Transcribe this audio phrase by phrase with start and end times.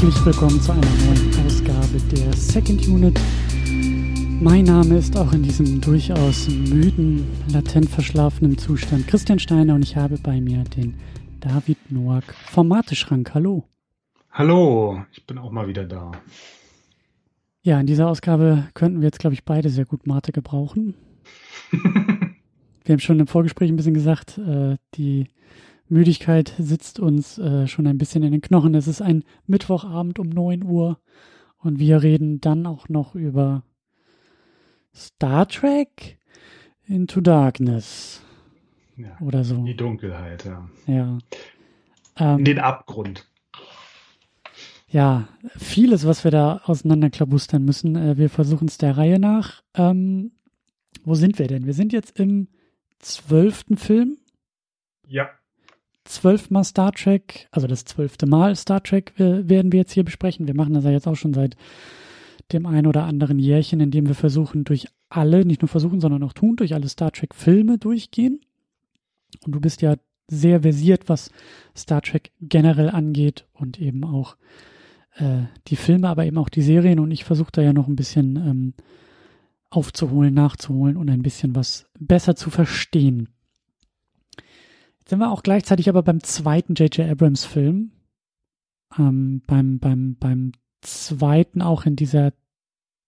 [0.00, 3.20] Herzlich willkommen zu einer neuen Ausgabe der Second Unit.
[4.40, 9.96] Mein Name ist auch in diesem durchaus müden, latent verschlafenen Zustand Christian Steiner und ich
[9.96, 10.94] habe bei mir den
[11.40, 13.34] David Noack vom Mateschrank.
[13.34, 13.64] Hallo.
[14.30, 16.12] Hallo, ich bin auch mal wieder da.
[17.62, 20.94] Ja, in dieser Ausgabe könnten wir jetzt, glaube ich, beide sehr gut Mate gebrauchen.
[21.72, 25.26] wir haben schon im Vorgespräch ein bisschen gesagt, äh, die
[25.90, 28.74] Müdigkeit sitzt uns äh, schon ein bisschen in den Knochen.
[28.74, 30.98] Es ist ein Mittwochabend um 9 Uhr
[31.58, 33.62] und wir reden dann auch noch über
[34.94, 36.18] Star Trek
[36.86, 38.22] Into Darkness.
[38.96, 39.62] Ja, oder so.
[39.64, 40.68] Die Dunkelheit, ja.
[40.86, 41.18] Ja.
[42.16, 43.26] Ähm, in den Abgrund.
[44.88, 47.94] Ja, vieles, was wir da auseinanderklabustern müssen.
[47.94, 49.62] Äh, wir versuchen es der Reihe nach.
[49.74, 50.32] Ähm,
[51.04, 51.66] wo sind wir denn?
[51.66, 52.48] Wir sind jetzt im
[52.98, 54.16] zwölften Film.
[55.06, 55.28] Ja
[56.08, 60.46] zwölfmal Star Trek, also das zwölfte Mal Star Trek werden wir jetzt hier besprechen.
[60.46, 61.56] Wir machen das ja jetzt auch schon seit
[62.52, 66.22] dem ein oder anderen Jährchen, in dem wir versuchen, durch alle, nicht nur versuchen, sondern
[66.22, 68.40] auch tun, durch alle Star Trek-Filme durchgehen.
[69.44, 69.96] Und du bist ja
[70.28, 71.30] sehr versiert, was
[71.76, 74.36] Star Trek generell angeht und eben auch
[75.16, 77.00] äh, die Filme, aber eben auch die Serien.
[77.00, 78.74] Und ich versuche da ja noch ein bisschen ähm,
[79.70, 83.28] aufzuholen, nachzuholen und ein bisschen was besser zu verstehen
[85.08, 87.08] sind wir auch gleichzeitig aber beim zweiten J.J.
[87.10, 87.92] Abrams Film.
[88.98, 92.32] Ähm, beim, beim, beim zweiten auch in dieser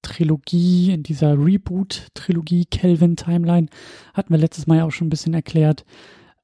[0.03, 3.69] Trilogie, in dieser Reboot-Trilogie Kelvin Timeline,
[4.15, 5.85] hatten wir letztes Mal ja auch schon ein bisschen erklärt.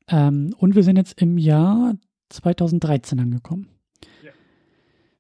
[0.09, 1.95] Ähm, und wir sind jetzt im Jahr
[2.29, 3.69] 2013 angekommen.
[4.23, 4.33] Ja.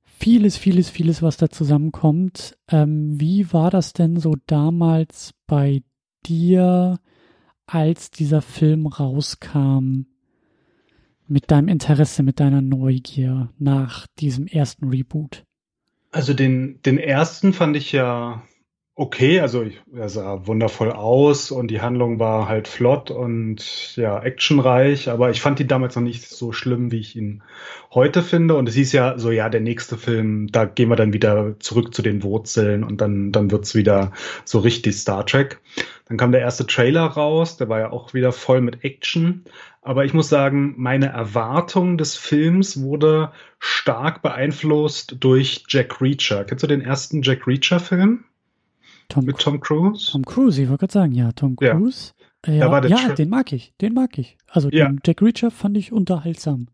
[0.04, 2.58] Vieles, vieles, vieles, was da zusammenkommt.
[2.68, 5.82] Ähm, wie war das denn so damals bei
[6.26, 6.98] dir,
[7.66, 10.06] als dieser Film rauskam?
[11.28, 15.44] Mit deinem Interesse, mit deiner Neugier nach diesem ersten Reboot?
[16.12, 18.42] Also den, den ersten fand ich ja
[18.98, 25.10] okay, also er sah wundervoll aus und die Handlung war halt flott und ja, actionreich,
[25.10, 27.42] aber ich fand die damals noch nicht so schlimm, wie ich ihn
[27.92, 28.54] heute finde.
[28.54, 31.94] Und es hieß ja so, ja, der nächste Film, da gehen wir dann wieder zurück
[31.94, 34.12] zu den Wurzeln und dann, dann wird's wieder
[34.46, 35.60] so richtig Star Trek.
[36.08, 39.44] Dann kam der erste Trailer raus, der war ja auch wieder voll mit Action.
[39.82, 46.44] Aber ich muss sagen, meine Erwartung des Films wurde stark beeinflusst durch Jack Reacher.
[46.44, 48.24] Kennst du den ersten Jack Reacher-Film?
[49.08, 50.10] Tom mit Tom Cruise?
[50.12, 52.12] Tom Cruise, ich wollte gerade sagen, ja, Tom Cruise.
[52.46, 54.36] Ja, ja, ja den mag ich, den mag ich.
[54.48, 54.86] Also ja.
[54.86, 56.68] den Jack Reacher fand ich unterhaltsam.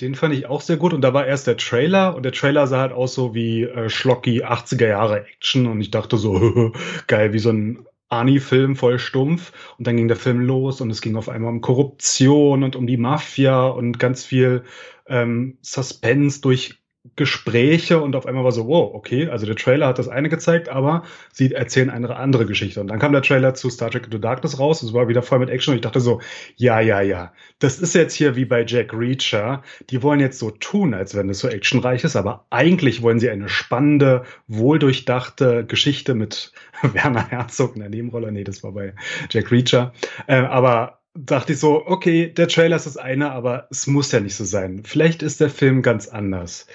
[0.00, 2.66] Den fand ich auch sehr gut und da war erst der Trailer und der Trailer
[2.66, 6.72] sah halt aus so wie äh, schlocky 80er Jahre Action und ich dachte so,
[7.06, 11.00] geil, wie so ein Ani-Film voll stumpf und dann ging der Film los und es
[11.00, 14.64] ging auf einmal um Korruption und um die Mafia und ganz viel
[15.06, 16.78] ähm, Suspense durch
[17.14, 20.68] Gespräche und auf einmal war so, wow, okay, also der Trailer hat das eine gezeigt,
[20.68, 22.80] aber sie erzählen eine andere Geschichte.
[22.80, 25.38] Und dann kam der Trailer zu Star Trek Into Darkness raus, es war wieder voll
[25.38, 26.20] mit Action und ich dachte so,
[26.56, 29.62] ja, ja, ja, das ist jetzt hier wie bei Jack Reacher.
[29.90, 33.30] Die wollen jetzt so tun, als wenn es so actionreich ist, aber eigentlich wollen sie
[33.30, 36.52] eine spannende, wohldurchdachte Geschichte mit
[36.82, 38.32] Werner Herzog in der Nebenrolle.
[38.32, 38.94] Nee, das war bei
[39.30, 39.92] Jack Reacher.
[40.26, 44.20] Äh, aber dachte ich so, okay, der Trailer ist das eine, aber es muss ja
[44.20, 44.82] nicht so sein.
[44.84, 46.66] Vielleicht ist der Film ganz anders.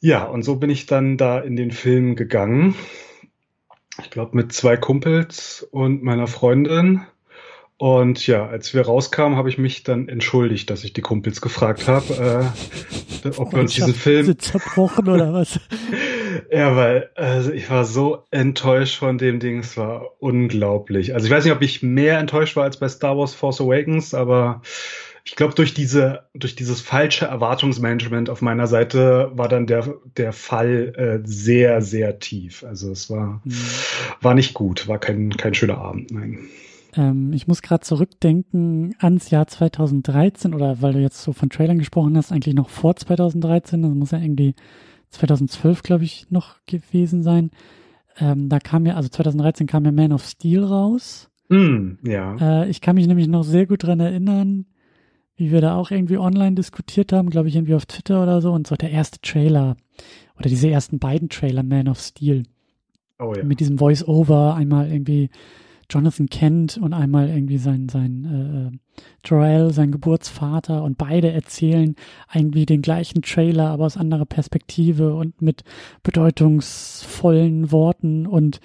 [0.00, 2.74] Ja, und so bin ich dann da in den Film gegangen.
[4.00, 7.02] Ich glaube mit zwei Kumpels und meiner Freundin.
[7.78, 11.86] Und ja, als wir rauskamen, habe ich mich dann entschuldigt, dass ich die Kumpels gefragt
[11.86, 12.52] habe,
[13.24, 15.60] äh, ob wir uns diesen Film zerbrochen oder was?
[16.50, 21.14] Ja, weil also ich war so enttäuscht von dem Ding, es war unglaublich.
[21.14, 24.14] Also ich weiß nicht, ob ich mehr enttäuscht war als bei Star Wars Force Awakens,
[24.14, 24.62] aber
[25.24, 30.32] ich glaube, durch diese, durch dieses falsche Erwartungsmanagement auf meiner Seite war dann der, der
[30.32, 32.64] Fall äh, sehr, sehr tief.
[32.64, 33.52] Also es war, mhm.
[34.22, 36.48] war nicht gut, war kein, kein schöner Abend, nein.
[36.96, 41.78] Ähm, ich muss gerade zurückdenken ans Jahr 2013 oder weil du jetzt so von Trailern
[41.78, 44.54] gesprochen hast, eigentlich noch vor 2013, das muss ja irgendwie
[45.10, 47.50] 2012, glaube ich, noch gewesen sein.
[48.18, 51.30] Ähm, da kam ja, also 2013 kam ja Man of Steel raus.
[51.48, 52.36] Mm, ja.
[52.40, 54.66] Äh, ich kann mich nämlich noch sehr gut dran erinnern,
[55.36, 58.52] wie wir da auch irgendwie online diskutiert haben, glaube ich, irgendwie auf Twitter oder so.
[58.52, 59.76] Und so der erste Trailer
[60.36, 62.42] oder diese ersten beiden Trailer Man of Steel.
[63.18, 63.44] Oh ja.
[63.44, 65.30] Mit diesem Voice-Over einmal irgendwie
[65.90, 71.94] Jonathan Kent und einmal irgendwie sein, sein äh, Joel, sein Geburtsvater und beide erzählen
[72.34, 75.64] irgendwie den gleichen Trailer, aber aus anderer Perspektive und mit
[76.02, 78.60] bedeutungsvollen Worten und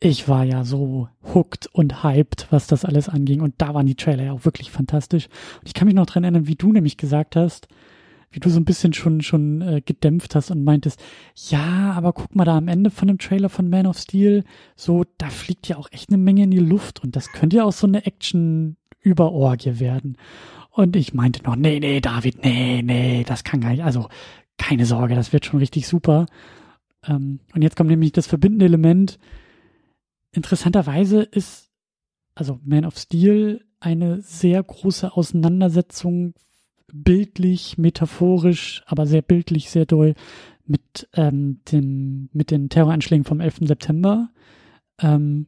[0.00, 3.40] ich war ja so hooked und hyped, was das alles anging.
[3.40, 5.28] Und da waren die Trailer ja auch wirklich fantastisch.
[5.60, 7.68] Und ich kann mich noch dran erinnern, wie du nämlich gesagt hast,
[8.34, 11.02] wie du so ein bisschen schon schon äh, gedämpft hast und meintest,
[11.48, 14.44] ja, aber guck mal da am Ende von dem Trailer von Man of Steel,
[14.74, 17.64] so da fliegt ja auch echt eine Menge in die Luft und das könnte ja
[17.64, 20.16] auch so eine Action Überorgie werden.
[20.70, 24.08] Und ich meinte noch, nee, nee, David, nee, nee, das kann gar nicht, also
[24.58, 26.26] keine Sorge, das wird schon richtig super.
[27.06, 29.18] Ähm, und jetzt kommt nämlich das verbindende Element.
[30.32, 31.70] Interessanterweise ist,
[32.34, 36.34] also Man of Steel eine sehr große Auseinandersetzung
[36.92, 40.14] bildlich, metaphorisch, aber sehr bildlich, sehr doll
[40.66, 43.60] mit ähm, dem, mit den Terroranschlägen vom 11.
[43.62, 44.30] September.
[45.00, 45.46] Ähm,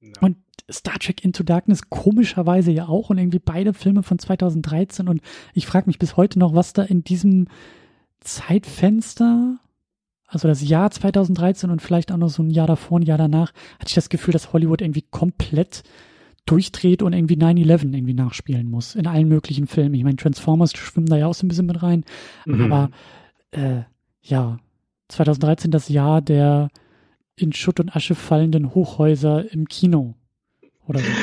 [0.00, 0.10] ja.
[0.20, 0.36] Und
[0.70, 5.20] Star Trek Into Darkness komischerweise ja auch und irgendwie beide Filme von 2013 und
[5.54, 7.46] ich frage mich bis heute noch, was da in diesem
[8.20, 9.58] Zeitfenster,
[10.26, 13.52] also das Jahr 2013 und vielleicht auch noch so ein Jahr davor, ein Jahr danach,
[13.78, 15.84] hatte ich das Gefühl, dass Hollywood irgendwie komplett
[16.46, 18.94] durchdreht und irgendwie 9-11 irgendwie nachspielen muss.
[18.94, 19.94] In allen möglichen Filmen.
[19.94, 22.04] Ich meine, Transformers schwimmen da ja auch so ein bisschen mit rein.
[22.44, 22.72] Mhm.
[22.72, 22.90] Aber
[23.50, 23.82] äh,
[24.22, 24.58] ja,
[25.08, 26.68] 2013 das Jahr der
[27.36, 30.14] in Schutt und Asche fallenden Hochhäuser im Kino.
[30.86, 31.06] Oder so.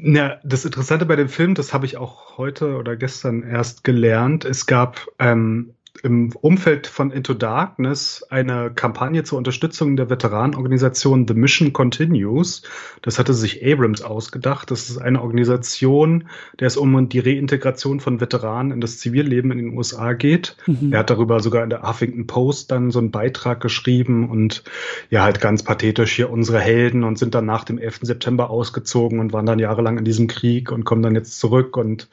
[0.00, 4.44] Ja, das Interessante bei dem Film, das habe ich auch heute oder gestern erst gelernt.
[4.44, 11.34] Es gab ähm, im Umfeld von Into Darkness eine Kampagne zur Unterstützung der Veteranenorganisation The
[11.34, 12.62] Mission Continues.
[13.02, 14.70] Das hatte sich Abrams ausgedacht.
[14.70, 16.28] Das ist eine Organisation,
[16.60, 20.56] der es um die Reintegration von Veteranen in das Zivilleben in den USA geht.
[20.66, 20.92] Mhm.
[20.92, 24.64] Er hat darüber sogar in der Huffington Post dann so einen Beitrag geschrieben und
[25.10, 28.00] ja, halt ganz pathetisch hier unsere Helden und sind dann nach dem 11.
[28.02, 32.08] September ausgezogen und waren dann jahrelang in diesem Krieg und kommen dann jetzt zurück und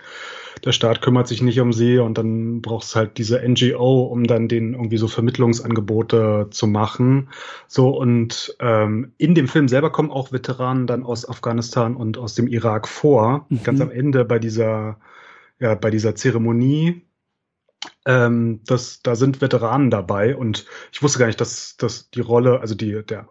[0.63, 4.25] der Staat kümmert sich nicht um sie und dann braucht es halt diese NGO, um
[4.25, 7.29] dann den irgendwie so Vermittlungsangebote zu machen.
[7.67, 12.35] So und ähm, in dem Film selber kommen auch Veteranen dann aus Afghanistan und aus
[12.35, 13.45] dem Irak vor.
[13.49, 13.63] Mhm.
[13.63, 14.97] Ganz am Ende bei dieser,
[15.59, 17.01] ja, bei dieser Zeremonie.
[18.05, 22.59] Ähm, das, da sind Veteranen dabei und ich wusste gar nicht, dass, dass die Rolle,
[22.61, 23.29] also die, der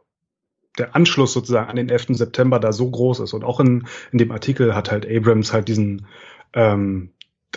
[0.78, 2.06] der Anschluss sozusagen an den 11.
[2.10, 3.32] September da so groß ist.
[3.32, 6.06] Und auch in, in dem Artikel hat halt Abrams halt diesen,
[6.54, 7.10] ähm,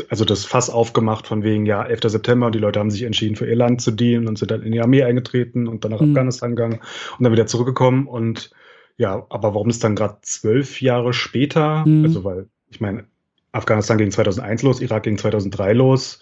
[0.10, 2.02] also das Fass aufgemacht von wegen, ja, 11.
[2.04, 4.62] September und die Leute haben sich entschieden, für ihr Land zu dienen und sind dann
[4.62, 6.12] in die Armee eingetreten und dann nach mhm.
[6.12, 6.80] Afghanistan gegangen
[7.18, 8.08] und dann wieder zurückgekommen.
[8.08, 8.52] Und
[8.98, 11.86] ja, aber warum ist dann gerade zwölf Jahre später?
[11.86, 12.06] Mhm.
[12.06, 13.06] Also, weil, ich meine,
[13.52, 16.20] Afghanistan ging 2001 los, Irak ging 2003 los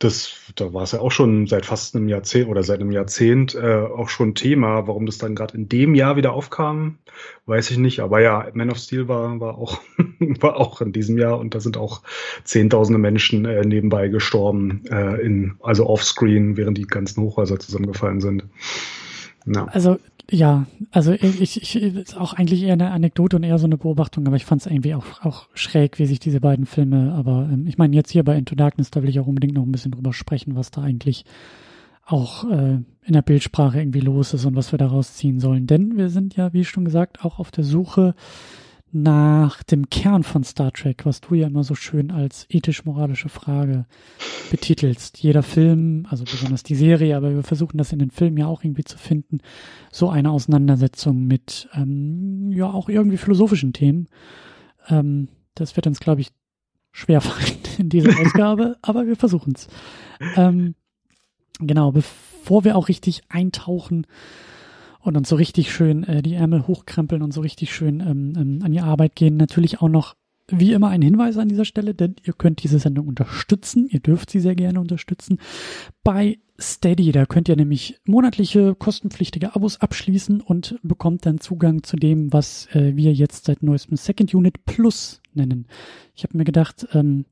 [0.00, 3.54] das, da war es ja auch schon seit fast einem Jahrzehnt oder seit einem Jahrzehnt
[3.54, 4.88] äh, auch schon Thema.
[4.88, 6.96] Warum das dann gerade in dem Jahr wieder aufkam,
[7.44, 8.00] weiß ich nicht.
[8.00, 9.78] Aber ja, Man of Steel war, war, auch,
[10.18, 12.00] war auch in diesem Jahr und da sind auch
[12.44, 18.44] Zehntausende Menschen äh, nebenbei gestorben, äh, in, also offscreen, während die ganzen Hochhäuser zusammengefallen sind.
[19.44, 19.66] Ja.
[19.66, 19.98] Also
[20.30, 24.26] ja, also ich, ich ist auch eigentlich eher eine Anekdote und eher so eine Beobachtung,
[24.26, 27.66] aber ich fand es irgendwie auch, auch schräg, wie sich diese beiden Filme, aber ähm,
[27.66, 29.90] ich meine jetzt hier bei Into Darkness, da will ich auch unbedingt noch ein bisschen
[29.92, 31.24] drüber sprechen, was da eigentlich
[32.06, 35.66] auch äh, in der Bildsprache irgendwie los ist und was wir daraus ziehen sollen.
[35.66, 38.14] Denn wir sind ja, wie schon gesagt, auch auf der Suche
[38.92, 43.86] nach dem Kern von Star Trek, was du ja immer so schön als ethisch-moralische Frage
[44.50, 45.18] betitelst.
[45.18, 48.64] Jeder Film, also besonders die Serie, aber wir versuchen das in den Filmen ja auch
[48.64, 49.38] irgendwie zu finden,
[49.92, 54.08] so eine Auseinandersetzung mit ähm, ja auch irgendwie philosophischen Themen.
[54.88, 56.30] Ähm, das wird uns, glaube ich,
[56.92, 59.68] schwerfallen in dieser Ausgabe, aber wir versuchen es.
[60.36, 60.74] Ähm,
[61.60, 64.06] genau, bevor wir auch richtig eintauchen,
[65.02, 68.62] und uns so richtig schön äh, die Ärmel hochkrempeln und so richtig schön ähm, ähm,
[68.62, 69.36] an die Arbeit gehen.
[69.36, 70.14] Natürlich auch noch
[70.48, 73.86] wie immer ein Hinweis an dieser Stelle, denn ihr könnt diese Sendung unterstützen.
[73.88, 75.38] Ihr dürft sie sehr gerne unterstützen.
[76.02, 81.96] Bei Steady, da könnt ihr nämlich monatliche kostenpflichtige Abos abschließen und bekommt dann Zugang zu
[81.96, 85.66] dem, was äh, wir jetzt seit neuestem Second Unit Plus nennen.
[86.14, 87.24] Ich habe mir gedacht, ähm,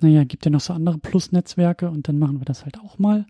[0.00, 3.26] naja, gibt ja noch so andere Plus-Netzwerke und dann machen wir das halt auch mal.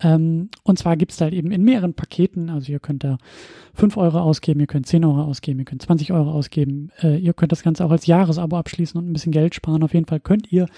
[0.00, 3.18] Ähm, und zwar gibt's da halt eben in mehreren Paketen, also ihr könnt da
[3.74, 7.34] 5 Euro ausgeben, ihr könnt 10 Euro ausgeben, ihr könnt 20 Euro ausgeben, äh, ihr
[7.34, 9.82] könnt das Ganze auch als Jahresabo abschließen und ein bisschen Geld sparen.
[9.82, 10.68] Auf jeden Fall könnt ihr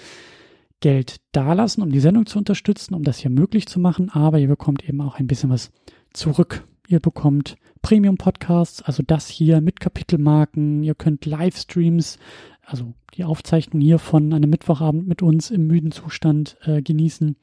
[0.79, 4.47] Geld dalassen, um die Sendung zu unterstützen, um das hier möglich zu machen, aber ihr
[4.47, 5.71] bekommt eben auch ein bisschen was
[6.13, 6.67] zurück.
[6.87, 12.17] Ihr bekommt Premium-Podcasts, also das hier mit Kapitelmarken, ihr könnt Livestreams,
[12.65, 17.35] also die Aufzeichnung hier von einem Mittwochabend mit uns im müden Zustand äh, genießen.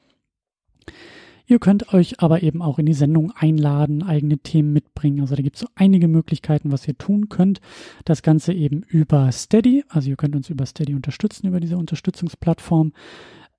[1.49, 5.21] Ihr könnt euch aber eben auch in die Sendung einladen, eigene Themen mitbringen.
[5.21, 7.59] Also da gibt es so einige Möglichkeiten, was ihr tun könnt.
[8.05, 9.83] Das Ganze eben über Steady.
[9.89, 12.93] Also ihr könnt uns über Steady unterstützen, über diese Unterstützungsplattform.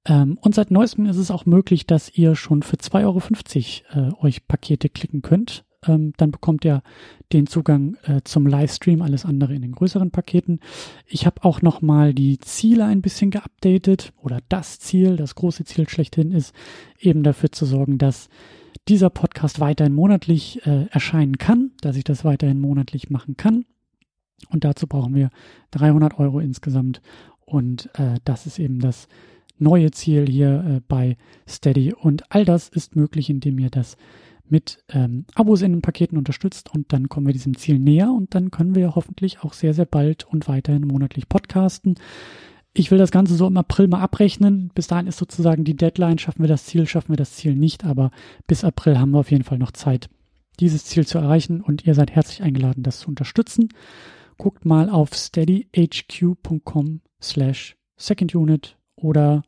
[0.07, 4.25] Ähm, und seit neuestem ist es auch möglich, dass ihr schon für 2,50 Euro äh,
[4.25, 5.65] euch Pakete klicken könnt.
[5.87, 6.83] Ähm, dann bekommt ihr
[7.33, 10.61] den Zugang äh, zum Livestream, alles andere in den größeren Paketen.
[11.07, 15.89] Ich habe auch nochmal die Ziele ein bisschen geupdatet oder das Ziel, das große Ziel
[15.89, 16.55] schlechthin ist,
[16.99, 18.29] eben dafür zu sorgen, dass
[18.89, 23.65] dieser Podcast weiterhin monatlich äh, erscheinen kann, dass ich das weiterhin monatlich machen kann.
[24.49, 25.31] Und dazu brauchen wir
[25.73, 27.01] 300 Euro insgesamt.
[27.45, 29.09] Und äh, das ist eben das
[29.59, 31.17] neue Ziel hier äh, bei
[31.49, 31.93] Steady.
[31.93, 33.97] Und all das ist möglich, indem ihr das
[34.51, 38.35] mit ähm, Abos in den Paketen unterstützt und dann kommen wir diesem Ziel näher und
[38.35, 41.95] dann können wir hoffentlich auch sehr, sehr bald und weiterhin monatlich podcasten.
[42.73, 44.71] Ich will das Ganze so im April mal abrechnen.
[44.75, 46.19] Bis dahin ist sozusagen die Deadline.
[46.19, 48.11] Schaffen wir das Ziel, schaffen wir das Ziel nicht, aber
[48.47, 50.09] bis April haben wir auf jeden Fall noch Zeit,
[50.61, 53.69] dieses Ziel zu erreichen und ihr seid herzlich eingeladen, das zu unterstützen.
[54.39, 59.43] Guckt mal auf steadyhq.com slash secondunit oder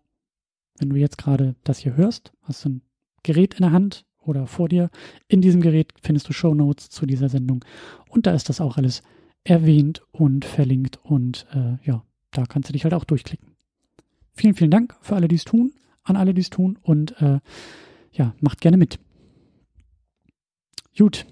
[0.78, 2.82] wenn du jetzt gerade das hier hörst, hast du ein
[3.23, 4.90] Gerät in der Hand oder vor dir.
[5.28, 7.64] In diesem Gerät findest du Show Notes zu dieser Sendung
[8.08, 9.02] und da ist das auch alles
[9.44, 13.48] erwähnt und verlinkt und äh, ja, da kannst du dich halt auch durchklicken.
[14.34, 15.72] Vielen, vielen Dank für alle, die es tun,
[16.04, 17.40] an alle, die es tun und äh,
[18.12, 18.98] ja, macht gerne mit.
[20.96, 21.26] Gut,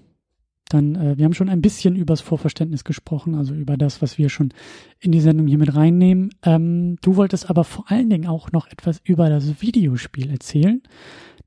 [0.73, 4.29] dann, äh, wir haben schon ein bisschen übers Vorverständnis gesprochen, also über das, was wir
[4.29, 4.53] schon
[4.99, 6.29] in die Sendung hier mit reinnehmen.
[6.43, 10.81] Ähm, du wolltest aber vor allen Dingen auch noch etwas über das Videospiel erzählen,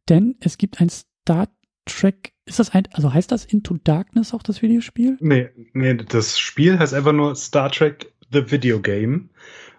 [0.09, 0.89] denn es gibt ein
[1.25, 1.49] Star
[1.87, 5.17] Trek, ist das ein, also heißt das Into Darkness auch das Videospiel?
[5.21, 9.31] Nee, nee, das Spiel heißt einfach nur Star Trek The Video Game,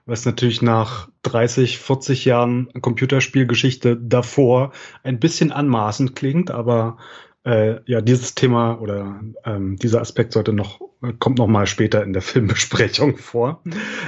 [0.07, 4.71] was natürlich nach 30, 40 Jahren Computerspielgeschichte davor
[5.03, 6.97] ein bisschen anmaßend klingt, aber
[7.45, 10.81] äh, ja, dieses Thema oder ähm, dieser Aspekt sollte noch,
[11.19, 13.61] kommt noch mal später in der Filmbesprechung vor.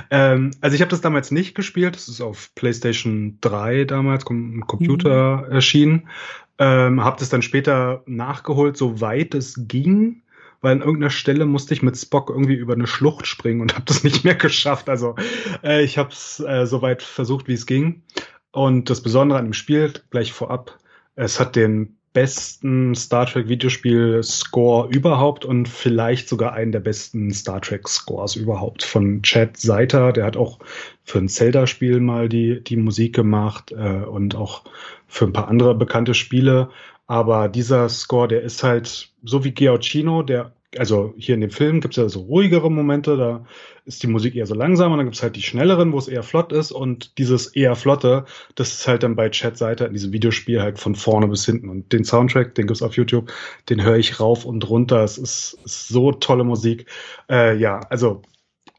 [0.09, 4.65] Ähm, also ich habe das damals nicht gespielt, das ist auf PlayStation 3 damals, im
[4.65, 5.51] Computer mhm.
[5.51, 6.09] erschienen.
[6.59, 10.23] Ähm, habe das dann später nachgeholt, soweit es ging
[10.61, 13.85] weil an irgendeiner Stelle musste ich mit Spock irgendwie über eine Schlucht springen und habe
[13.85, 14.89] das nicht mehr geschafft.
[14.89, 15.15] Also
[15.63, 18.01] äh, ich habe es äh, soweit versucht, wie es ging.
[18.51, 20.79] Und das Besondere an dem Spiel, gleich vorab,
[21.15, 27.31] es hat den besten Star Trek Videospiel Score überhaupt und vielleicht sogar einen der besten
[27.31, 30.13] Star Trek Scores überhaupt von Chad Seiter.
[30.13, 30.57] Der hat auch
[31.03, 34.63] für ein Zelda-Spiel mal die, die Musik gemacht äh, und auch
[35.05, 36.71] für ein paar andere bekannte Spiele.
[37.05, 41.81] Aber dieser Score, der ist halt so wie Giacchino, der also hier in dem Film
[41.81, 43.45] gibt es ja so ruhigere Momente, da
[43.85, 46.07] ist die Musik eher so langsam und dann gibt es halt die schnelleren, wo es
[46.07, 49.93] eher flott ist und dieses eher flotte, das ist halt dann bei Chat Seite in
[49.93, 53.31] diesem Videospiel halt von vorne bis hinten und den Soundtrack, den gibt's auf YouTube,
[53.69, 56.85] den höre ich rauf und runter, es ist, ist so tolle Musik.
[57.29, 58.21] Äh, ja, also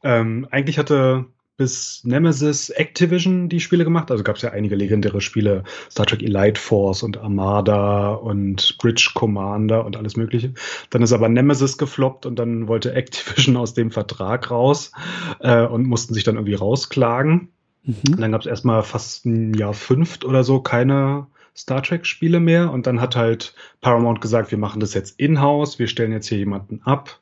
[0.02, 1.26] ähm, eigentlich hatte
[1.58, 4.10] bis Nemesis Activision die Spiele gemacht.
[4.10, 9.10] Also gab es ja einige legendäre Spiele, Star Trek Elite Force und Armada und Bridge
[9.12, 10.54] Commander und alles Mögliche.
[10.88, 14.92] Dann ist aber Nemesis gefloppt und dann wollte Activision aus dem Vertrag raus
[15.40, 17.48] äh, und mussten sich dann irgendwie rausklagen.
[17.82, 17.94] Mhm.
[18.12, 22.38] Und dann gab es erstmal fast ein Jahr fünft oder so keine Star Trek Spiele
[22.38, 26.28] mehr und dann hat halt Paramount gesagt, wir machen das jetzt in-house, wir stellen jetzt
[26.28, 27.18] hier jemanden ab,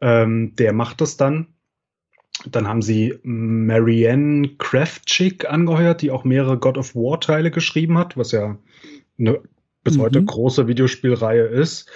[0.00, 1.46] ähm, der macht das dann
[2.44, 8.16] dann haben sie Marianne Kraftschick angeheuert, die auch mehrere God of War Teile geschrieben hat,
[8.16, 8.58] was ja
[9.18, 9.40] eine
[9.82, 10.02] bis mhm.
[10.02, 11.88] heute große Videospielreihe ist.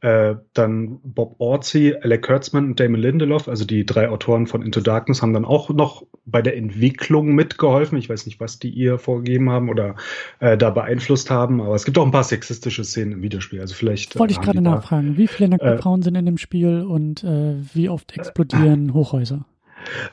[0.00, 4.80] Äh, dann Bob Orzi, Alec Kurtzman und Damon Lindelof, also die drei Autoren von Into
[4.80, 7.98] Darkness, haben dann auch noch bei der Entwicklung mitgeholfen.
[7.98, 9.96] Ich weiß nicht, was die ihr vorgegeben haben oder
[10.38, 13.60] äh, da beeinflusst haben, aber es gibt auch ein paar sexistische Szenen im Videospiel.
[13.60, 14.16] Also vielleicht.
[14.16, 17.56] Wollte ich gerade nachfragen, wie viele nackte äh, Frauen sind in dem Spiel und äh,
[17.74, 19.46] wie oft explodieren Hochhäuser?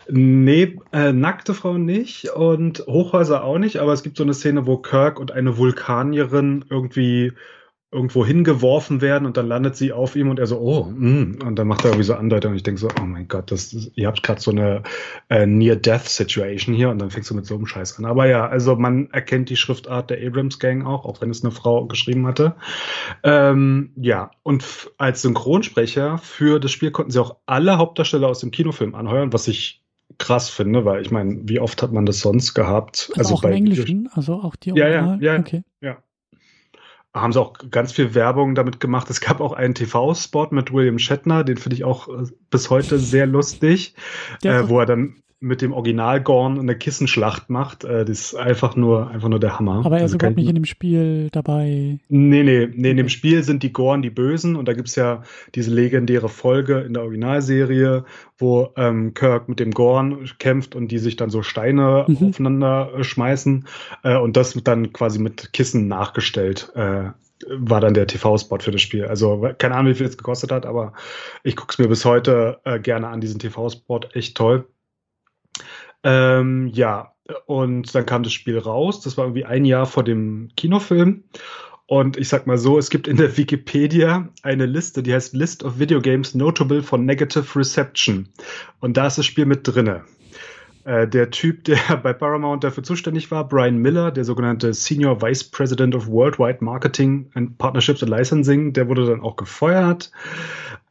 [0.09, 4.65] Nee, äh, nackte Frauen nicht und Hochhäuser auch nicht, aber es gibt so eine Szene,
[4.65, 7.33] wo Kirk und eine Vulkanierin irgendwie
[7.95, 11.55] irgendwo hingeworfen werden und dann landet sie auf ihm und er so, oh, mm, und
[11.55, 14.07] dann macht er irgendwie so Andeutung und ich denke so, oh mein Gott, das, ihr
[14.07, 14.83] habt gerade so eine
[15.29, 18.05] äh, Near-Death-Situation hier und dann fängst du mit so einem Scheiß an.
[18.05, 21.85] Aber ja, also man erkennt die Schriftart der Abrams-Gang auch, auch wenn es eine Frau
[21.85, 22.55] geschrieben hatte.
[23.23, 28.51] Ähm, ja, und als Synchronsprecher für das Spiel konnten sie auch alle Hauptdarsteller aus dem
[28.51, 29.81] Kinofilm anheuern, was ich
[30.17, 33.09] krass finde, weil ich meine, wie oft hat man das sonst gehabt?
[33.11, 35.17] Also, also auch bei im Englischen, also auch die Original?
[35.21, 35.63] Ja, ja, ja, okay.
[35.81, 35.97] ja
[37.15, 39.09] haben sie auch ganz viel Werbung damit gemacht.
[39.09, 42.99] Es gab auch einen TV-Spot mit William Shatner, den finde ich auch äh, bis heute
[42.99, 43.95] sehr lustig,
[44.43, 47.83] äh, wo er dann mit dem Original Gorn eine Kissenschlacht macht.
[47.83, 49.85] Äh, das ist einfach nur, einfach nur der Hammer.
[49.85, 51.99] Aber er ist also überhaupt nicht in dem Spiel dabei.
[52.07, 55.23] Nee, nee, nee, in dem Spiel sind die Gorn die Bösen und da gibt's ja
[55.53, 58.05] diese legendäre Folge in der Originalserie,
[58.37, 62.29] wo ähm, Kirk mit dem Gorn kämpft und die sich dann so Steine mhm.
[62.29, 63.67] aufeinander äh, schmeißen
[64.03, 66.71] äh, und das dann quasi mit Kissen nachgestellt.
[66.75, 67.11] Äh,
[67.49, 69.05] war dann der TV-Spot für das Spiel.
[69.05, 70.93] Also keine Ahnung, wie viel es gekostet hat, aber
[71.43, 73.99] ich gucke es mir bis heute äh, gerne an, diesen TV-Spot.
[74.13, 74.65] Echt toll.
[76.05, 77.13] Ähm, ja,
[77.47, 79.01] und dann kam das Spiel raus.
[79.01, 81.23] Das war irgendwie ein Jahr vor dem Kinofilm.
[81.87, 85.63] Und ich sag mal so, es gibt in der Wikipedia eine Liste, die heißt List
[85.63, 88.29] of Video Games Notable for Negative Reception.
[88.79, 90.03] Und da ist das Spiel mit drinne.
[90.85, 95.43] Äh, der Typ, der bei Paramount dafür zuständig war, Brian Miller, der sogenannte Senior Vice
[95.45, 100.11] President of Worldwide Marketing and Partnerships and Licensing, der wurde dann auch gefeuert.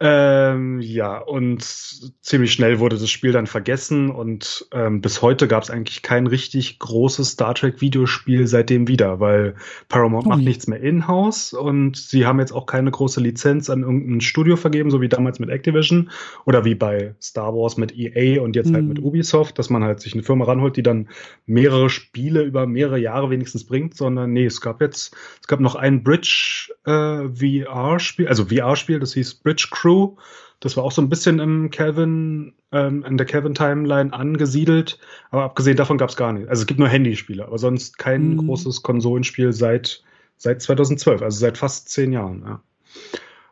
[0.01, 5.63] Ähm, ja, und ziemlich schnell wurde das Spiel dann vergessen und ähm, bis heute gab
[5.63, 9.55] es eigentlich kein richtig großes Star Trek Videospiel seitdem wieder, weil
[9.89, 10.31] Paramount oh.
[10.31, 14.57] macht nichts mehr in-house und sie haben jetzt auch keine große Lizenz an irgendein Studio
[14.57, 16.11] vergeben, so wie damals mit Activision
[16.45, 18.75] oder wie bei Star Wars mit EA und jetzt mhm.
[18.75, 19.05] halt mit hm.
[19.05, 21.09] Ubisoft, dass man halt sich eine Firma ranholt, die dann
[21.47, 25.75] mehrere Spiele über mehrere Jahre wenigstens bringt, sondern nee, es gab jetzt, es gab noch
[25.75, 30.17] ein Bridge äh, VR-Spiel, also VR-Spiel, das hieß Bridge Crew.
[30.61, 34.99] Das war auch so ein bisschen im Calvin, ähm, in der Calvin-Timeline angesiedelt.
[35.31, 36.49] Aber abgesehen davon gab es gar nicht.
[36.49, 38.47] Also es gibt nur Handyspiele, aber sonst kein mhm.
[38.47, 40.03] großes Konsolenspiel seit,
[40.37, 42.45] seit 2012, also seit fast zehn Jahren.
[42.47, 42.63] Ja.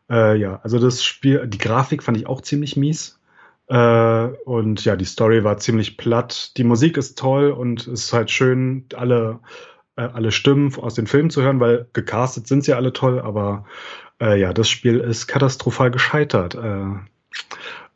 [0.09, 3.19] Äh, ja, also das Spiel, die Grafik fand ich auch ziemlich mies.
[3.73, 6.59] Äh, und ja, die Story war ziemlich platt.
[6.59, 9.41] Die Musik ist toll und es ist halt schön, alle,
[9.97, 13.65] äh, alle Stimmen aus den Filmen zu hören, weil gecastet sind sie alle toll, aber
[14.21, 16.55] äh, ja, das Spiel ist katastrophal gescheitert.
[16.55, 16.85] Äh,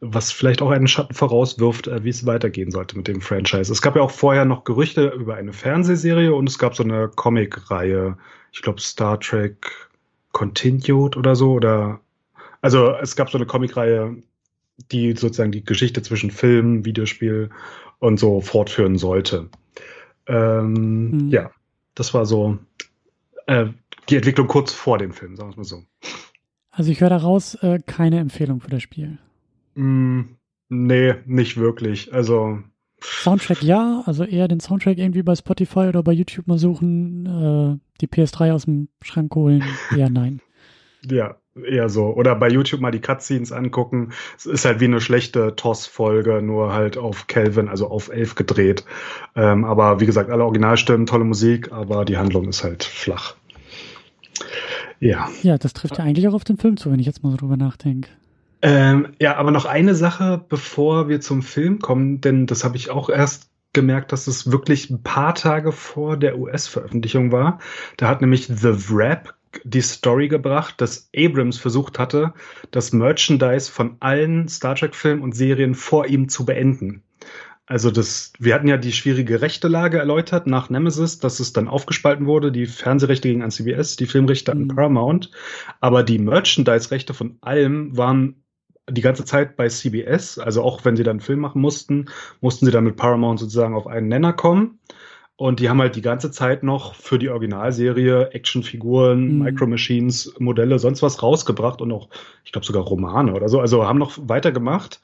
[0.00, 3.70] was vielleicht auch einen Schatten vorauswirft, äh, wie es weitergehen sollte mit dem Franchise.
[3.70, 7.08] Es gab ja auch vorher noch Gerüchte über eine Fernsehserie und es gab so eine
[7.08, 8.16] Comic-Reihe.
[8.50, 9.90] Ich glaube Star Trek
[10.32, 11.52] Continued oder so.
[11.52, 12.00] Oder
[12.62, 14.16] also es gab so eine Comic-Reihe,
[14.90, 17.50] die sozusagen die Geschichte zwischen Film, Videospiel
[17.98, 19.48] und so fortführen sollte.
[20.26, 21.28] Ähm, mhm.
[21.30, 21.50] Ja,
[21.94, 22.58] das war so
[23.46, 23.66] äh,
[24.08, 25.84] die Entwicklung kurz vor dem Film, sagen wir es mal so.
[26.70, 29.18] Also ich höre daraus äh, keine Empfehlung für das Spiel.
[29.74, 30.22] Mm,
[30.68, 32.12] nee, nicht wirklich.
[32.12, 32.62] Also
[33.00, 37.78] Soundtrack ja, also eher den Soundtrack irgendwie bei Spotify oder bei YouTube mal suchen, äh,
[38.00, 39.62] die PS3 aus dem Schrank holen,
[39.94, 40.40] eher nein.
[41.10, 42.06] ja, eher so.
[42.14, 44.12] Oder bei YouTube mal die Cutscenes angucken.
[44.36, 48.84] Es ist halt wie eine schlechte TOS-Folge, nur halt auf Kelvin, also auf 11 gedreht.
[49.34, 53.36] Ähm, aber wie gesagt, alle Originalstimmen, tolle Musik, aber die Handlung ist halt flach.
[55.00, 55.28] Ja.
[55.42, 57.36] Ja, das trifft ja eigentlich auch auf den Film zu, wenn ich jetzt mal so
[57.36, 58.10] drüber nachdenke.
[58.62, 62.90] Ähm, ja, aber noch eine Sache, bevor wir zum Film kommen, denn das habe ich
[62.90, 67.60] auch erst gemerkt, dass es wirklich ein paar Tage vor der US-Veröffentlichung war.
[67.98, 72.34] Da hat nämlich The Wrap die Story gebracht, dass Abrams versucht hatte,
[72.70, 77.02] das Merchandise von allen Star Trek-Filmen und Serien vor ihm zu beenden.
[77.68, 82.26] Also das, wir hatten ja die schwierige Rechtelage erläutert nach Nemesis, dass es dann aufgespalten
[82.26, 84.68] wurde, die Fernsehrechte gingen an CBS, die Filmrechte an mhm.
[84.68, 85.32] Paramount,
[85.80, 88.36] aber die Merchandise-Rechte von allem waren
[88.88, 92.06] die ganze Zeit bei CBS, also auch wenn sie dann einen Film machen mussten,
[92.40, 94.78] mussten sie dann mit Paramount sozusagen auf einen Nenner kommen.
[95.38, 99.44] Und die haben halt die ganze Zeit noch für die Originalserie Actionfiguren, mhm.
[99.44, 102.08] Micro Machines, Modelle, sonst was rausgebracht und auch,
[102.44, 103.60] ich glaube sogar Romane oder so.
[103.60, 105.00] Also haben noch weitergemacht.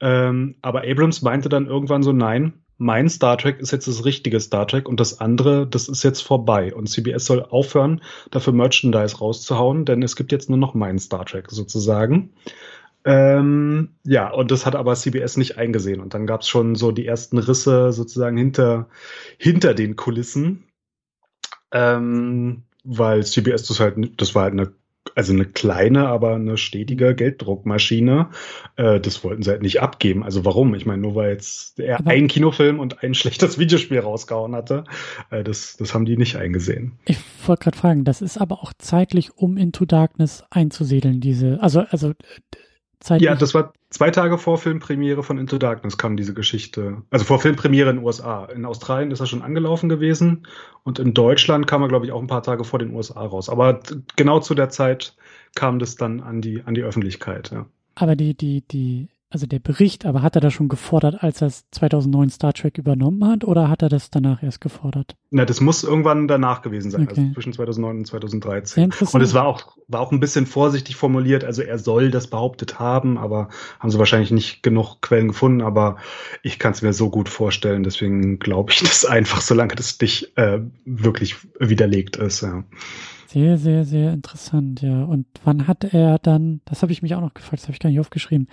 [0.00, 4.40] Ähm, aber Abrams meinte dann irgendwann so, nein, mein Star Trek ist jetzt das richtige
[4.40, 6.74] Star Trek und das andere, das ist jetzt vorbei.
[6.74, 11.24] Und CBS soll aufhören, dafür Merchandise rauszuhauen, denn es gibt jetzt nur noch mein Star
[11.24, 12.32] Trek sozusagen.
[13.04, 16.00] Ähm, ja, und das hat aber CBS nicht eingesehen.
[16.00, 18.88] Und dann gab es schon so die ersten Risse sozusagen hinter,
[19.38, 20.64] hinter den Kulissen.
[21.72, 24.72] Ähm, weil CBS das halt, das war halt eine
[25.14, 28.30] also eine kleine, aber eine stetige Gelddruckmaschine.
[28.76, 30.24] Äh, das wollten sie halt nicht abgeben.
[30.24, 30.74] Also warum?
[30.74, 34.84] Ich meine, nur weil jetzt er aber einen Kinofilm und ein schlechtes Videospiel rausgehauen hatte,
[35.30, 36.92] äh, das, das haben die nicht eingesehen.
[37.04, 41.80] Ich wollte gerade fragen, das ist aber auch zeitlich, um Into Darkness einzusiedeln, diese, also,
[41.90, 42.12] also
[43.04, 43.28] zeitlich.
[43.28, 47.02] Ja, das war zwei Tage vor Filmpremiere von Into Darkness kam diese Geschichte.
[47.10, 48.46] Also vor Filmpremiere in den USA.
[48.46, 50.46] In Australien ist er schon angelaufen gewesen
[50.82, 53.48] und in Deutschland kam er, glaube ich, auch ein paar Tage vor den USA raus.
[53.48, 53.80] Aber
[54.16, 55.16] genau zu der Zeit
[55.54, 57.66] kam das dann an die, an die Öffentlichkeit, ja.
[57.96, 61.50] Aber die, die, die also der Bericht, aber hat er das schon gefordert, als er
[61.50, 65.16] 2009 Star Trek übernommen hat, oder hat er das danach erst gefordert?
[65.30, 67.20] Na, das muss irgendwann danach gewesen sein, also okay.
[67.20, 68.92] also zwischen 2009 und 2013.
[69.12, 72.78] Und es war auch, war auch ein bisschen vorsichtig formuliert, also er soll das behauptet
[72.78, 73.48] haben, aber
[73.80, 75.96] haben sie wahrscheinlich nicht genug Quellen gefunden, aber
[76.44, 80.38] ich kann es mir so gut vorstellen, deswegen glaube ich das einfach, solange das nicht
[80.38, 82.62] äh, wirklich widerlegt ist, ja.
[83.26, 85.02] Sehr, sehr, sehr interessant, ja.
[85.02, 87.80] Und wann hat er dann, das habe ich mich auch noch gefragt, das habe ich
[87.80, 88.46] gar nicht aufgeschrieben,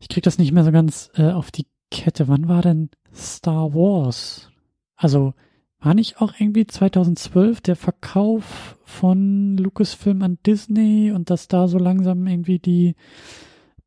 [0.00, 2.26] ich krieg das nicht mehr so ganz äh, auf die Kette.
[2.28, 4.50] Wann war denn Star Wars?
[4.96, 5.34] Also,
[5.80, 11.78] war nicht auch irgendwie 2012 der Verkauf von Lucasfilm an Disney und dass da so
[11.78, 12.96] langsam irgendwie die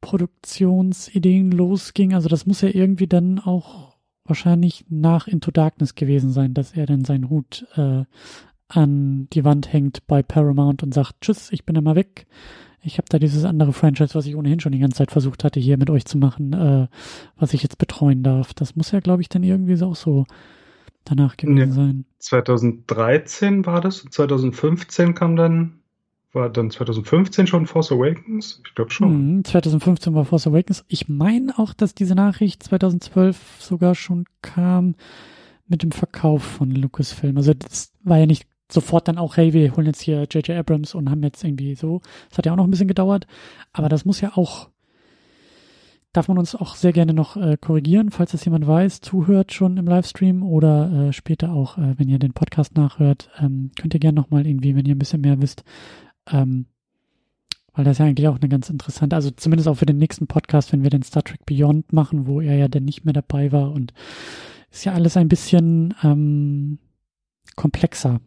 [0.02, 2.16] Produktionsideen losging?
[2.16, 3.96] Also das muss ja irgendwie dann auch
[4.26, 8.06] wahrscheinlich nach Into Darkness gewesen sein, dass er dann seinen Hut äh,
[8.70, 12.26] an die Wand hängt bei Paramount und sagt, tschüss, ich bin immer weg.
[12.84, 15.60] Ich habe da dieses andere Franchise, was ich ohnehin schon die ganze Zeit versucht hatte,
[15.60, 16.88] hier mit euch zu machen, äh,
[17.38, 18.54] was ich jetzt betreuen darf.
[18.54, 20.26] Das muss ja, glaube ich, dann irgendwie auch so
[21.06, 22.06] danach gewesen ja, sein.
[22.20, 25.80] 2013 war das, 2015 kam dann,
[26.34, 28.62] war dann 2015 schon Force Awakens?
[28.68, 29.36] Ich glaube schon.
[29.38, 30.84] Mhm, 2015 war Force Awakens.
[30.88, 34.96] Ich meine auch, dass diese Nachricht 2012 sogar schon kam
[35.68, 37.38] mit dem Verkauf von Lucasfilm.
[37.38, 40.52] Also das war ja nicht sofort dann auch, hey, wir holen jetzt hier J.J.
[40.52, 42.02] Abrams und haben jetzt irgendwie so.
[42.30, 43.28] Das hat ja auch noch ein bisschen gedauert.
[43.72, 44.70] Aber das muss ja auch
[46.14, 49.78] darf man uns auch sehr gerne noch äh, korrigieren, falls das jemand weiß, zuhört schon
[49.78, 54.00] im Livestream oder äh, später auch, äh, wenn ihr den Podcast nachhört, ähm, könnt ihr
[54.00, 55.64] gerne nochmal irgendwie, wenn ihr ein bisschen mehr wisst,
[56.32, 56.68] ähm,
[57.74, 60.72] weil das ja eigentlich auch eine ganz interessante, also zumindest auch für den nächsten Podcast,
[60.72, 63.72] wenn wir den Star Trek Beyond machen, wo er ja dann nicht mehr dabei war
[63.72, 63.92] und
[64.70, 66.78] ist ja alles ein bisschen ähm,
[67.56, 68.22] komplexer.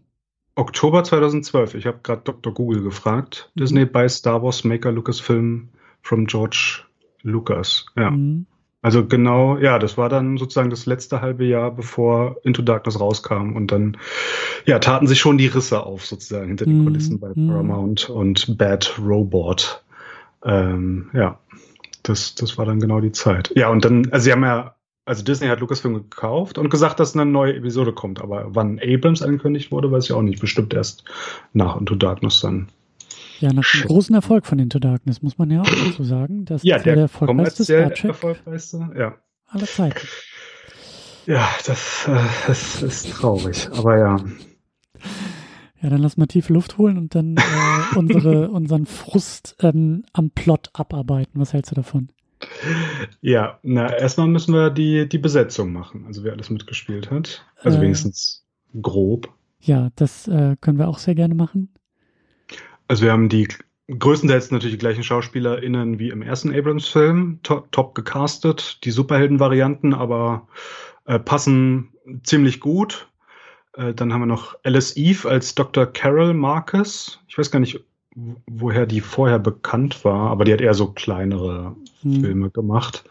[0.56, 2.52] Oktober 2012, ich habe gerade Dr.
[2.52, 3.50] Google gefragt.
[3.54, 3.60] Mhm.
[3.60, 5.68] Disney bei Star Wars Maker Lucasfilm
[6.02, 6.82] from George
[7.22, 8.10] Lucas, ja.
[8.10, 8.46] Mhm.
[8.82, 13.56] Also genau, ja, das war dann sozusagen das letzte halbe Jahr, bevor Into Darkness rauskam.
[13.56, 13.96] Und dann,
[14.64, 16.84] ja, taten sich schon die Risse auf, sozusagen, hinter den mhm.
[16.84, 17.48] Kulissen bei mhm.
[17.48, 19.82] Paramount und Bad Robot.
[20.44, 21.40] Ähm, ja,
[22.04, 23.52] das, das war dann genau die Zeit.
[23.56, 24.75] Ja, und dann, also sie haben ja,
[25.06, 28.20] also Disney hat Lucasfilm gekauft und gesagt, dass eine neue Episode kommt.
[28.20, 30.40] Aber wann Abrams angekündigt wurde, weiß ich auch nicht.
[30.40, 31.04] Bestimmt erst
[31.52, 32.68] nach Into Darkness dann.
[33.38, 36.44] Ja, nach dem großen Erfolg von Into Darkness muss man ja auch dazu sagen.
[36.44, 39.14] Das ja, der, der erfolgreichste Star Trek erfolgreichste, ja.
[39.46, 40.06] aller Zeiten.
[41.26, 44.16] Ja, das, äh, das ist traurig, aber ja.
[45.82, 47.42] Ja, dann lass mal tiefe Luft holen und dann äh,
[47.96, 51.40] unsere, unseren Frust ähm, am Plot abarbeiten.
[51.40, 52.08] Was hältst du davon?
[53.20, 57.44] Ja, na, erstmal müssen wir die, die Besetzung machen, also wer alles mitgespielt hat.
[57.62, 58.44] Also äh, wenigstens
[58.80, 59.28] grob.
[59.60, 61.68] Ja, das äh, können wir auch sehr gerne machen.
[62.88, 63.48] Also wir haben die
[63.88, 70.48] größtenteils natürlich die gleichen SchauspielerInnen wie im ersten Abrams-Film, top, top gecastet, die Superhelden-Varianten, aber
[71.04, 71.92] äh, passen
[72.22, 73.08] ziemlich gut.
[73.74, 75.86] Äh, dann haben wir noch Alice Eve als Dr.
[75.86, 77.20] Carol Marcus.
[77.28, 77.80] Ich weiß gar nicht,
[78.46, 82.20] woher die vorher bekannt war, aber die hat eher so kleinere hm.
[82.20, 83.04] Filme gemacht.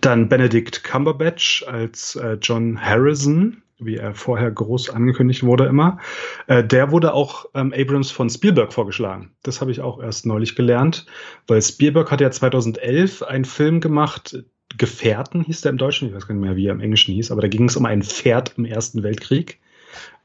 [0.00, 5.98] Dann Benedict Cumberbatch als äh, John Harrison wie er vorher groß angekündigt wurde immer.
[6.46, 9.32] Äh, der wurde auch ähm, Abrams von Spielberg vorgeschlagen.
[9.42, 11.06] Das habe ich auch erst neulich gelernt,
[11.46, 14.44] weil Spielberg hat ja 2011 einen Film gemacht,
[14.76, 17.32] Gefährten hieß der im Deutschen, ich weiß gar nicht mehr, wie er im Englischen hieß,
[17.32, 19.58] aber da ging es um ein Pferd im Ersten Weltkrieg.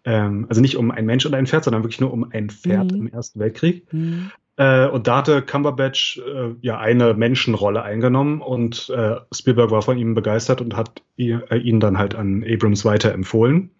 [0.05, 2.91] Ähm, also nicht um ein Mensch und ein Pferd, sondern wirklich nur um ein Pferd
[2.91, 3.07] mhm.
[3.07, 3.91] im Ersten Weltkrieg.
[3.91, 4.31] Mhm.
[4.57, 9.97] Äh, und da hatte Cumberbatch äh, ja eine Menschenrolle eingenommen und äh, Spielberg war von
[9.97, 13.71] ihm begeistert und hat ihn, äh, ihn dann halt an Abrams weiterempfohlen.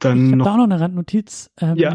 [0.00, 1.50] Dann ich habe da auch noch eine Randnotiz.
[1.60, 1.94] Ähm, ja.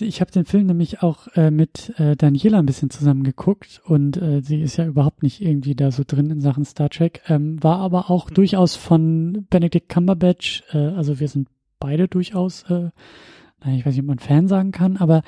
[0.00, 4.18] Ich habe den Film nämlich auch äh, mit äh, Daniela ein bisschen zusammen geguckt und
[4.42, 7.78] sie ist ja überhaupt nicht irgendwie da so drin in Sachen Star Trek, ähm, war
[7.78, 8.34] aber auch mhm.
[8.34, 11.48] durchaus von Benedict Cumberbatch, also wir sind
[11.82, 12.90] beide durchaus, äh,
[13.66, 15.22] ich weiß nicht, ob man Fan sagen kann, aber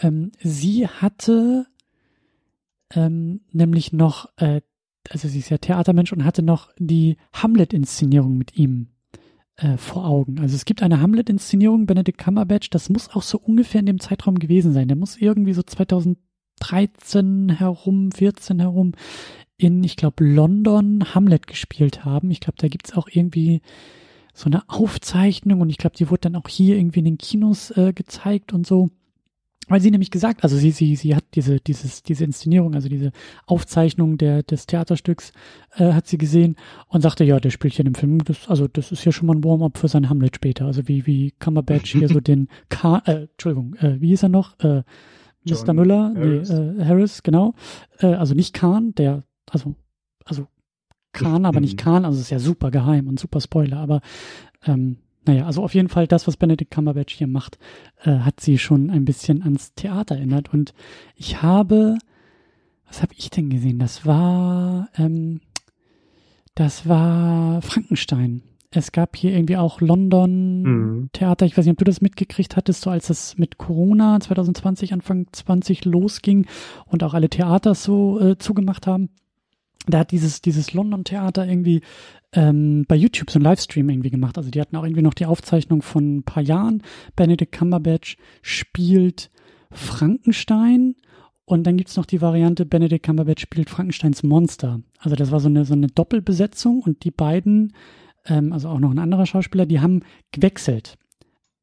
[0.00, 1.66] ähm, sie hatte
[2.94, 4.60] ähm, nämlich noch, äh,
[5.10, 8.88] also sie ist ja Theatermensch und hatte noch die Hamlet-Inszenierung mit ihm
[9.56, 10.40] äh, vor Augen.
[10.40, 14.38] Also es gibt eine Hamlet-Inszenierung, Benedict Cumberbatch, das muss auch so ungefähr in dem Zeitraum
[14.38, 14.88] gewesen sein.
[14.88, 18.92] Der muss irgendwie so 2013 herum, 14 herum
[19.56, 22.32] in, ich glaube, London Hamlet gespielt haben.
[22.32, 23.62] Ich glaube, da gibt's auch irgendwie
[24.34, 27.70] so eine Aufzeichnung und ich glaube, die wurde dann auch hier irgendwie in den Kinos
[27.70, 28.90] äh, gezeigt und so
[29.68, 33.12] weil sie nämlich gesagt, also sie, sie, sie hat diese, dieses, diese Inszenierung, also diese
[33.46, 35.32] Aufzeichnung der, des Theaterstücks,
[35.76, 36.56] äh, hat sie gesehen
[36.88, 39.26] und sagte, ja, der spielt hier in dem Film, das, also das ist ja schon
[39.26, 40.66] mal ein Warm-up für sein Hamlet später.
[40.66, 44.58] Also wie, wie Cumberbatch hier so den Kahn, äh, Entschuldigung, äh, wie hieß er noch?
[44.60, 44.82] Äh,
[45.46, 45.74] Mr.
[45.74, 46.50] Müller, Harris.
[46.50, 47.54] nee, äh, Harris, genau.
[47.98, 49.74] Äh, also nicht Kahn, der, also,
[50.24, 50.46] also
[51.14, 54.00] Kahn, aber nicht Kahn, also ist ja super geheim und super Spoiler, aber
[54.66, 57.58] ähm, naja, also auf jeden Fall das, was Benedict Cumberbatch hier macht,
[58.02, 60.52] äh, hat sie schon ein bisschen ans Theater erinnert.
[60.52, 60.74] Und
[61.16, 61.96] ich habe,
[62.86, 63.78] was habe ich denn gesehen?
[63.78, 65.40] Das war, ähm,
[66.54, 68.42] das war Frankenstein.
[68.70, 71.08] Es gab hier irgendwie auch London mhm.
[71.12, 71.46] Theater.
[71.46, 75.28] Ich weiß nicht, ob du das mitgekriegt hattest, so als es mit Corona 2020, Anfang
[75.32, 76.46] 20 losging
[76.86, 79.10] und auch alle Theater so äh, zugemacht haben
[79.86, 81.82] da hat dieses, dieses London-Theater irgendwie
[82.32, 84.38] ähm, bei YouTube so ein Livestream irgendwie gemacht.
[84.38, 86.82] Also die hatten auch irgendwie noch die Aufzeichnung von ein paar Jahren.
[87.16, 89.30] Benedict Cumberbatch spielt
[89.70, 90.94] Frankenstein
[91.44, 94.80] und dann gibt's noch die Variante, Benedict Cumberbatch spielt Frankensteins Monster.
[94.98, 97.74] Also das war so eine, so eine Doppelbesetzung und die beiden,
[98.26, 100.00] ähm, also auch noch ein anderer Schauspieler, die haben
[100.32, 100.96] gewechselt.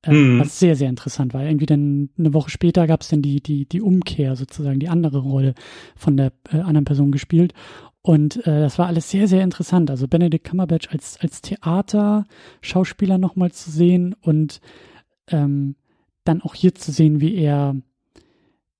[0.03, 0.39] Ähm, mhm.
[0.39, 1.43] Was sehr, sehr interessant war.
[1.43, 5.53] Irgendwie dann eine Woche später gab's dann die, die, die Umkehr sozusagen, die andere Rolle
[5.95, 7.53] von der äh, anderen Person gespielt.
[8.03, 9.91] Und äh, das war alles sehr, sehr interessant.
[9.91, 14.59] Also Benedict Cumberbatch als, als Theater-Schauspieler nochmal zu sehen und
[15.27, 15.75] ähm,
[16.23, 17.75] dann auch hier zu sehen, wie er,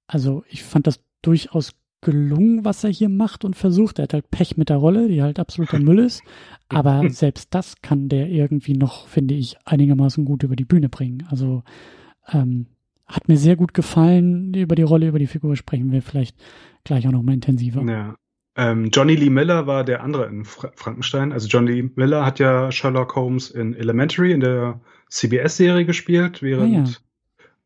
[0.08, 4.00] also ich fand das durchaus gelungen, was er hier macht und versucht.
[4.00, 6.24] Er hat halt Pech mit der Rolle, die halt absoluter Müll ist.
[6.68, 11.28] Aber selbst das kann der irgendwie noch, finde ich, einigermaßen gut über die Bühne bringen.
[11.30, 11.64] Also
[12.30, 12.66] ähm,
[13.06, 14.54] hat mir sehr gut gefallen.
[14.54, 16.36] Über die Rolle, über die Figur sprechen wir vielleicht
[16.84, 17.84] gleich auch noch mal intensiver.
[17.84, 18.16] Ja.
[18.56, 21.32] Ähm, Johnny Lee Miller war der andere in Fra Frankenstein.
[21.32, 26.76] Also Johnny Lee Miller hat ja Sherlock Holmes in Elementary in der CBS-Serie gespielt, während
[26.76, 26.92] ah,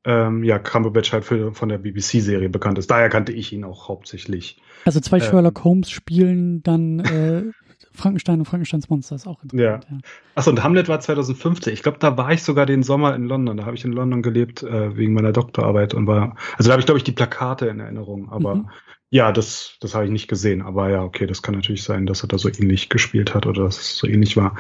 [0.06, 0.28] ja.
[0.28, 2.92] Ähm, ja, Cumberbatch halt für, von der BBC-Serie bekannt ist.
[2.92, 4.62] Daher kannte ich ihn auch hauptsächlich.
[4.86, 7.44] Also zwei ähm, Sherlock Holmes spielen dann äh,
[7.96, 9.86] Frankenstein und Frankensteins Monster ist auch interessant.
[9.90, 9.96] Ja.
[9.96, 10.02] ja.
[10.36, 11.74] Achso, und Hamlet war 2015.
[11.74, 13.58] Ich glaube, da war ich sogar den Sommer in London.
[13.58, 16.80] Da habe ich in London gelebt äh, wegen meiner Doktorarbeit und war, also da habe
[16.80, 18.30] ich, glaube ich, die Plakate in Erinnerung.
[18.30, 18.70] Aber mhm.
[19.10, 20.62] ja, das, das habe ich nicht gesehen.
[20.62, 23.64] Aber ja, okay, das kann natürlich sein, dass er da so ähnlich gespielt hat oder
[23.64, 24.58] dass es so ähnlich war.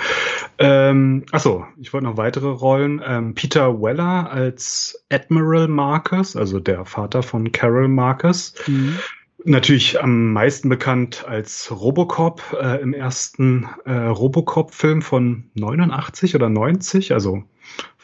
[0.58, 3.02] Ähm, achso, ich wollte noch weitere Rollen.
[3.06, 8.54] Ähm, Peter Weller als Admiral Marcus, also der Vater von Carol Marcus.
[8.67, 9.00] Mhm.
[9.47, 17.13] Natürlich am meisten bekannt als Robocop äh, im ersten äh, Robocop-Film von 89 oder 90,
[17.13, 17.43] also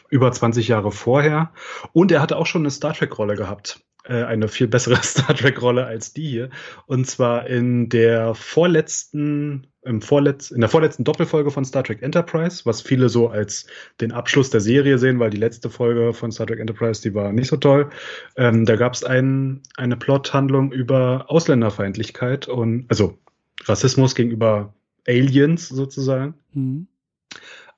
[0.08, 1.50] über 20 Jahre vorher.
[1.92, 3.80] Und er hatte auch schon eine Star Trek-Rolle gehabt.
[4.04, 6.50] Äh, eine viel bessere Star Trek-Rolle als die hier.
[6.86, 12.62] Und zwar in der vorletzten, im vorletz, in der vorletzten Doppelfolge von Star Trek Enterprise,
[12.64, 13.66] was viele so als
[14.00, 17.32] den Abschluss der Serie sehen, weil die letzte Folge von Star Trek Enterprise, die war
[17.32, 17.90] nicht so toll.
[18.36, 23.18] Ähm, da gab es ein, eine Plothandlung über Ausländerfeindlichkeit und also
[23.64, 24.74] Rassismus gegenüber
[25.06, 26.34] Aliens sozusagen.
[26.52, 26.88] Mhm.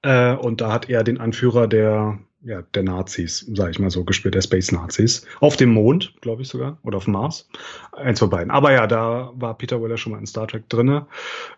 [0.00, 4.04] Äh, und da hat er den Anführer der ja, der Nazis, sage ich mal so,
[4.04, 5.26] gespielt, der Space-Nazis.
[5.40, 7.48] Auf dem Mond, glaube ich sogar, oder auf Mars.
[7.92, 8.50] Eins von beiden.
[8.50, 11.06] Aber ja, da war Peter Weller schon mal in Star Trek drinne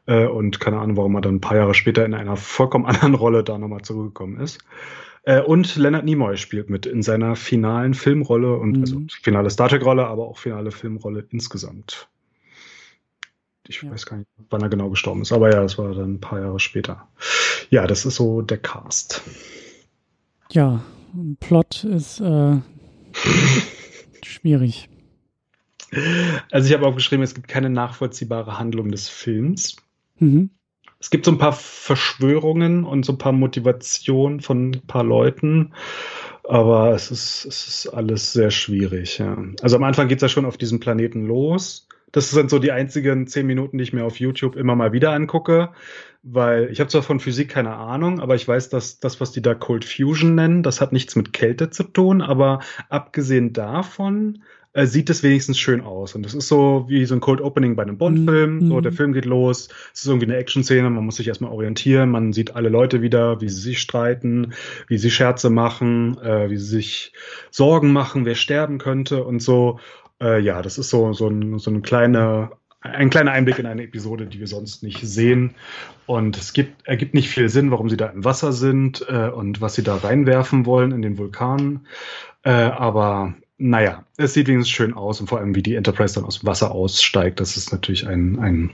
[0.07, 3.15] äh, und keine Ahnung, warum er dann ein paar Jahre später in einer vollkommen anderen
[3.15, 4.59] Rolle da nochmal zurückgekommen ist.
[5.25, 8.81] Äh, und Leonard Nimoy spielt mit in seiner finalen Filmrolle und mhm.
[8.81, 12.09] also finale Star Trek-Rolle, aber auch finale Filmrolle insgesamt.
[13.67, 13.91] Ich ja.
[13.91, 16.41] weiß gar nicht, wann er genau gestorben ist, aber ja, das war dann ein paar
[16.41, 17.09] Jahre später.
[17.71, 19.23] Ja, das ist so der Cast.
[20.51, 20.83] Ja,
[21.41, 22.57] Plot ist äh,
[24.23, 24.89] schwierig.
[26.51, 29.77] Also ich habe aufgeschrieben, es gibt keine nachvollziehbare Handlung des Films.
[30.19, 30.51] Mhm.
[30.99, 35.75] Es gibt so ein paar Verschwörungen und so ein paar Motivationen von ein paar Leuten,
[36.45, 39.19] aber es ist, es ist alles sehr schwierig.
[39.19, 39.37] Ja.
[39.61, 41.87] Also am Anfang geht es ja schon auf diesem Planeten los.
[42.17, 45.13] Das sind so die einzigen zehn Minuten, die ich mir auf YouTube immer mal wieder
[45.13, 45.69] angucke
[46.29, 49.43] weil ich habe zwar von Physik keine Ahnung, aber ich weiß, dass das, was die
[49.43, 54.87] da Cold Fusion nennen, das hat nichts mit Kälte zu tun, aber abgesehen davon äh,
[54.87, 56.17] sieht es wenigstens schön aus.
[56.17, 58.57] Und das ist so wie so ein Cold Opening bei einem Bond-Film.
[58.57, 58.69] Mhm.
[58.69, 62.11] So, der Film geht los, es ist irgendwie eine Action-Szene, man muss sich erstmal orientieren,
[62.11, 64.53] man sieht alle Leute wieder, wie sie sich streiten,
[64.89, 67.13] wie sie Scherze machen, äh, wie sie sich
[67.53, 69.79] Sorgen machen, wer sterben könnte und so.
[70.21, 72.51] Äh, ja, das ist so, so, ein, so eine kleine
[72.93, 75.55] ein kleiner Einblick in eine Episode, die wir sonst nicht sehen.
[76.07, 79.61] Und es gibt, ergibt nicht viel Sinn, warum sie da im Wasser sind äh, und
[79.61, 81.87] was sie da reinwerfen wollen in den Vulkan.
[82.45, 86.25] Äh, aber naja, es sieht wenigstens schön aus und vor allem, wie die Enterprise dann
[86.25, 88.71] aus dem Wasser aussteigt, das ist natürlich ein, ein,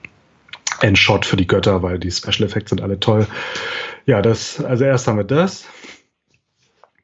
[0.81, 3.27] ein Shot für die Götter, weil die Special Effects sind alle toll.
[4.07, 5.65] Ja, das, also erst haben wir das.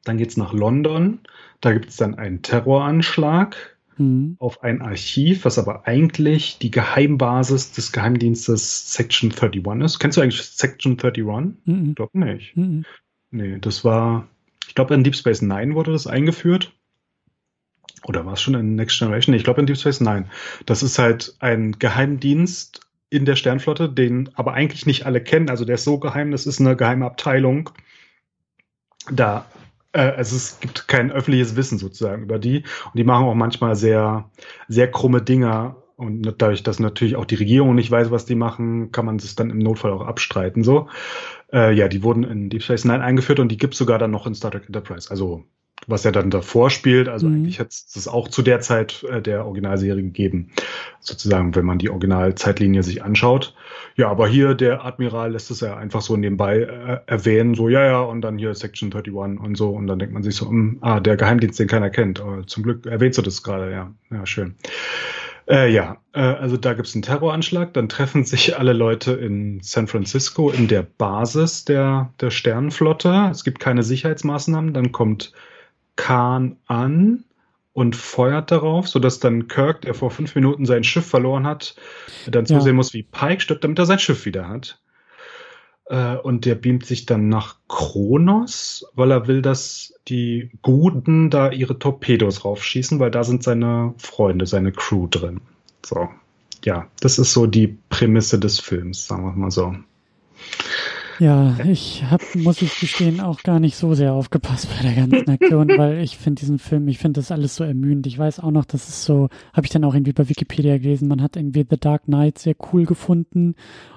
[0.03, 1.21] Dann geht's nach London.
[1.61, 4.35] Da gibt es dann einen Terroranschlag mhm.
[4.39, 9.99] auf ein Archiv, was aber eigentlich die Geheimbasis des Geheimdienstes Section 31 ist.
[9.99, 11.55] Kennst du eigentlich Section 31?
[11.65, 11.89] Mhm.
[11.89, 12.57] Ich glaube nicht.
[12.57, 12.85] Mhm.
[13.31, 14.27] Nee, das war,
[14.67, 16.73] ich glaube, in Deep Space Nine wurde das eingeführt.
[18.05, 19.33] Oder war es schon in Next Generation?
[19.33, 20.25] Nee, ich glaube in Deep Space Nine.
[20.65, 25.49] Das ist halt ein Geheimdienst in der Sternflotte, den aber eigentlich nicht alle kennen.
[25.49, 27.71] Also der ist so geheim, das ist eine geheime Abteilung.
[29.11, 29.45] Da
[29.91, 32.57] also es gibt kein öffentliches Wissen sozusagen über die.
[32.57, 34.29] Und die machen auch manchmal sehr,
[34.67, 35.83] sehr krumme Dinger.
[35.95, 39.35] Und dadurch, dass natürlich auch die Regierung nicht weiß, was die machen, kann man es
[39.35, 40.63] dann im Notfall auch abstreiten.
[40.63, 40.87] So,
[41.51, 44.25] äh, ja, die wurden in Deep Space Nine eingeführt und die gibt's sogar dann noch
[44.25, 45.11] in Star Trek Enterprise.
[45.11, 45.43] Also
[45.87, 47.09] was er dann davor spielt.
[47.09, 47.35] Also mhm.
[47.35, 50.51] eigentlich hätte es auch zu der Zeit äh, der Originalserie gegeben,
[50.99, 53.55] sozusagen, wenn man die Originalzeitlinie sich anschaut.
[53.95, 57.83] Ja, aber hier der Admiral lässt es ja einfach so nebenbei äh, erwähnen, so ja,
[57.85, 59.69] ja, und dann hier Section 31 und so.
[59.69, 62.21] Und dann denkt man sich so, um, hm, ah, der Geheimdienst, den keiner kennt.
[62.21, 63.93] Aber zum Glück erwähnst du das gerade, ja.
[64.11, 64.55] Ja, schön.
[65.49, 69.59] Äh, ja, äh, also da gibt es einen Terroranschlag, dann treffen sich alle Leute in
[69.63, 73.29] San Francisco in der Basis der, der Sternenflotte.
[73.31, 75.33] Es gibt keine Sicherheitsmaßnahmen, dann kommt
[75.99, 77.25] Khan an
[77.73, 81.75] und feuert darauf, sodass dann Kirk, der vor fünf Minuten sein Schiff verloren hat,
[82.25, 82.73] dann zusehen ja.
[82.73, 84.79] muss, wie Pike stirbt, damit er sein Schiff wieder hat.
[85.87, 91.51] Äh, und der beamt sich dann nach Kronos, weil er will, dass die Guten da
[91.51, 95.41] ihre Torpedos raufschießen, weil da sind seine Freunde, seine Crew drin.
[95.85, 96.07] So.
[96.63, 99.75] Ja, das ist so die Prämisse des Films, sagen wir mal so.
[101.19, 105.29] Ja, ich habe, muss ich gestehen, auch gar nicht so sehr aufgepasst bei der ganzen
[105.29, 108.07] Aktion, weil ich finde diesen Film, ich finde das alles so ermüdend.
[108.07, 111.07] Ich weiß auch noch, dass es so, habe ich dann auch irgendwie bei Wikipedia gelesen,
[111.07, 113.55] man hat irgendwie The Dark Knight sehr cool gefunden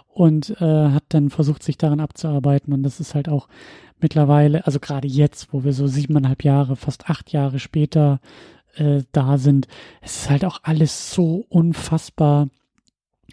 [0.08, 2.72] und äh, hat dann versucht, sich daran abzuarbeiten.
[2.72, 3.48] Und das ist halt auch
[4.00, 8.20] mittlerweile, also gerade jetzt, wo wir so siebeneinhalb Jahre, fast acht Jahre später
[8.74, 9.68] äh, da sind,
[10.00, 12.48] es ist halt auch alles so unfassbar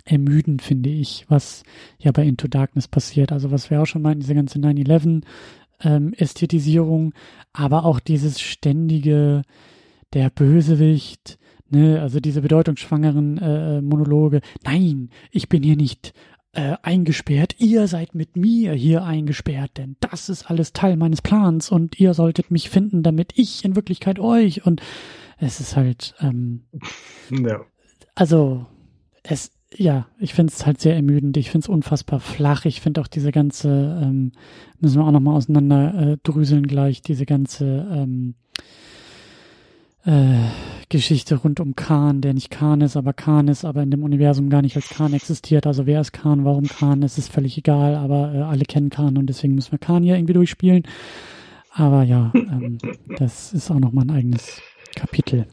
[0.05, 1.63] ermüdend, finde ich, was
[1.97, 3.31] ja bei Into Darkness passiert.
[3.31, 5.23] Also was wir auch schon meinten, diese ganze 9-11
[5.81, 7.13] ähm, Ästhetisierung,
[7.53, 9.43] aber auch dieses ständige,
[10.13, 11.37] der Bösewicht,
[11.69, 14.41] ne, also diese bedeutungsschwangeren äh, äh, Monologe.
[14.63, 16.13] Nein, ich bin hier nicht
[16.53, 21.71] äh, eingesperrt, ihr seid mit mir hier eingesperrt, denn das ist alles Teil meines Plans
[21.71, 24.81] und ihr solltet mich finden, damit ich in Wirklichkeit euch und
[25.37, 26.63] es ist halt, ähm,
[27.29, 27.61] ja.
[28.15, 28.65] also
[29.23, 31.37] es ja, ich finde es halt sehr ermüdend.
[31.37, 32.65] Ich finde es unfassbar flach.
[32.65, 34.31] Ich finde auch diese ganze, ähm,
[34.79, 38.33] müssen wir auch nochmal auseinander äh, drüseln gleich, diese ganze ähm,
[40.05, 40.39] äh,
[40.89, 44.49] Geschichte rund um Khan, der nicht Khan ist, aber Khan ist, aber in dem Universum
[44.49, 45.67] gar nicht als Khan existiert.
[45.67, 49.17] Also wer ist Khan, warum Khan, es ist völlig egal, aber äh, alle kennen Khan
[49.17, 50.83] und deswegen müssen wir Khan hier irgendwie durchspielen.
[51.71, 52.79] Aber ja, ähm,
[53.17, 54.61] das ist auch nochmal ein eigenes
[54.95, 55.45] Kapitel.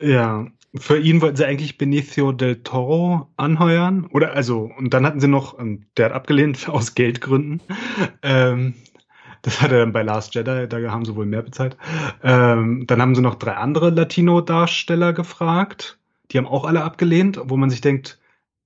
[0.00, 4.06] Ja, für ihn wollten sie eigentlich Benicio del Toro anheuern.
[4.06, 7.60] Oder also, und dann hatten sie noch, ähm, der hat abgelehnt aus Geldgründen.
[8.22, 8.74] Ähm,
[9.42, 11.76] das hat er dann bei Last Jedi, da haben sie wohl mehr bezahlt.
[12.22, 15.98] Ähm, dann haben sie noch drei andere Latino-Darsteller gefragt.
[16.30, 18.20] Die haben auch alle abgelehnt, wo man sich denkt,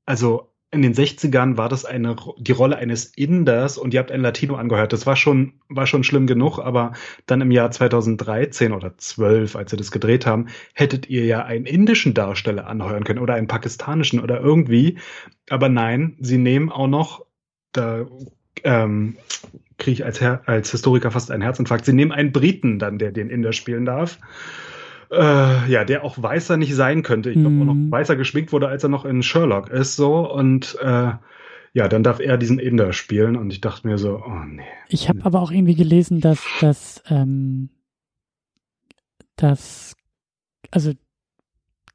[0.05, 4.21] also in den 60ern war das eine, die Rolle eines Inders und ihr habt ein
[4.21, 4.93] Latino angehört.
[4.93, 6.93] Das war schon, war schon schlimm genug, aber
[7.27, 11.67] dann im Jahr 2013 oder 12, als sie das gedreht haben, hättet ihr ja einen
[11.67, 14.99] indischen Darsteller anheuern können oder einen pakistanischen oder irgendwie.
[15.49, 17.25] Aber nein, sie nehmen auch noch,
[17.73, 18.07] da
[18.65, 19.17] ähm,
[19.79, 23.31] kriege ich als, als Historiker fast einen Herzinfarkt, sie nehmen einen Briten dann, der den
[23.31, 24.19] Inder spielen darf
[25.17, 27.31] äh, ja, der auch weißer nicht sein könnte.
[27.31, 27.91] Ich glaube, auch noch mhm.
[27.91, 30.31] weißer geschminkt wurde, als er noch in Sherlock ist, so.
[30.31, 31.13] Und äh,
[31.73, 33.37] ja, dann darf er diesen Inder spielen.
[33.37, 34.63] Und ich dachte mir so, oh nee.
[34.89, 37.71] Ich habe aber auch irgendwie gelesen, dass das, ähm,
[39.37, 39.97] das,
[40.71, 40.93] also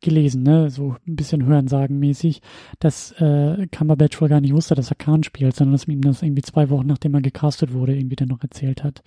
[0.02, 2.42] gelesen, ne, so ein bisschen Hörensagen-mäßig,
[2.80, 6.22] dass äh, Cumberbatch wohl gar nicht wusste, dass er Khan spielt, sondern dass ihm das
[6.22, 9.04] irgendwie zwei Wochen nachdem er gecastet wurde, irgendwie dann noch erzählt hat.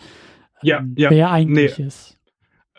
[0.62, 1.11] Ja, ähm, ja.
[1.11, 1.85] Wer eigentlich nee.
[1.85, 2.18] ist.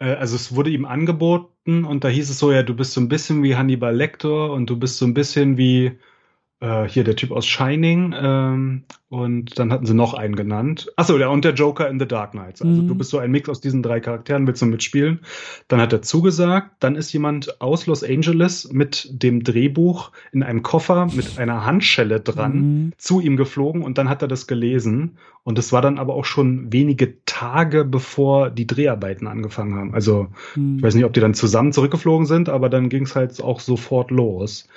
[0.03, 3.01] Äh, also es wurde ihm angeboten und da hieß es so, ja, du bist so
[3.01, 5.97] ein bisschen wie Hannibal Lecter und du bist so ein bisschen wie
[6.61, 8.83] äh, hier der Typ aus Shining ähm,
[9.13, 10.91] und dann hatten sie noch einen genannt.
[10.95, 12.63] Achso, ja, und der Joker in The Dark Knights.
[12.63, 12.87] Also mhm.
[12.87, 15.19] du bist so ein Mix aus diesen drei Charakteren, willst du mitspielen?
[15.67, 16.71] Dann hat er zugesagt.
[16.79, 22.21] Dann ist jemand aus Los Angeles mit dem Drehbuch in einem Koffer mit einer Handschelle
[22.21, 22.93] dran mhm.
[22.97, 25.19] zu ihm geflogen und dann hat er das gelesen.
[25.43, 29.93] Und es war dann aber auch schon wenige Tage bevor die Dreharbeiten angefangen haben.
[29.93, 30.77] Also mhm.
[30.77, 33.59] ich weiß nicht, ob die dann zusammen zurückgeflogen sind, aber dann ging es halt auch
[33.59, 34.67] sofort los.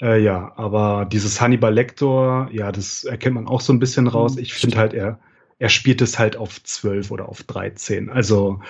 [0.00, 4.36] Äh, ja, aber dieses Hannibal Lector, ja, das erkennt man auch so ein bisschen raus.
[4.36, 4.42] Mhm.
[4.42, 5.18] Ich finde halt, er,
[5.58, 8.10] er spielt es halt auf 12 oder auf 13.
[8.10, 8.60] Also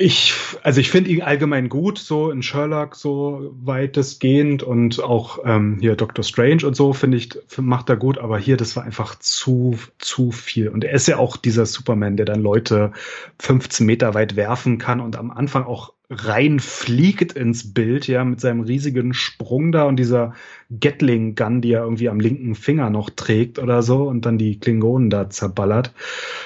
[0.00, 0.32] ich,
[0.62, 5.96] also ich finde ihn allgemein gut, so in Sherlock so weitestgehend und auch ähm, hier
[5.96, 9.76] Doctor Strange und so finde ich, macht er gut, aber hier, das war einfach zu,
[9.98, 10.68] zu viel.
[10.68, 12.92] Und er ist ja auch dieser Superman, der dann Leute
[13.40, 18.60] 15 Meter weit werfen kann und am Anfang auch reinfliegt ins Bild, ja, mit seinem
[18.60, 20.34] riesigen Sprung da und dieser
[20.70, 25.10] Gatling-Gun, die er irgendwie am linken Finger noch trägt oder so und dann die Klingonen
[25.10, 25.92] da zerballert.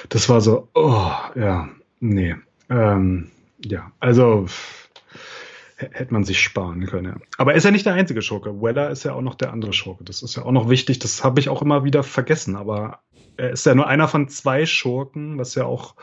[0.09, 1.69] Das war so, oh, ja,
[2.01, 2.35] nee.
[2.69, 3.29] Ähm,
[3.63, 4.47] ja, also
[5.77, 7.17] hätte man sich sparen können.
[7.19, 7.25] Ja.
[7.37, 8.61] Aber er ist ja nicht der einzige Schurke.
[8.61, 10.03] Weller ist ja auch noch der andere Schurke.
[10.03, 10.99] Das ist ja auch noch wichtig.
[10.99, 12.55] Das habe ich auch immer wieder vergessen.
[12.55, 12.99] Aber
[13.37, 15.95] er ist ja nur einer von zwei Schurken, was ja auch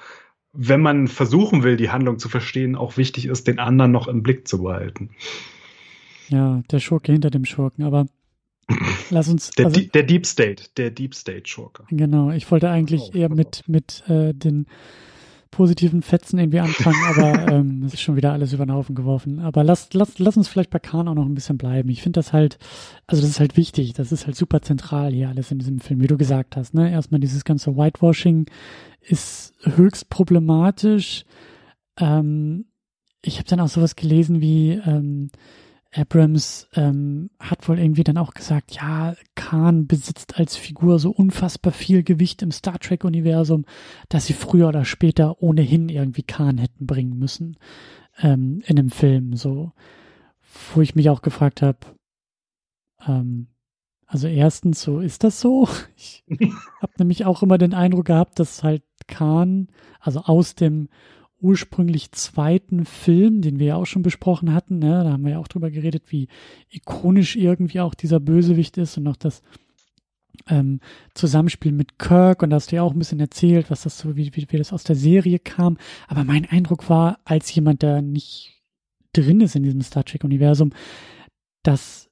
[0.52, 4.22] wenn man versuchen will, die Handlung zu verstehen, auch wichtig ist, den anderen noch im
[4.22, 5.10] Blick zu behalten.
[6.28, 8.06] Ja, der Schurke hinter dem Schurken, aber
[9.10, 9.50] lass uns.
[9.50, 11.84] Der, also, der Deep State, der Deep State Schurke.
[11.90, 14.66] Genau, ich wollte eigentlich oh, eher mit, mit äh, den
[15.50, 19.40] positiven Fetzen irgendwie anfangen, aber ähm, es ist schon wieder alles über den Haufen geworfen.
[19.40, 21.88] Aber lass, lass, lass uns vielleicht bei Khan auch noch ein bisschen bleiben.
[21.88, 22.58] Ich finde das halt,
[23.06, 26.00] also das ist halt wichtig, das ist halt super zentral hier alles in diesem Film,
[26.00, 26.74] wie du gesagt hast.
[26.74, 26.90] Ne?
[26.90, 28.46] Erstmal dieses ganze Whitewashing
[29.00, 31.24] ist höchst problematisch.
[31.98, 32.66] Ähm,
[33.22, 35.30] ich habe dann auch sowas gelesen wie, ähm,
[35.92, 41.72] Abrams ähm, hat wohl irgendwie dann auch gesagt, ja, Khan besitzt als Figur so unfassbar
[41.72, 43.64] viel Gewicht im Star Trek-Universum,
[44.08, 47.56] dass sie früher oder später ohnehin irgendwie Khan hätten bringen müssen
[48.18, 49.34] ähm, in einem Film.
[49.34, 49.72] So,
[50.74, 51.78] wo ich mich auch gefragt habe,
[53.06, 53.48] ähm,
[54.06, 55.68] also erstens, so ist das so?
[55.96, 56.24] Ich
[56.80, 59.68] habe nämlich auch immer den Eindruck gehabt, dass halt Khan,
[60.00, 60.88] also aus dem
[61.40, 64.78] ursprünglich zweiten Film, den wir ja auch schon besprochen hatten.
[64.78, 65.04] Ne?
[65.04, 66.28] Da haben wir ja auch drüber geredet, wie
[66.70, 69.42] ikonisch irgendwie auch dieser Bösewicht ist und auch das
[70.48, 70.80] ähm,
[71.14, 72.42] Zusammenspiel mit Kirk.
[72.42, 74.58] Und da hast du ja auch ein bisschen erzählt, was das so, wie, wie, wie
[74.58, 75.78] das aus der Serie kam.
[76.08, 78.60] Aber mein Eindruck war, als jemand, der nicht
[79.12, 80.72] drin ist in diesem Star Trek-Universum,
[81.62, 82.08] dass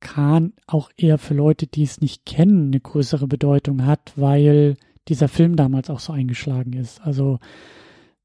[0.00, 4.76] Khan auch eher für Leute, die es nicht kennen, eine größere Bedeutung hat, weil
[5.08, 7.00] dieser Film damals auch so eingeschlagen ist.
[7.02, 7.38] Also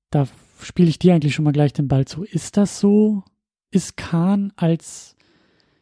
[0.10, 0.28] da
[0.62, 2.24] spiele ich dir eigentlich schon mal gleich den Ball zu.
[2.24, 3.24] Ist das so?
[3.72, 5.16] Ist Khan als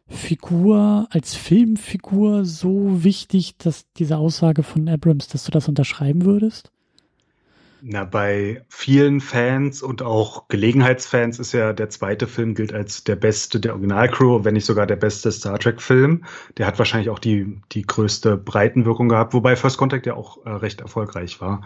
[0.08, 6.72] Figur, als Filmfigur so wichtig, dass diese Aussage von Abrams, dass du das unterschreiben würdest?
[7.82, 13.16] Na, bei vielen Fans und auch Gelegenheitsfans ist ja der zweite Film gilt als der
[13.16, 16.26] beste der Originalcrew, wenn nicht sogar der beste Star Trek-Film.
[16.58, 20.50] Der hat wahrscheinlich auch die, die größte Breitenwirkung gehabt, wobei First Contact ja auch äh,
[20.50, 21.62] recht erfolgreich war.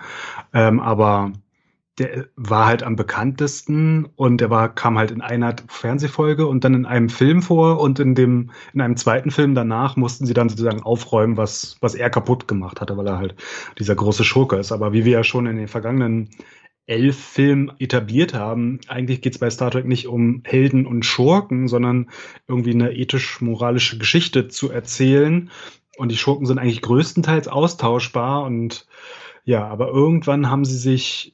[0.53, 1.32] Ähm, aber
[2.01, 6.73] der war halt am bekanntesten und der war, kam halt in einer Fernsehfolge und dann
[6.73, 10.49] in einem Film vor und in dem, in einem zweiten Film danach mussten sie dann
[10.49, 13.35] sozusagen aufräumen, was, was er kaputt gemacht hatte, weil er halt
[13.77, 14.71] dieser große Schurke ist.
[14.71, 16.29] Aber wie wir ja schon in den vergangenen
[16.87, 21.67] elf Filmen etabliert haben, eigentlich geht es bei Star Trek nicht um Helden und Schurken,
[21.67, 22.09] sondern
[22.47, 25.51] irgendwie eine ethisch-moralische Geschichte zu erzählen.
[25.97, 28.87] Und die Schurken sind eigentlich größtenteils austauschbar und
[29.43, 31.33] ja, aber irgendwann haben sie sich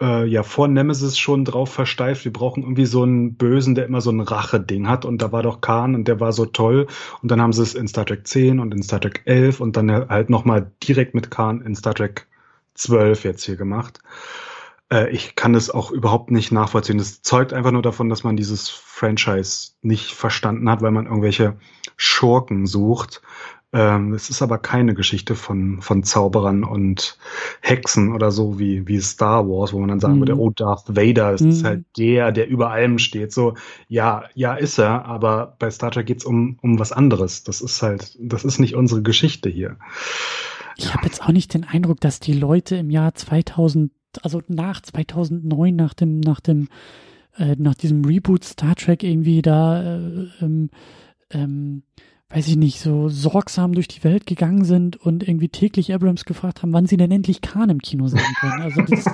[0.00, 2.24] äh, ja vor Nemesis schon drauf versteift.
[2.24, 5.04] Wir brauchen irgendwie so einen Bösen, der immer so ein Rache-Ding hat.
[5.04, 6.86] Und da war doch Khan und der war so toll.
[7.22, 9.76] Und dann haben sie es in Star Trek 10 und in Star Trek 11 und
[9.76, 12.26] dann halt nochmal direkt mit Khan in Star Trek
[12.74, 14.00] 12 jetzt hier gemacht.
[14.92, 16.98] Äh, ich kann das auch überhaupt nicht nachvollziehen.
[16.98, 21.56] Das zeugt einfach nur davon, dass man dieses Franchise nicht verstanden hat, weil man irgendwelche
[21.96, 23.22] Schurken sucht.
[23.74, 27.16] Ähm, es ist aber keine Geschichte von, von Zauberern und
[27.62, 30.20] Hexen oder so wie, wie Star Wars, wo man dann sagen mhm.
[30.20, 31.48] würde, oh, Darth Vader, es mhm.
[31.48, 33.32] ist halt der, der über allem steht.
[33.32, 33.54] So,
[33.88, 37.44] ja, ja, ist er, aber bei Star Trek geht's um, um was anderes.
[37.44, 39.78] Das ist halt, das ist nicht unsere Geschichte hier.
[40.76, 40.94] Ich ja.
[40.94, 43.90] habe jetzt auch nicht den Eindruck, dass die Leute im Jahr 2000,
[44.22, 46.68] also nach 2009, nach dem, nach dem,
[47.38, 50.68] äh, nach diesem Reboot Star Trek irgendwie da, äh, ähm,
[51.30, 51.84] ähm,
[52.34, 56.62] weiß ich nicht, so sorgsam durch die Welt gegangen sind und irgendwie täglich Abrams gefragt
[56.62, 58.62] haben, wann sie denn endlich Khan im Kino sehen können.
[58.62, 59.04] Also das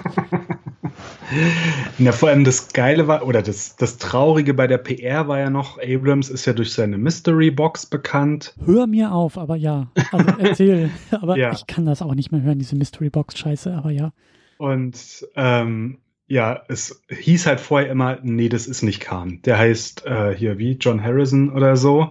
[1.98, 5.50] Na, vor allem das Geile war, oder das, das Traurige bei der PR war ja
[5.50, 8.54] noch, Abrams ist ja durch seine Mystery Box bekannt.
[8.64, 9.90] Hör mir auf, aber ja.
[10.12, 10.90] Also erzähl.
[11.10, 11.52] aber ja.
[11.52, 14.12] ich kann das auch nicht mehr hören, diese Mystery Box Scheiße, aber ja.
[14.58, 19.40] Und ähm, ja, es hieß halt vorher immer, nee, das ist nicht Khan.
[19.44, 22.10] Der heißt äh, hier wie John Harrison oder so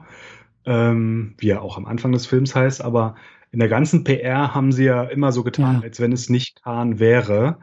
[0.67, 3.15] ähm, wie er auch am Anfang des Films heißt, aber
[3.51, 5.81] in der ganzen PR haben sie ja immer so getan, ja.
[5.83, 7.57] als wenn es nicht Khan wäre.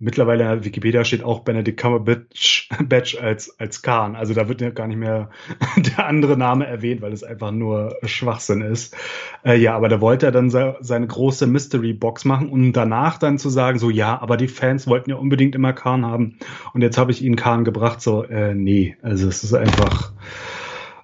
[0.00, 4.14] Mittlerweile in Wikipedia steht auch Benedict Cumberbatch als, als Khan.
[4.14, 5.30] Also da wird ja gar nicht mehr
[5.76, 8.96] der andere Name erwähnt, weil es einfach nur Schwachsinn ist.
[9.44, 13.38] Äh, ja, aber da wollte er dann seine große Mystery Box machen und danach dann
[13.38, 16.38] zu sagen, so ja, aber die Fans wollten ja unbedingt immer Khan haben.
[16.72, 18.00] Und jetzt habe ich ihnen Khan gebracht.
[18.00, 20.12] So, äh, nee, also es ist einfach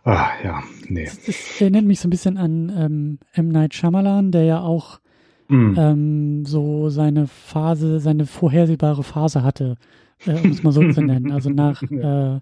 [0.05, 1.05] Ah, ja, nee.
[1.05, 3.49] Das, das erinnert mich so ein bisschen an ähm, M.
[3.49, 5.01] Night Shyamalan, der ja auch
[5.49, 5.75] mm.
[5.79, 9.77] ähm, so seine Phase, seine vorhersehbare Phase hatte,
[10.27, 11.33] äh, um es mal so zu nennen.
[11.33, 12.41] Also nach äh,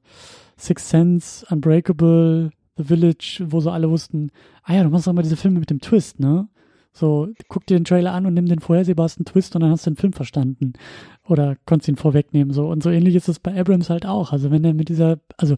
[0.57, 4.31] Six Sense, Unbreakable, The Village, wo so alle wussten,
[4.65, 6.49] ah ja, du machst doch mal diese Filme mit dem Twist, ne?
[6.95, 9.91] So, guck dir den Trailer an und nimm den vorhersehbarsten Twist und dann hast du
[9.91, 10.75] den Film verstanden.
[11.27, 12.69] Oder konntest ihn vorwegnehmen, so.
[12.69, 14.33] Und so ähnlich ist es bei Abrams halt auch.
[14.33, 15.57] Also wenn er mit dieser, also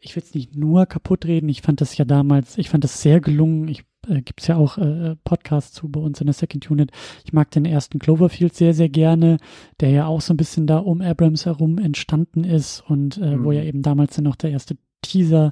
[0.00, 1.48] ich will es nicht nur kaputt reden.
[1.48, 3.68] Ich fand das ja damals, ich fand das sehr gelungen.
[3.68, 6.90] Ich äh, gibt es ja auch äh, Podcasts zu bei uns in der Second Unit.
[7.24, 9.38] Ich mag den ersten Cloverfield sehr, sehr gerne,
[9.80, 13.44] der ja auch so ein bisschen da um Abrams herum entstanden ist und äh, mhm.
[13.44, 15.50] wo ja eben damals dann noch der erste Teaser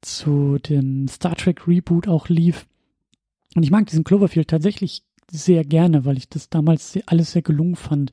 [0.00, 2.66] zu dem Star Trek Reboot auch lief.
[3.56, 7.76] Und ich mag diesen Cloverfield tatsächlich sehr gerne, weil ich das damals alles sehr gelungen
[7.76, 8.12] fand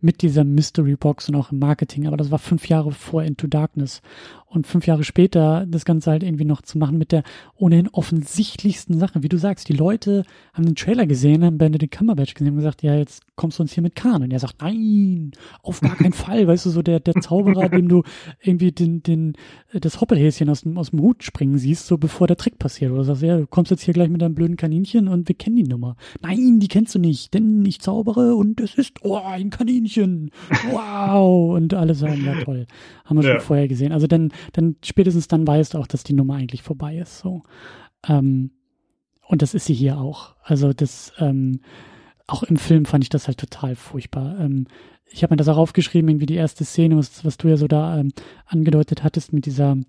[0.00, 2.06] mit dieser Mystery Box und auch im Marketing.
[2.06, 4.02] Aber das war fünf Jahre vor Into Darkness.
[4.46, 7.22] Und fünf Jahre später das Ganze halt irgendwie noch zu machen mit der
[7.54, 9.22] ohnehin offensichtlichsten Sache.
[9.22, 12.82] Wie du sagst, die Leute haben den Trailer gesehen, haben Benedict Cumberbatch gesehen und gesagt,
[12.82, 14.24] ja, jetzt kommst du uns hier mit Kahn.
[14.24, 15.30] Und er sagt, nein,
[15.62, 16.48] auf gar keinen Fall.
[16.48, 18.02] Weißt du, so der, der Zauberer, dem du
[18.42, 19.34] irgendwie den, den,
[19.72, 22.90] das Hoppelhäschen aus dem, aus dem Hut springen siehst, so bevor der Trick passiert.
[22.90, 25.56] Oder sagst, ja, du kommst jetzt hier gleich mit deinem blöden Kaninchen und wir kennen
[25.56, 25.94] die Nummer.
[26.22, 29.89] Nein, die kennst du nicht, denn ich zaubere und es ist, oh, ein Kaninchen.
[30.70, 31.56] Wow.
[31.56, 32.66] Und alle sagen, ja toll.
[33.04, 33.40] Haben wir schon ja.
[33.40, 33.92] vorher gesehen.
[33.92, 37.18] Also dann, dann spätestens dann weißt du auch, dass die Nummer eigentlich vorbei ist.
[37.18, 37.42] So.
[38.08, 38.50] Ähm,
[39.26, 40.34] und das ist sie hier auch.
[40.42, 41.60] Also das, ähm,
[42.26, 44.38] auch im Film fand ich das halt total furchtbar.
[44.38, 44.66] Ähm,
[45.06, 47.66] ich habe mir das auch aufgeschrieben, irgendwie die erste Szene, was, was du ja so
[47.66, 48.12] da ähm,
[48.46, 49.86] angedeutet hattest mit dieser, mit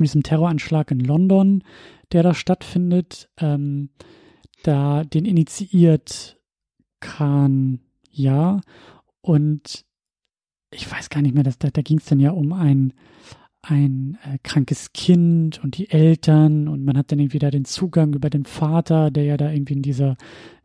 [0.00, 1.64] diesem Terroranschlag in London,
[2.12, 3.28] der da stattfindet.
[3.38, 3.90] Ähm,
[4.62, 6.38] da den initiiert
[7.00, 8.60] Khan ja
[9.26, 9.84] und
[10.70, 12.92] ich weiß gar nicht mehr, dass da, da ging es dann ja um ein
[13.68, 16.68] ein äh, krankes Kind und die Eltern.
[16.68, 19.74] Und man hat dann irgendwie da den Zugang über den Vater, der ja da irgendwie
[19.74, 20.16] in dieser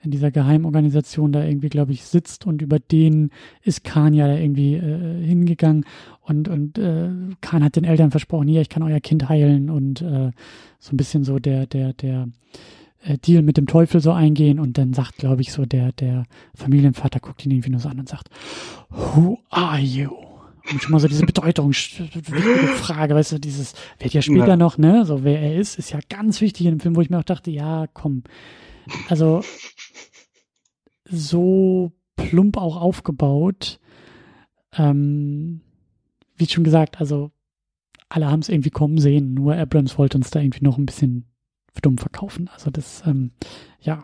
[0.03, 2.45] in dieser Geheimorganisation da irgendwie, glaube ich, sitzt.
[2.45, 3.32] Und über den
[3.64, 5.86] ist Khan ja da irgendwie äh, hingegangen.
[6.22, 7.09] Und und äh,
[7.41, 9.72] Khan hat den Eltern versprochen, hier, ich kann euer Kind heilen.
[9.72, 10.30] Und äh,
[10.78, 12.28] so ein bisschen so der der der
[13.04, 16.26] äh, Deal mit dem Teufel so eingehen und dann sagt, glaube ich, so der, der
[16.56, 18.30] Familienvater guckt ihn irgendwie nur so an und sagt,
[18.89, 20.12] Who are you?
[20.72, 24.58] Und schon mal so diese Bedeutungsfrage, weißt du, dieses, wird ja später ja.
[24.58, 27.10] noch, ne, so wer er ist, ist ja ganz wichtig in dem Film, wo ich
[27.10, 28.24] mir auch dachte, ja, komm,
[29.10, 29.41] also
[31.06, 33.80] so plump auch aufgebaut,
[34.78, 35.62] ähm,
[36.38, 37.32] wie schon gesagt, also
[38.08, 41.30] alle haben es irgendwie kommen sehen, nur Abrams wollte uns da irgendwie noch ein bisschen
[41.82, 42.49] dumm verkaufen.
[42.53, 43.32] Also das, ähm,
[43.80, 44.03] ja,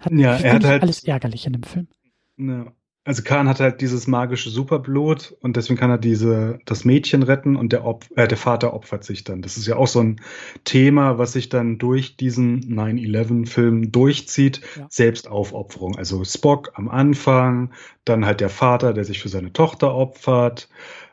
[0.00, 1.88] hat, ja, er hat halt alles ärgerlich in dem Film.
[2.36, 2.72] Ja.
[3.04, 7.56] Also Khan hat halt dieses magische Superblut und deswegen kann er diese das Mädchen retten
[7.56, 9.42] und der, Op äh, der Vater opfert sich dann.
[9.42, 10.20] Das ist ja auch so ein
[10.62, 14.60] Thema, was sich dann durch diesen 9/11-Film durchzieht.
[14.78, 14.86] Ja.
[14.88, 15.96] Selbstaufopferung.
[15.96, 17.72] Also Spock am Anfang,
[18.04, 20.68] dann halt der Vater, der sich für seine Tochter opfert.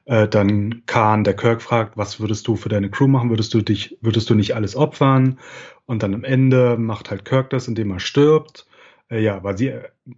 [0.05, 3.31] Äh, dann Khan, der Kirk fragt, was würdest du für deine Crew machen?
[3.31, 5.39] Würdest du dich, würdest du nicht alles opfern?
[5.89, 8.67] Und dann am Ende macht halt Kirk das, indem er stirbt.
[9.09, 9.73] Äh, ja, weil sie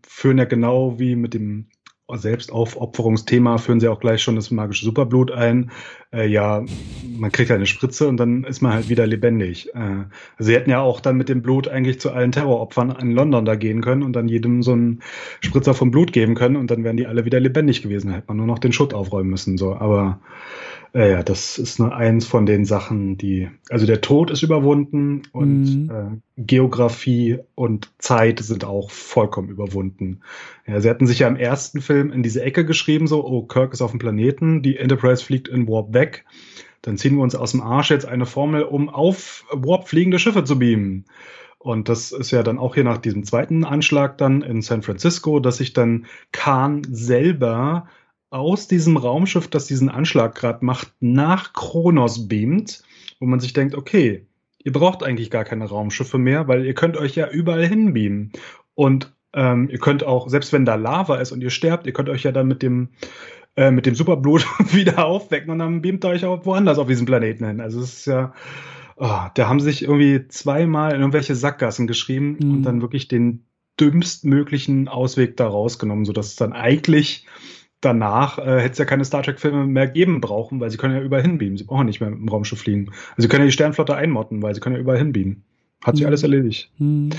[0.05, 1.67] führen ja genau wie mit dem
[2.13, 5.72] Selbstaufopferungsthema führen sie auch gleich schon das magische Superblut ein.
[6.11, 6.65] Äh, ja,
[7.17, 9.74] man kriegt eine Spritze und dann ist man halt wieder lebendig.
[9.74, 10.09] Äh, also
[10.39, 13.55] sie hätten ja auch dann mit dem Blut eigentlich zu allen Terroropfern in London da
[13.55, 15.01] gehen können und dann jedem so einen
[15.39, 18.09] Spritzer vom Blut geben können und dann wären die alle wieder lebendig gewesen.
[18.09, 19.57] Da hätte man nur noch den Schutt aufräumen müssen.
[19.57, 20.19] So, aber
[20.93, 25.23] äh, ja, das ist nur eins von den Sachen, die, also der Tod ist überwunden
[25.31, 25.89] und mhm.
[25.89, 30.21] äh, Geografie und Zeit sind auch vollkommen überwunden.
[30.67, 33.73] Ja, sie hatten sich ja im ersten Film in diese Ecke geschrieben, so, oh, Kirk
[33.73, 36.25] ist auf dem Planeten, die Enterprise fliegt in Warp weg.
[36.81, 40.43] Dann ziehen wir uns aus dem Arsch jetzt eine Formel, um auf Warp fliegende Schiffe
[40.43, 41.05] zu beamen.
[41.57, 45.39] Und das ist ja dann auch hier nach diesem zweiten Anschlag dann in San Francisco,
[45.39, 47.87] dass sich dann Khan selber
[48.32, 52.82] aus diesem Raumschiff, das diesen Anschlag gerade macht, nach Kronos beamt,
[53.19, 54.25] wo man sich denkt, okay,
[54.63, 58.32] ihr braucht eigentlich gar keine Raumschiffe mehr, weil ihr könnt euch ja überall hinbeamen.
[58.73, 62.09] Und ähm, ihr könnt auch, selbst wenn da Lava ist und ihr sterbt, ihr könnt
[62.09, 62.89] euch ja dann mit dem
[63.57, 67.05] äh, mit dem Superblut wieder aufwecken und dann beamt ihr euch auch woanders auf diesem
[67.05, 67.59] Planeten hin.
[67.59, 68.34] Also es ist ja,
[68.95, 72.51] oh, da haben sich irgendwie zweimal in irgendwelche Sackgassen geschrieben mhm.
[72.51, 73.43] und dann wirklich den
[73.77, 77.25] dümmstmöglichen Ausweg da rausgenommen, sodass es dann eigentlich
[77.82, 81.01] danach äh, hätte es ja keine Star Trek-Filme mehr geben brauchen, weil sie können ja
[81.01, 81.57] überall hinbeamen.
[81.57, 82.89] Sie brauchen nicht mehr mit dem Raumschiff fliegen.
[83.11, 85.43] Also sie können ja die Sternflotte einmotten, weil sie können ja überall hinbeamen.
[85.84, 86.07] Hat sich mhm.
[86.07, 86.71] alles erledigt.
[86.77, 87.09] Mhm.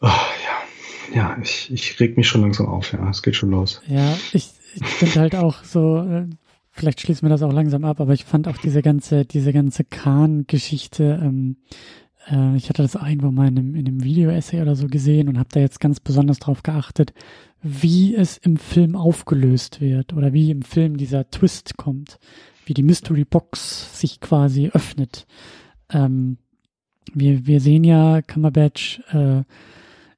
[0.00, 2.92] Oh, ja, ja ich, ich reg mich schon langsam auf.
[2.92, 3.82] Ja, es geht schon los.
[3.86, 6.26] Ja, ich, ich finde halt auch so, äh,
[6.70, 9.84] vielleicht schließen wir das auch langsam ab, aber ich fand auch diese ganze, diese ganze
[9.84, 11.56] Khan-Geschichte, ähm,
[12.30, 15.38] äh, ich hatte das irgendwo mal in einem, in einem Video-Essay oder so gesehen und
[15.38, 17.12] habe da jetzt ganz besonders drauf geachtet,
[17.66, 22.18] wie es im Film aufgelöst wird oder wie im Film dieser Twist kommt,
[22.66, 25.26] wie die Mystery Box sich quasi öffnet.
[25.90, 26.36] Ähm,
[27.14, 29.44] wir, wir sehen ja Cumberbatch, äh,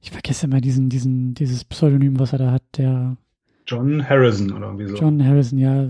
[0.00, 3.16] ich vergesse immer diesen, diesen, dieses Pseudonym, was er da hat, der
[3.64, 4.96] John Harrison oder irgendwie so.
[4.96, 5.88] John Harrison, ja,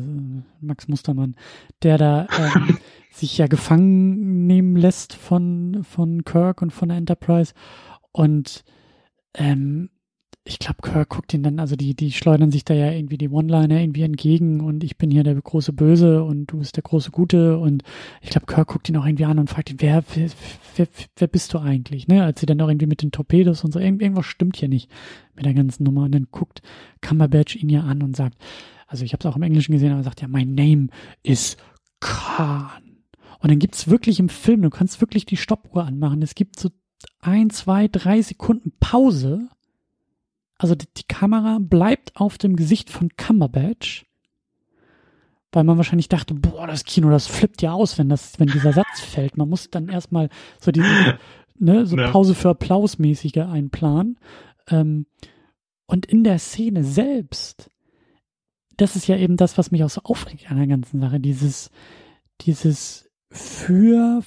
[0.60, 1.36] Max Mustermann,
[1.82, 2.78] der da ähm,
[3.10, 7.54] sich ja gefangen nehmen lässt von, von Kirk und von der Enterprise.
[8.12, 8.64] Und
[9.34, 9.90] ähm,
[10.48, 13.28] ich glaube, Kirk guckt ihn dann, also die, die schleudern sich da ja irgendwie die
[13.28, 17.10] One-Liner irgendwie entgegen und ich bin hier der große Böse und du bist der große
[17.10, 17.82] Gute und
[18.22, 20.30] ich glaube, Kirk guckt ihn auch irgendwie an und fragt ihn, wer, wer,
[20.76, 20.86] wer,
[21.16, 22.22] wer bist du eigentlich, ne?
[22.22, 24.88] Als sie dann auch irgendwie mit den Torpedos und so, irgendwas stimmt hier nicht
[25.34, 26.62] mit der ganzen Nummer und dann guckt
[27.00, 28.38] Cumberbatch ihn ja an und sagt,
[28.86, 30.88] also ich habe es auch im Englischen gesehen, aber er sagt ja, my name
[31.24, 31.56] is
[31.98, 33.00] Khan.
[33.40, 36.70] Und dann gibt's wirklich im Film, du kannst wirklich die Stoppuhr anmachen, es gibt so
[37.20, 39.48] ein, zwei, drei Sekunden Pause
[40.58, 44.06] also die, die Kamera bleibt auf dem Gesicht von Cumberbatch,
[45.52, 48.72] weil man wahrscheinlich dachte, boah, das Kino, das flippt ja aus, wenn das, wenn dieser
[48.74, 49.36] Satz fällt.
[49.36, 50.28] Man muss dann erstmal
[50.60, 51.18] so diese,
[51.58, 52.10] ne, so ja.
[52.10, 54.18] Pause für Applaus mäßige einplanen.
[54.68, 55.06] Ähm,
[55.86, 57.70] und in der Szene selbst,
[58.76, 61.70] das ist ja eben das, was mich auch so aufregt an der ganzen Sache, dieses,
[62.40, 64.22] dieses für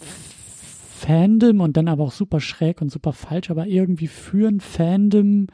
[0.99, 5.47] Fandom und dann aber auch super schräg und super falsch, aber irgendwie für ein Fandom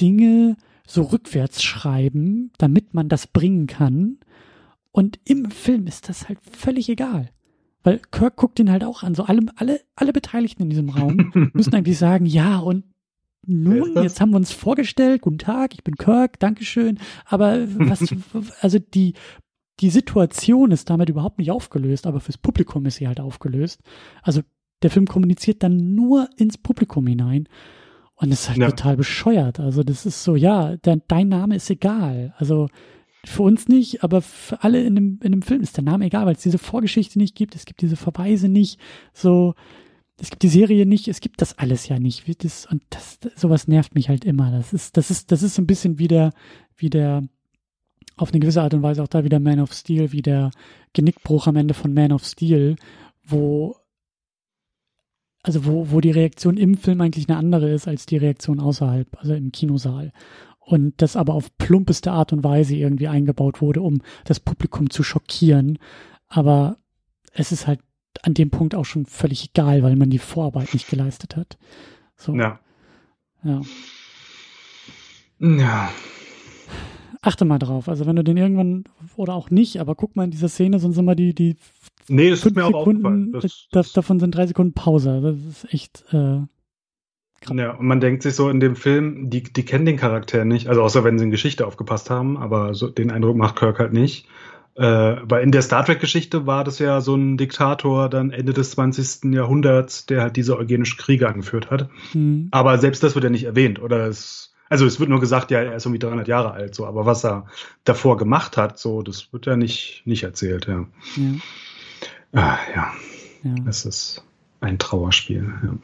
[0.00, 4.18] Dinge so rückwärts schreiben, damit man das bringen kann.
[4.92, 7.30] Und im Film ist das halt völlig egal.
[7.82, 9.14] Weil Kirk guckt ihn halt auch an.
[9.14, 12.84] So alle, alle, alle Beteiligten in diesem Raum müssen eigentlich sagen, ja, und
[13.46, 16.98] nun, jetzt haben wir uns vorgestellt, guten Tag, ich bin Kirk, Dankeschön.
[17.24, 18.12] Aber was,
[18.60, 19.14] also die,
[19.80, 23.82] die Situation ist damit überhaupt nicht aufgelöst, aber fürs Publikum ist sie halt aufgelöst.
[24.22, 24.42] Also
[24.82, 27.48] der Film kommuniziert dann nur ins Publikum hinein.
[28.16, 28.70] Und das ist halt ja.
[28.70, 29.60] total bescheuert.
[29.60, 32.34] Also das ist so, ja, de dein Name ist egal.
[32.38, 32.68] Also
[33.24, 36.26] für uns nicht, aber für alle in dem, in dem Film ist der Name egal,
[36.26, 38.80] weil es diese Vorgeschichte nicht gibt, es gibt diese Verweise nicht,
[39.12, 39.54] so,
[40.18, 42.24] es gibt die Serie nicht, es gibt das alles ja nicht.
[42.42, 44.50] Das, und das, sowas nervt mich halt immer.
[44.50, 46.32] Das ist, das ist, das ist so ein bisschen wie der,
[46.76, 47.22] wie der,
[48.16, 50.50] auf eine gewisse Art und Weise auch da wieder Man of Steel, wie der
[50.94, 52.76] Genickbruch am Ende von Man of Steel,
[53.24, 53.76] wo
[55.46, 59.06] also wo, wo die Reaktion im Film eigentlich eine andere ist als die Reaktion außerhalb,
[59.16, 60.12] also im Kinosaal.
[60.58, 65.04] Und das aber auf plumpeste Art und Weise irgendwie eingebaut wurde, um das Publikum zu
[65.04, 65.78] schockieren.
[66.26, 66.78] Aber
[67.32, 67.78] es ist halt
[68.22, 71.58] an dem Punkt auch schon völlig egal, weil man die Vorarbeit nicht geleistet hat.
[72.16, 72.34] So.
[72.34, 72.58] Ja.
[73.44, 73.60] Ja.
[75.38, 75.92] Ja.
[77.22, 77.88] Achte mal drauf.
[77.88, 78.82] Also wenn du den irgendwann
[79.14, 81.54] oder auch nicht, aber guck mal in dieser Szene, sonst immer die, die
[82.08, 83.32] Nee, das ist mir auch aufgefallen.
[83.32, 85.20] Das, das, davon sind drei Sekunden Pause.
[85.22, 86.04] Das ist echt.
[86.12, 86.42] Äh,
[87.54, 90.68] ja, und man denkt sich so in dem Film, die, die kennen den Charakter nicht,
[90.68, 93.92] also außer wenn sie in Geschichte aufgepasst haben, aber so den Eindruck macht Kirk halt
[93.92, 94.26] nicht.
[94.74, 98.72] Äh, weil in der Star Trek-Geschichte war das ja so ein Diktator dann Ende des
[98.72, 99.32] 20.
[99.32, 101.88] Jahrhunderts, der halt diese eugenischen Kriege angeführt hat.
[102.12, 102.48] Mhm.
[102.50, 105.60] Aber selbst das wird ja nicht erwähnt, oder es, also es wird nur gesagt, ja,
[105.60, 107.46] er ist irgendwie 300 Jahre alt, so, aber was er
[107.84, 110.86] davor gemacht hat, so, das wird ja nicht, nicht erzählt, ja.
[111.16, 111.34] ja.
[112.36, 112.92] Ah, ja.
[113.44, 113.54] ja.
[113.66, 114.22] Es ist
[114.60, 115.52] ein Trauerspiel.
[115.62, 115.78] Ja.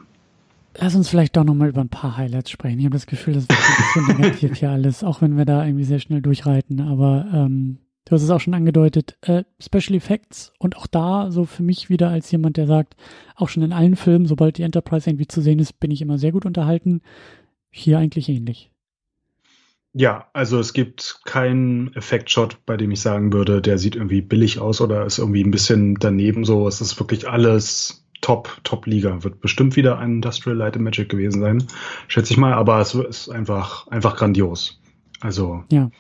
[0.77, 2.79] Lass uns vielleicht doch nochmal über ein paar Highlights sprechen.
[2.79, 5.65] Ich habe das Gefühl, das wird ein bisschen negativ hier alles, auch wenn wir da
[5.65, 6.81] irgendwie sehr schnell durchreiten.
[6.81, 11.45] Aber ähm, du hast es auch schon angedeutet, äh, Special Effects und auch da so
[11.47, 12.97] für mich wieder als jemand, der sagt,
[13.35, 16.19] auch schon in allen Filmen, sobald die Enterprise irgendwie zu sehen ist, bin ich immer
[16.19, 17.01] sehr gut unterhalten.
[17.71, 18.72] Hier eigentlich ähnlich.
[19.95, 24.59] Ja, also es gibt keinen Effektshot, bei dem ich sagen würde, der sieht irgendwie billig
[24.59, 26.67] aus oder ist irgendwie ein bisschen daneben so.
[26.67, 29.23] Es ist wirklich alles Top, Top-Liga.
[29.23, 31.65] Wird bestimmt wieder ein Industrial Light and Magic gewesen sein,
[32.09, 34.81] schätze ich mal, aber es ist einfach, einfach grandios.
[35.21, 35.65] Also.
[35.71, 35.91] Ja.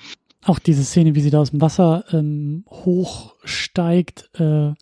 [0.45, 4.72] Auch diese Szene, wie sie da aus dem Wasser ähm, hochsteigt, äh,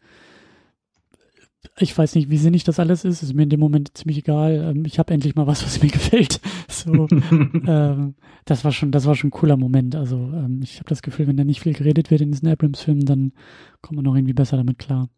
[1.81, 3.23] ich weiß nicht, wie sinnig das alles ist.
[3.23, 4.73] Ist mir in dem Moment ziemlich egal.
[4.77, 6.41] Ähm, ich habe endlich mal was, was mir gefällt.
[6.69, 8.15] So, ähm,
[8.45, 9.97] das war schon, das war schon ein cooler Moment.
[9.97, 13.07] Also ähm, ich habe das Gefühl, wenn da nicht viel geredet wird in diesen Abrams-Filmen,
[13.07, 13.33] dann
[13.81, 15.09] kommt man noch irgendwie besser damit klar.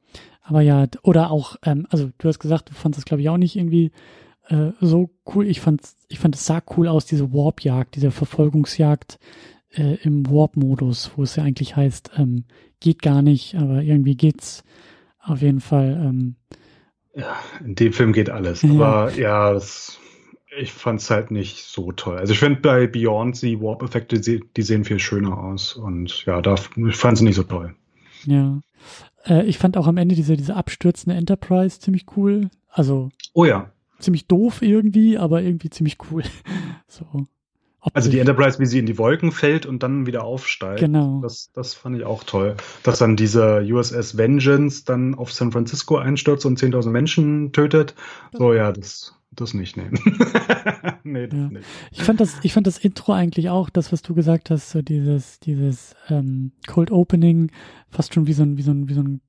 [0.42, 3.38] Aber ja, oder auch, ähm, also du hast gesagt, du fandest das glaube ich auch
[3.38, 3.90] nicht irgendwie
[4.48, 5.46] äh, so cool.
[5.46, 9.18] Ich fand, ich fand es sah cool aus, diese Warp-Jagd, diese Verfolgungsjagd
[9.70, 12.44] äh, im Warp-Modus, wo es ja eigentlich heißt, ähm,
[12.80, 14.64] geht gar nicht, aber irgendwie geht's
[15.22, 16.00] auf jeden Fall.
[16.02, 16.36] Ähm,
[17.14, 18.64] ja, in dem Film geht alles.
[18.64, 19.98] Aber ja, das,
[20.58, 22.18] ich fand es halt nicht so toll.
[22.18, 25.74] Also ich finde bei Beyond die Warp-Effekte, die sehen viel schöner aus.
[25.74, 27.74] Und ja, da, ich fand sie nicht so toll.
[28.24, 28.60] Ja.
[29.24, 32.50] Äh, ich fand auch am Ende diese, diese abstürzende Enterprise ziemlich cool.
[32.68, 33.10] Also.
[33.34, 33.70] Oh ja.
[33.98, 36.24] Ziemlich doof irgendwie, aber irgendwie ziemlich cool.
[36.88, 37.26] so.
[37.95, 40.80] Also die Enterprise, wie sie in die Wolken fällt und dann wieder aufsteigt.
[40.80, 41.20] Genau.
[41.20, 42.57] Das, das fand ich auch toll.
[42.85, 47.95] Dass dann diese USS Vengeance dann auf San Francisco einstürzt und 10.000 Menschen tötet.
[48.33, 49.99] So, ja, das, das nicht nehmen.
[51.03, 51.49] nee, das ja.
[51.49, 51.64] nicht.
[51.91, 54.80] Ich fand das, ich fand das Intro eigentlich auch, das, was du gesagt hast, so
[54.80, 57.51] dieses, dieses ähm, Cold Opening,
[57.89, 59.20] fast schon wie so ein, wie so ein, wie so ein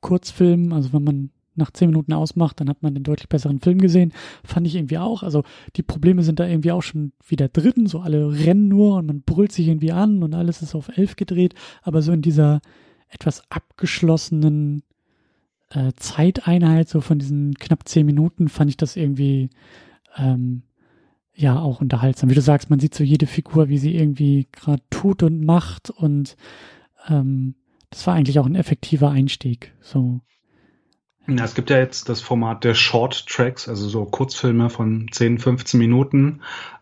[0.00, 3.78] Kurzfilm, also wenn man nach zehn Minuten ausmacht, dann hat man den deutlich besseren Film
[3.78, 4.12] gesehen.
[4.44, 5.22] Fand ich irgendwie auch.
[5.22, 5.44] Also
[5.76, 7.86] die Probleme sind da irgendwie auch schon wieder drin.
[7.86, 11.16] So alle rennen nur und man brüllt sich irgendwie an und alles ist auf elf
[11.16, 11.54] gedreht.
[11.82, 12.60] Aber so in dieser
[13.08, 14.82] etwas abgeschlossenen
[15.70, 19.50] äh, Zeiteinheit, so von diesen knapp zehn Minuten, fand ich das irgendwie
[20.16, 20.62] ähm,
[21.34, 22.30] ja auch unterhaltsam.
[22.30, 25.90] Wie du sagst, man sieht so jede Figur, wie sie irgendwie gerade tut und macht
[25.90, 26.36] und
[27.08, 27.54] ähm,
[27.90, 29.74] das war eigentlich auch ein effektiver Einstieg.
[29.80, 30.20] So
[31.26, 35.38] ja, es gibt ja jetzt das Format der Short Tracks, also so Kurzfilme von 10,
[35.38, 36.40] 15 Minuten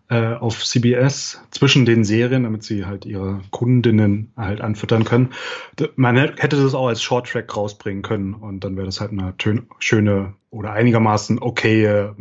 [0.08, 5.30] äh, auf CBS zwischen den Serien, damit sie halt ihre Kundinnen halt anfüttern können.
[5.96, 9.34] Man hätte das auch als Short Track rausbringen können und dann wäre das halt eine
[9.78, 12.14] schöne oder einigermaßen okaye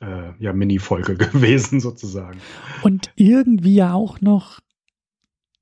[0.00, 2.38] äh, ja, Mini-Folge gewesen sozusagen.
[2.82, 4.60] Und irgendwie ja auch noch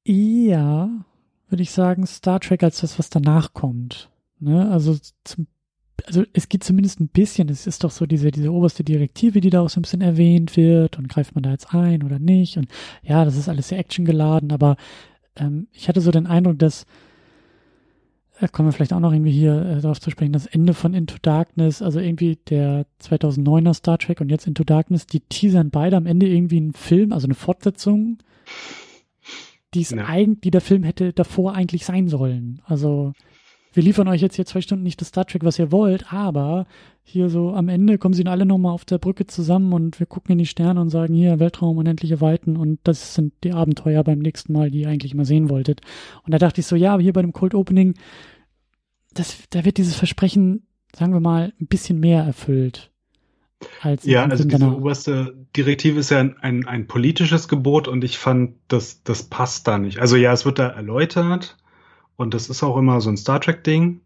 [0.05, 0.91] eher,
[1.49, 4.11] würde ich sagen, Star Trek als das, was danach kommt.
[4.39, 4.71] Ne?
[4.71, 5.47] Also zum
[6.07, 9.51] also es geht zumindest ein bisschen, es ist doch so diese, diese oberste Direktive, die
[9.51, 12.57] da auch so ein bisschen erwähnt wird und greift man da jetzt ein oder nicht
[12.57, 12.69] und
[13.03, 14.77] ja, das ist alles sehr actiongeladen, aber
[15.37, 16.87] ähm, ich hatte so den Eindruck, dass
[18.41, 20.95] da kommen wir vielleicht auch noch irgendwie hier äh, darauf zu sprechen, das Ende von
[20.95, 25.97] Into Darkness, also irgendwie der 2009er Star Trek und jetzt Into Darkness, die teasern beide
[25.97, 28.19] am Ende irgendwie einen Film, also eine Fortsetzung,
[29.75, 30.07] die ja.
[30.07, 32.61] eigentlich, die der Film hätte davor eigentlich sein sollen.
[32.65, 33.13] Also
[33.73, 36.67] wir liefern euch jetzt hier zwei Stunden nicht das Star Trek, was ihr wollt, aber
[37.03, 40.33] hier so am Ende kommen sie alle nochmal auf der Brücke zusammen und wir gucken
[40.33, 44.19] in die Sterne und sagen hier Weltraum, unendliche Weiten und das sind die Abenteuer beim
[44.19, 45.81] nächsten Mal, die ihr eigentlich mal sehen wolltet.
[46.25, 47.95] Und da dachte ich so, ja, aber hier bei dem Cold Opening,
[49.15, 52.91] das, da wird dieses Versprechen, sagen wir mal, ein bisschen mehr erfüllt.
[53.81, 54.77] Als ja, also diese danach.
[54.77, 59.69] oberste Direktive ist ja ein, ein, ein politisches Gebot und ich fand, das, das passt
[59.69, 59.99] da nicht.
[59.99, 61.57] Also ja, es wird da erläutert,
[62.17, 64.01] und das ist auch immer so ein Star Trek-Ding.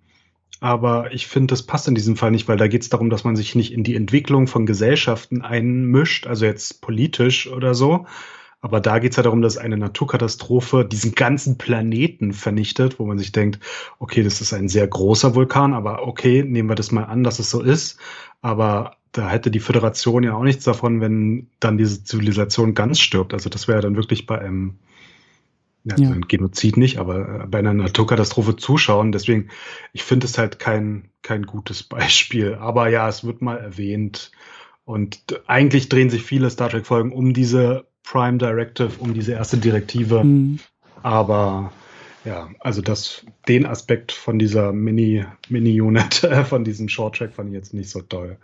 [0.60, 3.24] Aber ich finde, das passt in diesem Fall nicht, weil da geht es darum, dass
[3.24, 8.06] man sich nicht in die Entwicklung von Gesellschaften einmischt, also jetzt politisch oder so.
[8.62, 13.18] Aber da geht es ja darum, dass eine Naturkatastrophe diesen ganzen Planeten vernichtet, wo man
[13.18, 13.60] sich denkt,
[13.98, 17.38] okay, das ist ein sehr großer Vulkan, aber okay, nehmen wir das mal an, dass
[17.38, 17.98] es so ist.
[18.40, 23.34] Aber da hätte die Föderation ja auch nichts davon, wenn dann diese Zivilisation ganz stirbt.
[23.34, 24.78] Also das wäre dann wirklich bei einem
[25.86, 26.10] ja, ja.
[26.10, 29.12] ein Genozid nicht, aber äh, bei einer Naturkatastrophe zuschauen.
[29.12, 29.48] Deswegen,
[29.92, 32.54] ich finde es halt kein, kein gutes Beispiel.
[32.54, 34.32] Aber ja, es wird mal erwähnt.
[34.84, 40.22] Und eigentlich drehen sich viele Star Trek-Folgen um diese Prime Directive, um diese erste Direktive.
[40.24, 40.58] Mhm.
[41.02, 41.72] Aber
[42.26, 47.72] ja, also das, den Aspekt von dieser Mini, Mini-Unit, von diesem Short-Track fand ich jetzt
[47.72, 48.36] nicht so toll,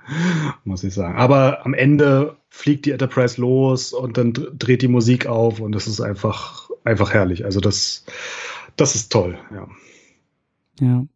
[0.64, 1.16] muss ich sagen.
[1.16, 5.88] Aber am Ende fliegt die Enterprise los und dann dreht die Musik auf und das
[5.88, 7.44] ist einfach, einfach herrlich.
[7.44, 8.04] Also das,
[8.76, 9.68] das ist toll, ja.
[10.80, 11.06] Ja.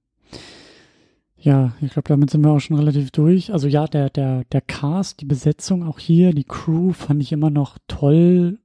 [1.38, 3.52] Ja, ich glaube, damit sind wir auch schon relativ durch.
[3.52, 7.50] Also ja, der, der, der Cast, die Besetzung auch hier, die Crew fand ich immer
[7.50, 8.58] noch toll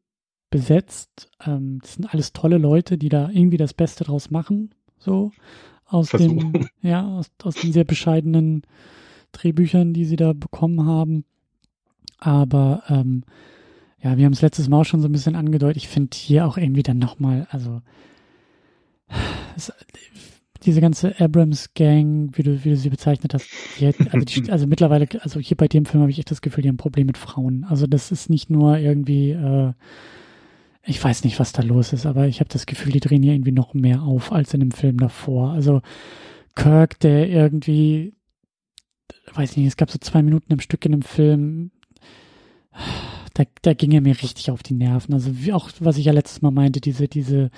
[0.52, 1.32] besetzt.
[1.43, 4.76] Ähm, das sind alles tolle Leute, die da irgendwie das Beste draus machen.
[4.99, 5.32] So
[5.88, 6.54] aus Versuchen.
[6.54, 8.62] den, ja, aus, aus den sehr bescheidenen
[9.32, 11.26] Drehbüchern, die sie da bekommen haben.
[12.20, 13.24] Aber ähm,
[14.04, 15.78] ja, wir haben es letztes Mal auch schon so ein bisschen angedeutet.
[15.78, 17.82] Ich finde hier auch irgendwie dann nochmal, also
[19.56, 19.74] es,
[20.64, 23.47] diese ganze Abrams-Gang, wie du, wie du sie bezeichnet hast,
[23.80, 26.62] die, also, die, also mittlerweile, also hier bei dem Film habe ich echt das Gefühl,
[26.62, 27.66] die haben ein Problem mit Frauen.
[27.68, 29.74] Also das ist nicht nur irgendwie äh,
[30.84, 33.34] ich weiß nicht, was da los ist, aber ich habe das Gefühl, die drehen hier
[33.34, 35.52] irgendwie noch mehr auf als in dem Film davor.
[35.52, 35.82] Also
[36.56, 38.16] Kirk, der irgendwie,
[39.34, 41.72] weiß nicht, es gab so zwei Minuten im Stück in dem Film,
[43.34, 45.14] da, da ging er mir richtig auf die Nerven.
[45.14, 47.52] Also wie auch, was ich ja letztes Mal meinte, diese, diese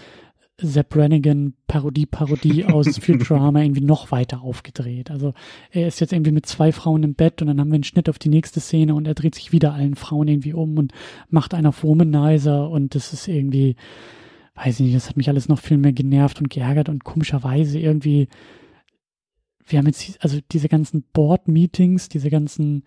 [0.61, 5.09] Sepp Brannigan Parodie Parodie aus Futurama irgendwie noch weiter aufgedreht.
[5.09, 5.33] Also
[5.71, 8.07] er ist jetzt irgendwie mit zwei Frauen im Bett und dann haben wir einen Schnitt
[8.07, 10.93] auf die nächste Szene und er dreht sich wieder allen Frauen irgendwie um und
[11.29, 13.75] macht einer auf Womanizer und das ist irgendwie,
[14.55, 17.79] weiß ich nicht, das hat mich alles noch viel mehr genervt und geärgert und komischerweise
[17.79, 18.27] irgendwie,
[19.65, 22.83] wir haben jetzt, also diese ganzen Board-Meetings, diese ganzen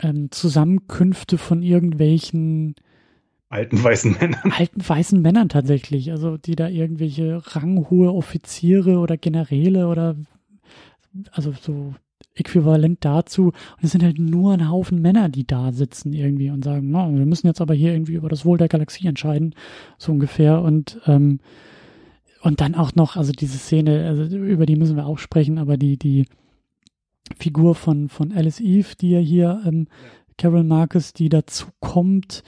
[0.00, 2.74] ähm, Zusammenkünfte von irgendwelchen
[3.48, 4.52] alten weißen Männern.
[4.56, 10.16] Alten weißen Männern tatsächlich, also die da irgendwelche ranghohe Offiziere oder Generäle oder
[11.32, 11.94] also so
[12.34, 13.46] äquivalent dazu.
[13.46, 17.10] Und es sind halt nur ein Haufen Männer, die da sitzen irgendwie und sagen, no,
[17.12, 19.54] wir müssen jetzt aber hier irgendwie über das Wohl der Galaxie entscheiden,
[19.98, 20.62] so ungefähr.
[20.62, 21.40] Und ähm,
[22.42, 25.76] und dann auch noch, also diese Szene, also über die müssen wir auch sprechen, aber
[25.76, 26.26] die die
[27.38, 29.88] Figur von von Alice Eve, die ja hier ähm,
[30.38, 32.42] Carol Marcus, die dazu kommt,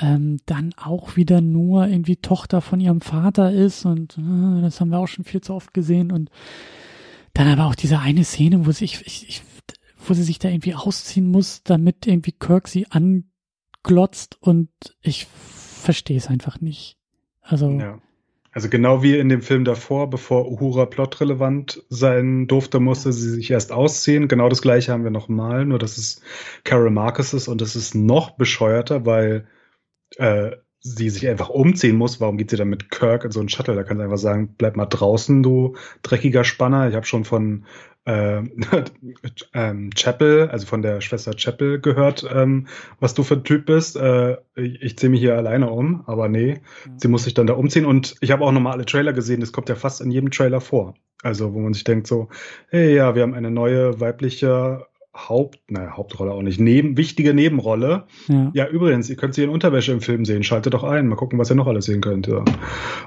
[0.00, 4.90] ähm, dann auch wieder nur irgendwie Tochter von ihrem Vater ist und äh, das haben
[4.90, 6.30] wir auch schon viel zu oft gesehen und
[7.32, 9.42] Dann aber auch diese eine Szene, wo sich, ich, ich,
[10.06, 14.68] wo sie sich da irgendwie ausziehen muss, damit irgendwie Kirk sie anglotzt und
[15.00, 16.96] ich verstehe es einfach nicht.
[17.40, 17.70] Also.
[17.70, 18.00] Ja.
[18.52, 23.52] Also genau wie in dem Film davor, bevor Uhura plotrelevant sein durfte, musste sie sich
[23.52, 24.26] erst ausziehen.
[24.26, 26.20] Genau das gleiche haben wir nochmal, nur dass es
[26.64, 29.46] Carol Marcus ist und das ist noch bescheuerter, weil
[30.16, 32.20] äh, sie sich einfach umziehen muss.
[32.20, 33.74] Warum geht sie dann mit Kirk in so einen Shuttle?
[33.74, 36.88] Da kann sie einfach sagen, bleib mal draußen, du dreckiger Spanner.
[36.88, 37.66] Ich habe schon von
[38.06, 38.42] äh,
[39.54, 42.66] ähm, Chapel, also von der Schwester Chapel gehört, ähm,
[42.98, 43.96] was du für ein Typ bist.
[43.96, 46.98] Äh, ich, ziehe mich hier alleine um, aber nee, mhm.
[46.98, 47.84] sie muss sich dann da umziehen.
[47.84, 50.60] Und ich habe auch nochmal alle Trailer gesehen, das kommt ja fast in jedem Trailer
[50.60, 50.94] vor.
[51.22, 52.30] Also, wo man sich denkt so,
[52.70, 54.86] hey, ja, wir haben eine neue weibliche
[55.16, 58.06] Haupt, naja, Hauptrolle auch nicht, neben, wichtige Nebenrolle.
[58.28, 58.50] Ja.
[58.54, 60.44] ja, übrigens, ihr könnt sie in Unterwäsche im Film sehen.
[60.44, 62.28] Schaltet doch ein, mal gucken, was ihr noch alles sehen könnt.
[62.28, 62.44] Ja.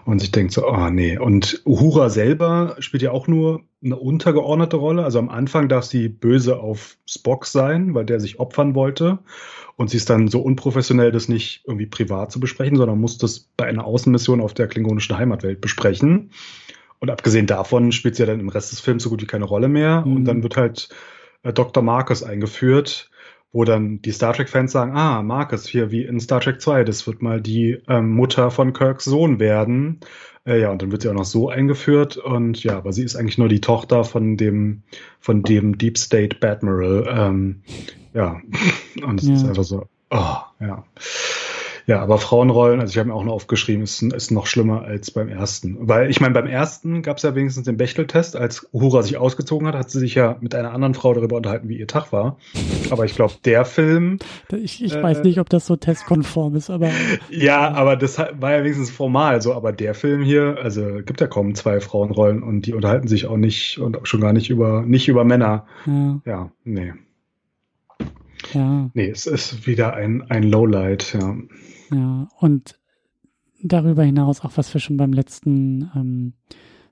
[0.04, 1.18] Und sich denkt so, oh nee.
[1.18, 5.06] Und Uhura selber spielt ja auch nur eine untergeordnete Rolle.
[5.06, 9.20] Also am Anfang darf sie böse auf Spock sein, weil der sich opfern wollte.
[9.78, 13.40] Und sie ist dann so unprofessionell, das nicht irgendwie privat zu besprechen, sondern muss das
[13.56, 16.32] bei einer Außenmission auf der klingonischen Heimatwelt besprechen.
[17.00, 19.46] Und abgesehen davon spielt sie ja dann im Rest des Films so gut wie keine
[19.46, 20.06] Rolle mehr.
[20.06, 20.16] Mhm.
[20.18, 20.90] Und dann wird halt
[21.52, 21.84] Dr.
[21.84, 23.10] Marcus eingeführt,
[23.52, 27.06] wo dann die Star Trek-Fans sagen, ah, Marcus, hier wie in Star Trek 2, das
[27.06, 30.00] wird mal die ähm, Mutter von Kirks Sohn werden.
[30.46, 33.16] Äh, ja, und dann wird sie auch noch so eingeführt und ja, aber sie ist
[33.16, 34.84] eigentlich nur die Tochter von dem,
[35.20, 37.06] von dem Deep State Badmiral.
[37.10, 37.62] Ähm,
[38.14, 38.42] ja,
[39.06, 39.36] und es ja.
[39.36, 40.84] ist einfach so, oh, ja.
[41.86, 45.12] Ja, aber Frauenrollen, also ich habe mir auch noch aufgeschrieben, ist, ist noch schlimmer als
[45.12, 45.78] beim ersten.
[45.82, 48.38] Weil ich meine, beim ersten gab es ja wenigstens den Bechteltest.
[48.38, 51.68] Als Uhura sich ausgezogen hat, hat sie sich ja mit einer anderen Frau darüber unterhalten,
[51.68, 52.38] wie ihr Tag war.
[52.90, 54.20] Aber ich glaube, der Film.
[54.52, 56.90] Ich, ich äh, weiß nicht, ob das so testkonform ist, aber.
[57.30, 59.54] Ja, aber das war ja wenigstens formal so.
[59.54, 63.38] Aber der Film hier, also gibt ja kaum zwei Frauenrollen und die unterhalten sich auch
[63.38, 65.66] nicht und schon gar nicht über, nicht über Männer.
[65.86, 66.94] Ja, ja nee.
[68.54, 68.90] Ja.
[68.94, 71.36] Nee, es ist wieder ein, ein Lowlight, ja.
[71.94, 72.80] Ja, und
[73.62, 76.34] darüber hinaus auch, was wir schon beim letzten ähm,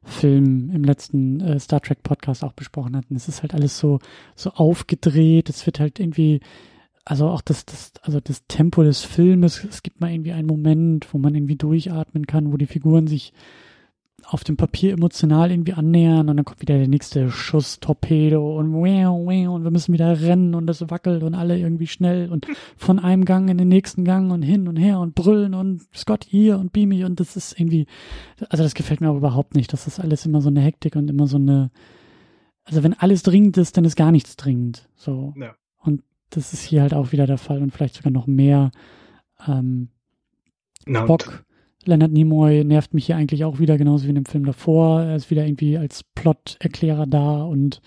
[0.03, 3.15] Film, im letzten äh, Star Trek Podcast auch besprochen hatten.
[3.15, 3.99] Es ist halt alles so,
[4.35, 5.49] so aufgedreht.
[5.49, 6.39] Es wird halt irgendwie,
[7.05, 9.63] also auch das, das, also das Tempo des Filmes.
[9.63, 13.33] Es gibt mal irgendwie einen Moment, wo man irgendwie durchatmen kann, wo die Figuren sich
[14.31, 18.71] auf dem Papier emotional irgendwie annähern und dann kommt wieder der nächste Schuss, Torpedo und
[18.71, 22.47] wow, wow, und wir müssen wieder rennen und es wackelt und alle irgendwie schnell und
[22.77, 26.23] von einem Gang in den nächsten Gang und hin und her und brüllen und Scott
[26.23, 27.87] hier und Beamy und das ist irgendwie,
[28.47, 29.73] also das gefällt mir auch überhaupt nicht.
[29.73, 31.69] Das ist alles immer so eine Hektik und immer so eine,
[32.63, 34.87] also wenn alles dringend ist, dann ist gar nichts dringend.
[34.95, 35.33] So.
[35.35, 35.55] Ja.
[35.77, 38.71] Und das ist hier halt auch wieder der Fall und vielleicht sogar noch mehr
[39.45, 39.89] ähm,
[40.85, 41.43] Na, Bock
[41.85, 45.01] Leonard Nimoy nervt mich hier eigentlich auch wieder, genauso wie in dem Film davor.
[45.01, 47.81] Er ist wieder irgendwie als Plot-Erklärer da und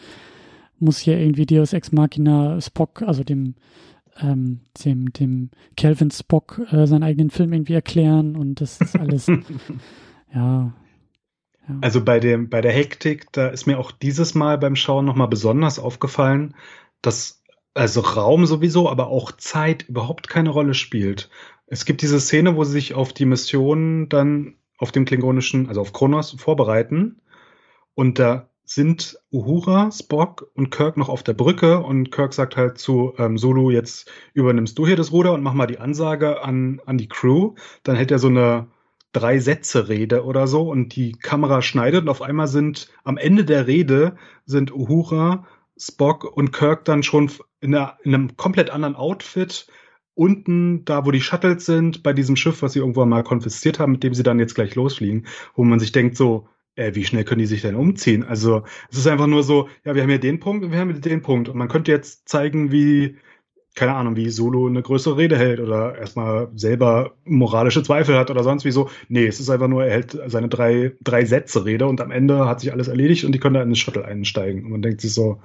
[0.78, 3.54] muss hier irgendwie Deus Ex Machina Spock, also dem,
[4.20, 9.26] ähm, dem, dem Kelvin Spock, äh, seinen eigenen Film irgendwie erklären und das ist alles,
[10.34, 10.72] ja,
[11.68, 11.78] ja.
[11.80, 15.28] Also bei dem, bei der Hektik, da ist mir auch dieses Mal beim Schauen nochmal
[15.28, 16.54] besonders aufgefallen,
[17.00, 17.42] dass
[17.74, 21.28] also Raum sowieso, aber auch Zeit überhaupt keine Rolle spielt.
[21.74, 25.80] Es gibt diese Szene, wo sie sich auf die Mission dann auf dem klingonischen, also
[25.80, 27.20] auf Kronos vorbereiten.
[27.96, 32.78] Und da sind Uhura, Spock und Kirk noch auf der Brücke und Kirk sagt halt
[32.78, 36.80] zu ähm, Sulu, jetzt übernimmst du hier das Ruder und mach mal die Ansage an,
[36.86, 37.56] an die Crew.
[37.82, 38.68] Dann hält er so eine
[39.12, 43.44] drei Sätze Rede oder so und die Kamera schneidet und auf einmal sind am Ende
[43.44, 44.14] der Rede
[44.46, 45.44] sind Uhura,
[45.76, 49.66] Spock und Kirk dann schon in, einer, in einem komplett anderen Outfit
[50.14, 53.92] unten, da wo die Shuttles sind, bei diesem Schiff, was sie irgendwann mal konfisziert haben,
[53.92, 57.24] mit dem sie dann jetzt gleich losfliegen, wo man sich denkt so, äh, wie schnell
[57.24, 58.24] können die sich denn umziehen?
[58.24, 60.90] Also es ist einfach nur so, ja, wir haben hier den Punkt und wir haben
[60.90, 61.48] hier den Punkt.
[61.48, 63.16] Und man könnte jetzt zeigen, wie,
[63.74, 68.44] keine Ahnung, wie Solo eine größere Rede hält oder erstmal selber moralische Zweifel hat oder
[68.44, 68.88] sonst wie so.
[69.08, 72.46] Nee, es ist einfach nur, er hält seine drei, drei Sätze Rede und am Ende
[72.46, 74.64] hat sich alles erledigt und die können da in den Shuttle einsteigen.
[74.64, 75.40] Und man denkt sich so,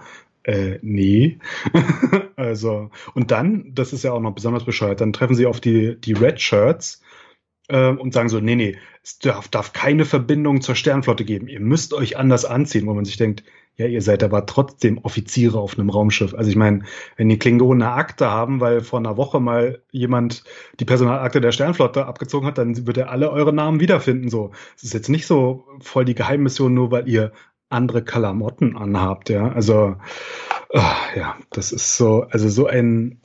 [0.49, 1.37] äh, nee.
[2.35, 5.99] also, und dann, das ist ja auch noch besonders bescheuert, dann treffen sie auf die,
[6.01, 7.03] die Red Shirts
[7.67, 11.47] äh, und sagen so, nee, nee, es darf, darf keine Verbindung zur Sternflotte geben.
[11.47, 13.43] Ihr müsst euch anders anziehen, wo man sich denkt,
[13.75, 16.33] ja, ihr seid aber trotzdem Offiziere auf einem Raumschiff.
[16.33, 16.83] Also ich meine,
[17.15, 20.43] wenn die Klingonen eine Akte haben, weil vor einer Woche mal jemand
[20.79, 24.29] die Personalakte der Sternflotte abgezogen hat, dann wird er alle eure Namen wiederfinden.
[24.29, 27.31] So, es ist jetzt nicht so voll die Geheimmission, nur weil ihr
[27.69, 29.51] andere Kalamotten anhabt, ja.
[29.51, 29.95] Also,
[30.73, 33.19] ach, ja, das ist so, also so ein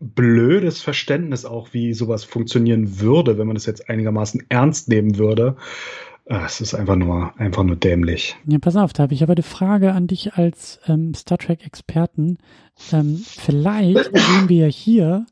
[0.00, 5.56] blödes Verständnis auch, wie sowas funktionieren würde, wenn man das jetzt einigermaßen ernst nehmen würde.
[6.26, 8.36] äh, es ist einfach nur, einfach nur dämlich.
[8.46, 12.38] Ja, pass auf, da habe ich aber eine Frage an dich als ähm, Star Trek-Experten.
[12.92, 15.26] Ähm, vielleicht sehen wir ja hier,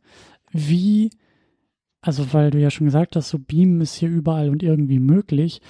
[0.51, 1.11] wie,
[2.03, 5.61] also weil du ja schon gesagt hast, so Beamen ist hier überall und irgendwie möglich.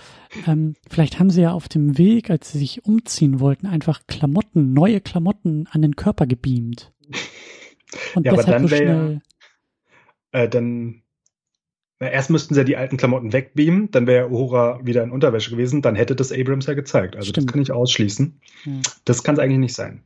[0.47, 4.73] Ähm, vielleicht haben sie ja auf dem Weg, als sie sich umziehen wollten, einfach Klamotten,
[4.73, 6.93] neue Klamotten an den Körper gebeamt.
[8.15, 9.21] Und ja, deshalb aber dann so schnell.
[10.33, 11.03] Äh, dann
[12.03, 15.53] na, erst müssten sie ja die alten Klamotten wegbeamen, dann wäre Uhura wieder in Unterwäsche
[15.53, 17.15] gewesen, dann hätte das Abrams ja gezeigt.
[17.15, 17.47] Also Stimmt.
[17.47, 18.41] das kann ich ausschließen.
[18.65, 18.73] Ja.
[19.05, 20.03] Das kann es eigentlich nicht sein.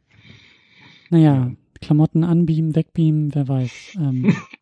[1.09, 3.97] Naja, Klamotten anbeamen, wegbeamen, wer weiß.
[3.97, 4.37] Ähm,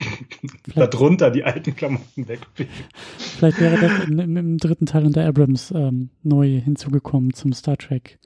[0.74, 2.72] Darunter die alten Klamotten wegbeamen.
[3.18, 8.18] Vielleicht wäre das im, im dritten Teil unter Abrams ähm, neu hinzugekommen zum Star Trek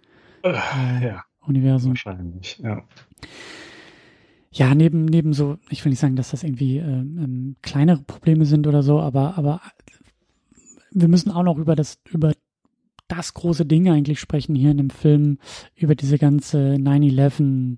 [0.43, 0.53] äh,
[1.05, 1.25] ja.
[1.47, 1.91] Universum.
[1.91, 2.83] Wahrscheinlich, ja.
[4.51, 8.47] Ja, neben, neben so, ich will nicht sagen, dass das irgendwie ähm, ähm, kleinere Probleme
[8.47, 9.61] sind oder so, aber, aber
[10.91, 12.33] wir müssen auch noch über das, über
[13.09, 15.39] das große Ding eigentlich sprechen hier in dem Film,
[15.75, 17.77] über diese ganze 9-11 äh,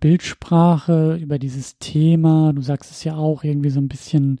[0.00, 2.52] Bildsprache, über dieses Thema.
[2.52, 4.40] Du sagst es ja auch irgendwie so ein bisschen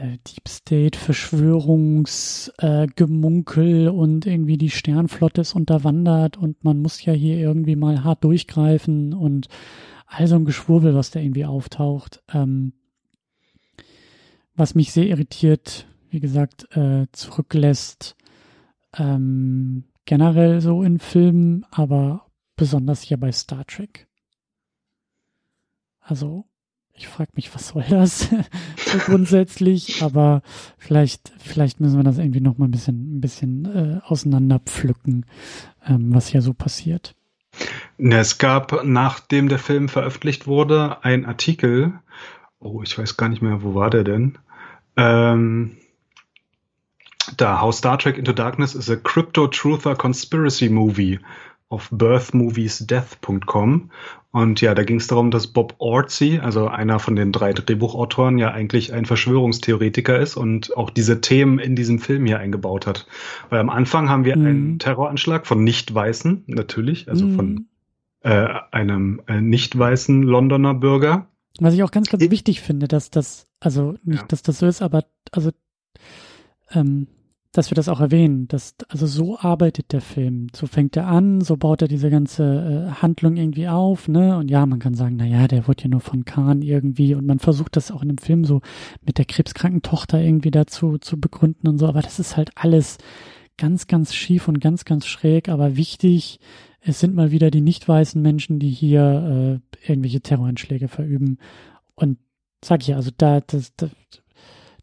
[0.00, 7.12] äh, Deep State Verschwörungsgemunkel äh, und irgendwie die Sternflotte ist unterwandert und man muss ja
[7.12, 9.48] hier irgendwie mal hart durchgreifen und
[10.06, 12.22] all so ein Geschwurbel, was da irgendwie auftaucht.
[12.32, 12.72] Ähm,
[14.56, 18.16] was mich sehr irritiert, wie gesagt, äh, zurücklässt,
[18.98, 22.26] ähm, generell so in Filmen, aber
[22.60, 24.06] besonders hier bei Star Trek.
[25.98, 26.44] Also,
[26.92, 28.28] ich frage mich, was soll das
[28.76, 30.42] so grundsätzlich, aber
[30.76, 35.24] vielleicht, vielleicht müssen wir das irgendwie noch mal ein bisschen, ein bisschen äh, auseinanderpflücken,
[35.86, 37.14] ähm, was hier so passiert.
[37.96, 41.94] Es gab, nachdem der Film veröffentlicht wurde, einen Artikel.
[42.58, 44.36] Oh, ich weiß gar nicht mehr, wo war der denn?
[44.98, 45.78] Ähm,
[47.38, 51.20] da, How Star Trek Into Darkness is a Crypto Truther Conspiracy Movie
[51.70, 53.90] auf birthmoviesdeath.com.
[54.32, 58.38] Und ja, da ging es darum, dass Bob Orzi, also einer von den drei Drehbuchautoren,
[58.38, 63.06] ja eigentlich ein Verschwörungstheoretiker ist und auch diese Themen in diesem Film hier eingebaut hat.
[63.48, 64.46] Weil am Anfang haben wir mhm.
[64.46, 67.36] einen Terroranschlag von Nicht-Weißen, natürlich, also mhm.
[67.36, 67.66] von
[68.22, 71.26] äh, einem äh, nicht-weißen Londoner Bürger.
[71.58, 74.26] Was ich auch ganz, ganz ich, wichtig finde, dass das, also nicht, ja.
[74.28, 75.50] dass das so ist, aber also
[76.72, 77.08] ähm,
[77.52, 78.46] dass wir das auch erwähnen.
[78.48, 80.48] Dass, also so arbeitet der Film.
[80.54, 84.36] So fängt er an, so baut er diese ganze äh, Handlung irgendwie auf, ne?
[84.36, 87.26] Und ja, man kann sagen, na ja, der wurde ja nur von Kahn irgendwie und
[87.26, 88.60] man versucht das auch in dem Film so
[89.04, 92.98] mit der krebskranken Tochter irgendwie dazu zu begründen und so, aber das ist halt alles
[93.56, 96.40] ganz, ganz schief und ganz, ganz schräg, aber wichtig.
[96.80, 101.38] Es sind mal wieder die nicht weißen Menschen, die hier äh, irgendwelche Terroranschläge verüben.
[101.94, 102.16] Und
[102.64, 103.90] sag ich ja, also da, das, das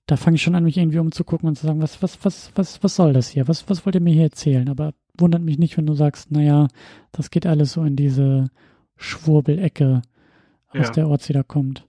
[0.08, 2.82] da fange ich schon an, mich irgendwie umzugucken und zu sagen, was, was, was, was,
[2.82, 3.48] was soll das hier?
[3.48, 4.70] Was, was wollt ihr mir hier erzählen?
[4.70, 6.70] Aber wundert mich nicht, wenn du sagst, naja,
[7.12, 8.50] das geht alles so in diese
[8.96, 10.02] Schwurbelecke,
[10.70, 10.92] aus ja.
[10.92, 11.86] der Orzi da kommt.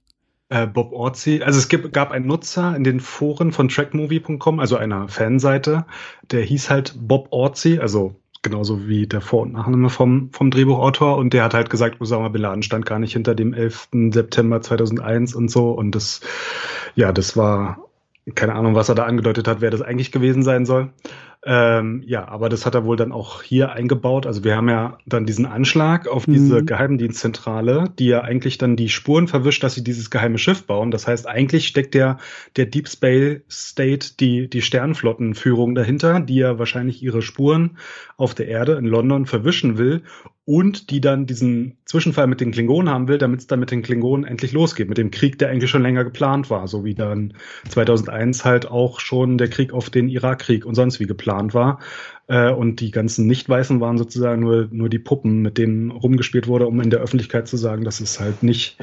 [0.49, 4.77] Äh, Bob Orzi, also es gibt, gab einen Nutzer in den Foren von trackmovie.com, also
[4.77, 5.87] einer Fanseite,
[6.31, 11.17] der hieß halt Bob Orzi, also genauso wie der Vor- und Nachname vom, vom Drehbuchautor
[11.19, 13.89] und der hat halt gesagt, Osama Bin Laden stand gar nicht hinter dem 11.
[14.11, 16.21] September 2001 und so und das,
[16.95, 17.88] ja, das war
[18.35, 20.93] keine Ahnung, was er da angedeutet hat, wer das eigentlich gewesen sein soll.
[21.45, 24.27] Ähm, ja, aber das hat er wohl dann auch hier eingebaut.
[24.27, 26.67] Also wir haben ja dann diesen Anschlag auf diese mhm.
[26.67, 30.91] Geheimdienstzentrale, die ja eigentlich dann die Spuren verwischt, dass sie dieses geheime Schiff bauen.
[30.91, 32.19] Das heißt, eigentlich steckt der,
[32.57, 37.79] der Deep Space State, die, die Sternflottenführung dahinter, die ja wahrscheinlich ihre Spuren
[38.17, 40.03] auf der Erde in London verwischen will
[40.49, 43.83] und die dann diesen Zwischenfall mit den Klingonen haben will, damit es dann mit den
[43.83, 47.35] Klingonen endlich losgeht, mit dem Krieg, der eigentlich schon länger geplant war, so wie dann
[47.69, 51.81] 2001 halt auch schon der Krieg auf den Irakkrieg und sonst wie geplant war.
[52.29, 56.67] Äh, und die ganzen Nicht-Weißen waren sozusagen nur, nur die Puppen, mit denen rumgespielt wurde,
[56.67, 58.79] um in der Öffentlichkeit zu sagen, dass es halt nicht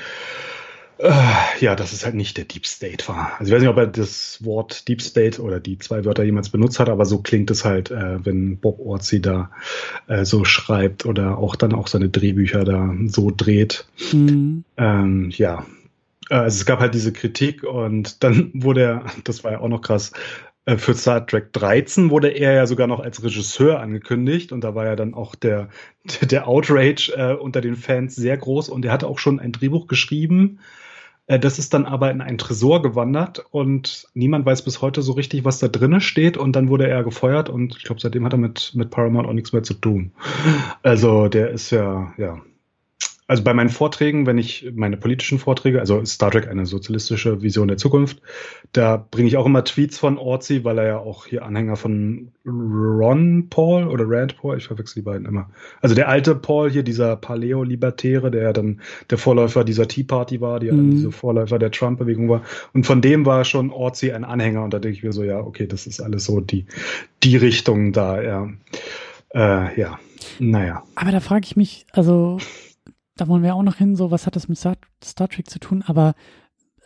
[1.60, 3.34] ja, dass es halt nicht der Deep State war.
[3.38, 6.50] Also ich weiß nicht, ob er das Wort Deep State oder die zwei Wörter jemals
[6.50, 9.52] benutzt hat, aber so klingt es halt, äh, wenn Bob Orzi da
[10.08, 13.86] äh, so schreibt oder auch dann auch seine Drehbücher da so dreht.
[14.14, 14.64] Mhm.
[14.78, 15.66] Ähm, ja,
[16.30, 19.70] äh, also es gab halt diese Kritik und dann wurde er, das war ja auch
[19.70, 20.14] noch krass,
[20.66, 24.76] äh, für Star Trek 13 wurde er ja sogar noch als Regisseur angekündigt und da
[24.76, 25.68] war ja dann auch der,
[26.22, 29.88] der Outrage äh, unter den Fans sehr groß und er hatte auch schon ein Drehbuch
[29.88, 30.85] geschrieben, äh,
[31.28, 35.44] das ist dann aber in einen Tresor gewandert und niemand weiß bis heute so richtig,
[35.44, 36.38] was da drinnen steht.
[36.38, 39.34] Und dann wurde er gefeuert und ich glaube, seitdem hat er mit, mit Paramount auch
[39.34, 40.12] nichts mehr zu tun.
[40.84, 42.42] Also der ist ja, ja,
[43.28, 47.68] also bei meinen Vorträgen, wenn ich meine politischen Vorträge, also Star Trek eine sozialistische Vision
[47.68, 48.22] der Zukunft,
[48.72, 52.32] da bringe ich auch immer Tweets von Orzi, weil er ja auch hier Anhänger von
[52.46, 55.50] Ron Paul oder Rand Paul, ich verwechsel die beiden immer.
[55.82, 60.40] Also der alte Paul hier, dieser Paleo-Libertäre, der ja dann der Vorläufer dieser Tea Party
[60.40, 60.92] war, die mhm.
[60.92, 62.44] diese Vorläufer der Trump-Bewegung war.
[62.74, 65.40] Und von dem war schon Orzi ein Anhänger und da denke ich mir so, ja,
[65.40, 66.68] okay, das ist alles so die,
[67.24, 68.50] die Richtung da, ja.
[69.34, 70.00] Äh, ja,
[70.38, 70.84] naja.
[70.94, 72.38] Aber da frage ich mich, also
[73.16, 75.60] da wollen wir auch noch hin, so was hat das mit Star, Star Trek zu
[75.60, 76.16] tun, aber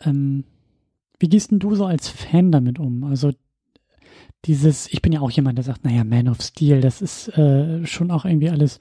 [0.00, 0.44] ähm,
[1.18, 3.04] wie gehst denn du so als Fan damit um?
[3.04, 3.32] Also
[4.46, 7.84] dieses, ich bin ja auch jemand, der sagt, naja, Man of Steel, das ist äh,
[7.86, 8.80] schon auch irgendwie alles,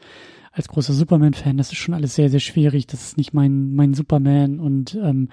[0.51, 3.93] als großer Superman-Fan, das ist schon alles sehr, sehr schwierig, das ist nicht mein, mein
[3.93, 5.29] Superman und ähm,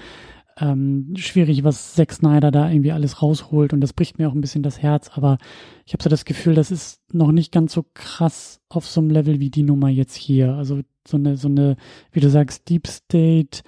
[0.59, 4.41] ähm, schwierig, was Zack Snyder da irgendwie alles rausholt und das bricht mir auch ein
[4.41, 5.39] bisschen das Herz, aber
[5.85, 9.11] ich habe so das Gefühl, das ist noch nicht ganz so krass auf so einem
[9.11, 10.55] Level wie die Nummer jetzt hier.
[10.55, 11.77] Also so eine, so eine,
[12.11, 13.61] wie du sagst, Deep State,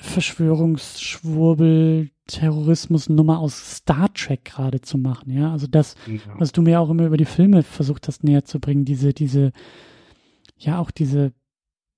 [0.00, 5.52] Verschwörungsschwurbel, Terrorismus-Nummer aus Star Trek gerade zu machen, ja.
[5.52, 6.18] Also das, ja.
[6.38, 9.52] was du mir auch immer über die Filme versucht hast näher zu bringen, diese, diese,
[10.58, 11.32] ja, auch diese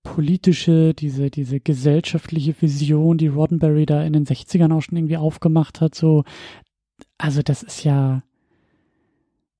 [0.06, 5.80] politische, diese, diese gesellschaftliche Vision, die Roddenberry da in den 60ern auch schon irgendwie aufgemacht
[5.80, 6.24] hat, so,
[7.18, 8.22] also das ist ja,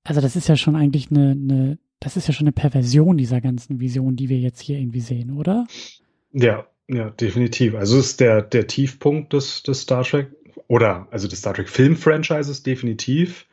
[0.03, 3.41] also das ist ja schon eigentlich eine, eine, das ist ja schon eine Perversion dieser
[3.41, 5.67] ganzen Vision, die wir jetzt hier irgendwie sehen, oder?
[6.31, 7.75] Ja, ja, definitiv.
[7.75, 10.29] Also es ist der, der Tiefpunkt des, des Star Trek
[10.67, 13.45] oder also des Star Trek Film-Franchises definitiv.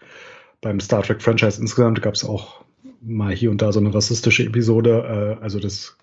[0.60, 2.64] Beim Star Trek Franchise insgesamt gab es auch
[3.00, 5.36] mal hier und da so eine rassistische Episode.
[5.40, 5.96] Äh, also das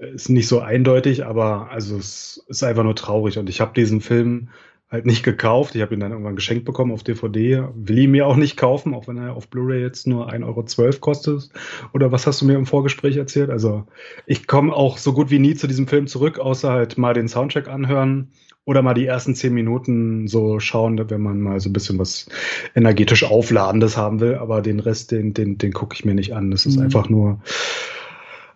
[0.00, 3.38] ist nicht so eindeutig, aber also es ist einfach nur traurig.
[3.38, 4.48] Und ich habe diesen Film
[4.90, 5.74] halt nicht gekauft.
[5.74, 7.68] Ich habe ihn dann irgendwann geschenkt bekommen auf DVD.
[7.74, 10.98] Will ihn mir auch nicht kaufen, auch wenn er auf Blu-ray jetzt nur 1,12 Euro
[10.98, 11.50] kostet.
[11.92, 13.50] Oder was hast du mir im Vorgespräch erzählt?
[13.50, 13.84] Also
[14.26, 17.28] ich komme auch so gut wie nie zu diesem Film zurück, außer halt mal den
[17.28, 18.28] Soundtrack anhören
[18.64, 22.26] oder mal die ersten zehn Minuten so schauen, wenn man mal so ein bisschen was
[22.74, 24.36] energetisch Aufladendes haben will.
[24.36, 26.50] Aber den Rest, den, den, den gucke ich mir nicht an.
[26.50, 26.84] Das ist mhm.
[26.84, 27.40] einfach nur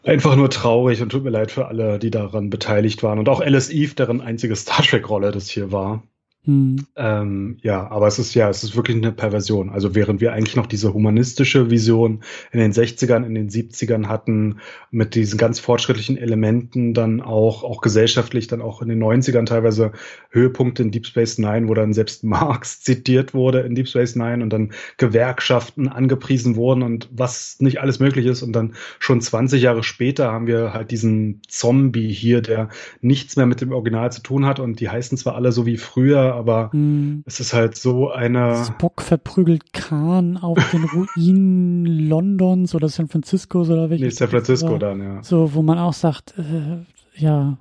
[0.02, 3.18] einfach nur traurig und tut mir leid für alle, die daran beteiligt waren.
[3.18, 6.02] Und auch Alice Eve, deren einzige Star Trek-Rolle das hier war.
[6.44, 6.86] Mhm.
[6.96, 9.70] Ähm, ja, aber es ist ja, es ist wirklich eine Perversion.
[9.70, 14.58] Also während wir eigentlich noch diese humanistische Vision in den 60ern, in den 70ern hatten,
[14.90, 19.92] mit diesen ganz fortschrittlichen Elementen, dann auch, auch gesellschaftlich, dann auch in den 90ern teilweise
[20.30, 24.42] Höhepunkte in Deep Space Nine, wo dann selbst Marx zitiert wurde in Deep Space Nine
[24.42, 28.42] und dann Gewerkschaften angepriesen wurden und was nicht alles möglich ist.
[28.42, 32.68] Und dann schon 20 Jahre später haben wir halt diesen Zombie hier, der
[33.00, 35.76] nichts mehr mit dem Original zu tun hat und die heißen zwar alle so wie
[35.76, 37.22] früher, aber hm.
[37.26, 38.64] es ist halt so eine.
[38.64, 44.06] Spock verprügelt Khan auf den Ruinen Londons oder San Franciscos oder welches?
[44.06, 45.22] Nee, San Francisco dann, ja.
[45.22, 46.84] So, wo man auch sagt, äh,
[47.20, 47.58] ja,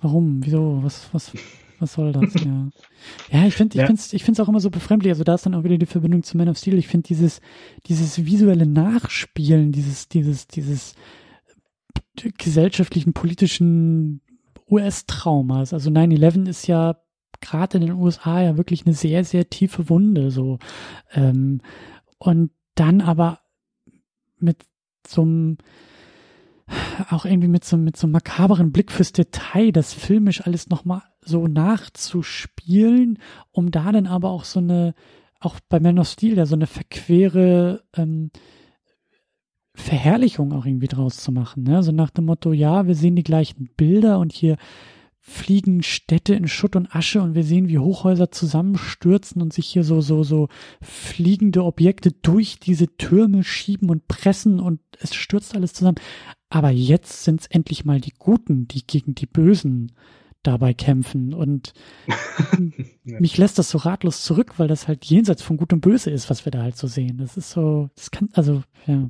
[0.00, 1.32] warum, wieso, was, was,
[1.78, 2.68] was soll das, ja.
[3.30, 3.86] Ja, ich finde, ich ja.
[3.86, 5.12] finde ich es auch immer so befremdlich.
[5.12, 6.78] Also da ist dann auch wieder die Verbindung zu Man of Steel.
[6.78, 7.40] Ich finde dieses,
[7.86, 10.94] dieses visuelle Nachspielen, dieses, dieses, dieses
[12.38, 14.20] gesellschaftlichen, politischen
[14.70, 15.72] US-Traumas.
[15.72, 16.96] Also 9-11 ist ja
[17.44, 20.58] gerade in den USA ja wirklich eine sehr, sehr tiefe Wunde so.
[21.12, 21.60] Ähm,
[22.18, 23.40] und dann aber
[24.38, 24.64] mit
[25.06, 25.58] so einem
[27.10, 31.02] auch irgendwie mit so, mit so einem makaberen Blick fürs Detail, das filmisch alles nochmal
[31.20, 33.18] so nachzuspielen,
[33.50, 34.94] um da dann aber auch so eine,
[35.40, 38.30] auch bei Man of Steel ja so eine verquere ähm,
[39.74, 41.64] Verherrlichung auch irgendwie draus zu machen.
[41.64, 41.82] Ne?
[41.82, 44.56] So nach dem Motto, ja, wir sehen die gleichen Bilder und hier
[45.26, 49.82] fliegen Städte in Schutt und Asche und wir sehen, wie Hochhäuser zusammenstürzen und sich hier
[49.82, 50.48] so, so, so
[50.82, 55.96] fliegende Objekte durch diese Türme schieben und pressen und es stürzt alles zusammen.
[56.50, 59.92] Aber jetzt sind es endlich mal die Guten, die gegen die Bösen
[60.42, 61.72] dabei kämpfen und
[63.04, 63.18] ja.
[63.18, 66.28] mich lässt das so ratlos zurück, weil das halt jenseits von Gut und Böse ist,
[66.28, 67.16] was wir da halt so sehen.
[67.16, 69.08] Das ist so, das kann, also, ja.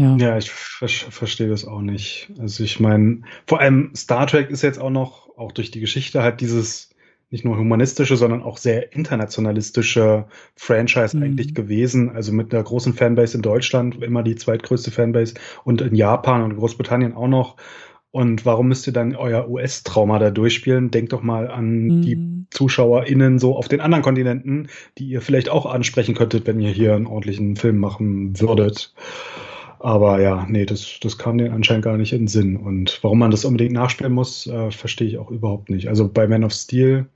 [0.00, 2.30] Ja, ja ich ver verstehe das auch nicht.
[2.38, 6.22] Also ich meine, vor allem Star Trek ist jetzt auch noch, auch durch die Geschichte
[6.22, 6.90] halt dieses
[7.32, 11.22] nicht nur humanistische, sondern auch sehr internationalistische Franchise mhm.
[11.22, 12.10] eigentlich gewesen.
[12.10, 16.56] Also mit einer großen Fanbase in Deutschland, immer die zweitgrößte Fanbase und in Japan und
[16.56, 17.56] Großbritannien auch noch.
[18.10, 20.90] Und warum müsst ihr dann euer US-Trauma da durchspielen?
[20.90, 22.02] Denkt doch mal an mhm.
[22.02, 24.68] die ZuschauerInnen so auf den anderen Kontinenten,
[24.98, 28.92] die ihr vielleicht auch ansprechen könntet, wenn ihr hier einen ordentlichen Film machen würdet.
[29.80, 32.56] Aber ja, nee, das, das kam denen anscheinend gar nicht in den Sinn.
[32.58, 35.88] Und warum man das unbedingt nachspielen muss, äh, verstehe ich auch überhaupt nicht.
[35.88, 37.06] Also bei Man of Steel,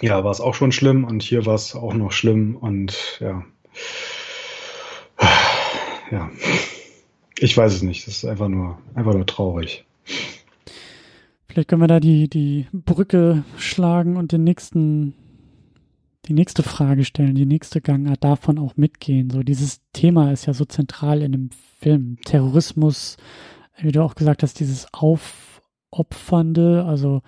[0.00, 3.44] ja, war es auch schon schlimm und hier war es auch noch schlimm und ja.
[6.12, 6.30] Ja.
[7.40, 8.06] Ich weiß es nicht.
[8.06, 9.84] Das ist einfach nur, einfach nur traurig.
[11.48, 15.14] Vielleicht können wir da die, die Brücke schlagen und den nächsten,
[16.28, 19.30] die nächste Frage stellen, die nächste Gangart davon auch mitgehen.
[19.30, 21.50] So, dieses Thema ist ja so zentral in dem
[21.80, 22.18] Film.
[22.24, 23.16] Terrorismus,
[23.78, 27.22] wie du auch gesagt hast, dieses Aufopfernde, also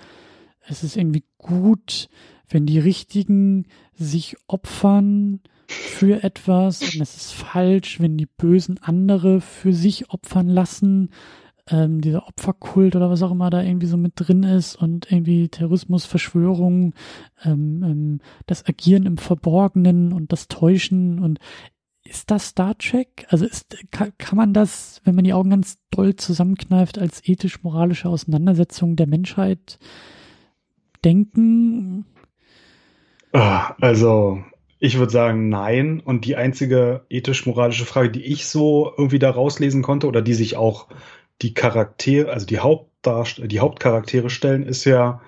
[0.66, 2.08] es ist irgendwie gut,
[2.48, 9.40] wenn die Richtigen sich opfern für etwas und es ist falsch, wenn die Bösen andere
[9.40, 11.10] für sich opfern lassen.
[11.70, 15.48] Ähm, dieser Opferkult oder was auch immer da irgendwie so mit drin ist und irgendwie
[15.48, 16.94] Terrorismus, Verschwörung,
[17.44, 21.38] ähm, ähm, das Agieren im Verborgenen und das Täuschen und
[22.08, 23.26] ist das Star Trek?
[23.28, 28.08] Also ist, kann, kann man das, wenn man die Augen ganz doll zusammenkneift, als ethisch-moralische
[28.08, 29.78] Auseinandersetzung der Menschheit
[31.04, 32.06] denken?
[33.32, 34.42] Ah, also,
[34.78, 36.00] ich würde sagen, nein.
[36.00, 40.56] Und die einzige ethisch-moralische Frage, die ich so irgendwie da rauslesen konnte oder die sich
[40.56, 40.88] auch
[41.42, 42.58] die Charaktere, also die,
[43.48, 45.20] die Hauptcharaktere stellen, ist ja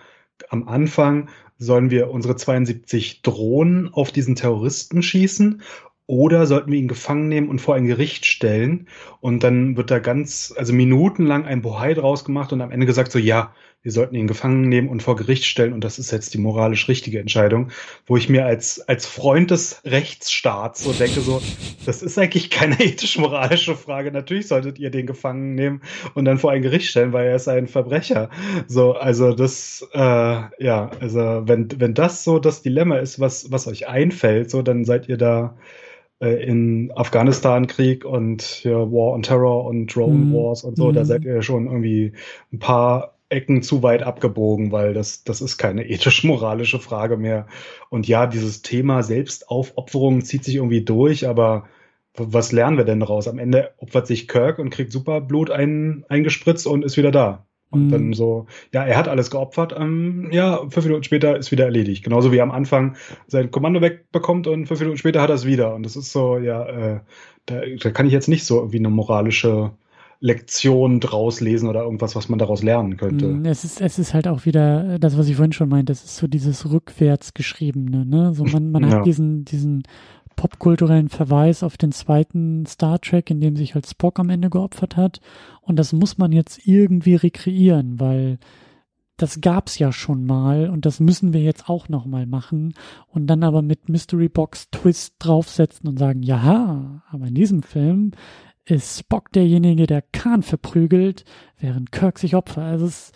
[0.49, 1.29] am Anfang,
[1.59, 5.63] sollen wir unsere 72 Drohnen auf diesen Terroristen schießen
[6.07, 8.89] oder sollten wir ihn gefangen nehmen und vor ein Gericht stellen?
[9.21, 13.13] Und dann wird da ganz, also minutenlang ein Bohai draus gemacht und am Ende gesagt
[13.13, 16.35] so, ja, wir sollten ihn gefangen nehmen und vor Gericht stellen und das ist jetzt
[16.35, 17.71] die moralisch richtige Entscheidung,
[18.07, 21.41] wo ich mir als, als Freund des Rechtsstaats so denke, so,
[21.87, 24.13] das ist eigentlich keine ethisch-moralische Frage.
[24.13, 25.81] Natürlich solltet ihr den gefangen nehmen
[26.15, 28.29] und dann vor ein Gericht stellen, weil er ist ein Verbrecher.
[28.67, 33.67] So, also das, äh, ja, also wenn, wenn das so das Dilemma ist, was, was
[33.67, 35.57] euch einfällt, so, dann seid ihr da
[36.21, 40.35] äh, in Afghanistan-Krieg und ja, War on Terror und Drone mhm.
[40.35, 41.05] Wars und so, da mhm.
[41.07, 42.13] seid ihr schon irgendwie
[42.53, 47.47] ein paar Ecken zu weit abgebogen, weil das, das ist keine ethisch-moralische Frage mehr.
[47.89, 51.65] Und ja, dieses Thema Selbstaufopferung zieht sich irgendwie durch, aber
[52.15, 53.29] was lernen wir denn daraus?
[53.29, 57.47] Am Ende opfert sich Kirk und kriegt Superblut ein, eingespritzt und ist wieder da.
[57.71, 57.91] Und mhm.
[57.91, 62.03] dann so, ja, er hat alles geopfert, ähm, ja, fünf Minuten später ist wieder erledigt.
[62.03, 62.97] Genauso wie er am Anfang
[63.29, 65.75] sein Kommando wegbekommt und fünf Minuten später hat er es wieder.
[65.75, 67.01] Und das ist so, ja, äh,
[67.47, 69.71] da, da kann ich jetzt nicht so irgendwie eine moralische
[70.21, 73.27] Lektion draus lesen oder irgendwas, was man daraus lernen könnte.
[73.27, 76.05] Mm, es ist, es ist halt auch wieder das, was ich vorhin schon meinte, es
[76.05, 78.35] ist so dieses rückwärts geschriebene, ne?
[78.35, 78.99] So man, man ja.
[78.99, 79.83] hat diesen, diesen
[80.37, 84.97] popkulturellen Verweis auf den zweiten Star Trek, in dem sich halt Spock am Ende geopfert
[84.97, 85.21] hat.
[85.63, 88.39] Und das muss man jetzt irgendwie rekreieren, weil
[89.17, 92.73] das gab's ja schon mal und das müssen wir jetzt auch noch mal machen
[93.09, 98.13] und dann aber mit Mystery Box Twist draufsetzen und sagen, ja, aber in diesem Film
[98.65, 101.25] ist Spock derjenige, der Khan verprügelt,
[101.59, 102.65] während Kirk sich opfert.
[102.65, 103.13] Also, es,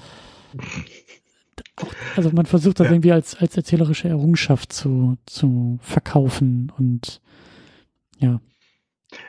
[2.17, 2.93] also man versucht das ja.
[2.93, 7.21] irgendwie als, als erzählerische Errungenschaft zu, zu verkaufen und
[8.19, 8.41] ja.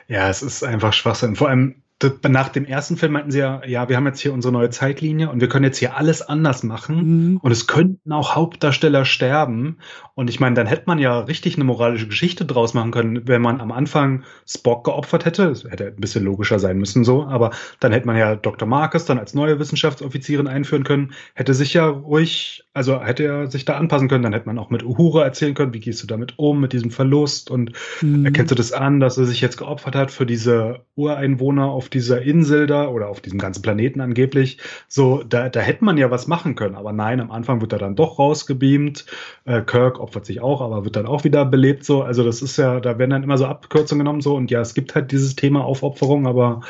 [0.08, 1.36] Ja, es ist einfach Schwachsinn.
[1.36, 1.82] Vor allem,
[2.28, 5.30] nach dem ersten Film meinten sie ja, ja, wir haben jetzt hier unsere neue Zeitlinie
[5.30, 7.36] und wir können jetzt hier alles anders machen mhm.
[7.38, 9.78] und es könnten auch Hauptdarsteller sterben.
[10.14, 13.40] Und ich meine, dann hätte man ja richtig eine moralische Geschichte draus machen können, wenn
[13.40, 15.48] man am Anfang Spock geopfert hätte.
[15.48, 18.68] Das hätte ein bisschen logischer sein müssen so, aber dann hätte man ja Dr.
[18.68, 23.64] Marcus dann als neue Wissenschaftsoffizierin einführen können, hätte sich ja ruhig, also hätte er sich
[23.64, 26.38] da anpassen können, dann hätte man auch mit Uhura erzählen können, wie gehst du damit
[26.38, 27.72] um, mit diesem Verlust und
[28.02, 28.26] mhm.
[28.26, 32.20] erkennst du das an, dass er sich jetzt geopfert hat für diese Ureinwohner auf dieser
[32.20, 34.58] Insel da oder auf diesem ganzen Planeten angeblich.
[34.88, 36.74] So, da, da hätte man ja was machen können.
[36.74, 39.06] Aber nein, am Anfang wird er dann doch rausgebeamt.
[39.46, 41.82] Äh, Kirk opfert sich auch, aber wird dann auch wieder belebt.
[41.82, 44.20] So, also das ist ja, da werden dann immer so Abkürzungen genommen.
[44.20, 46.60] So, und ja, es gibt halt dieses Thema Aufopferung, aber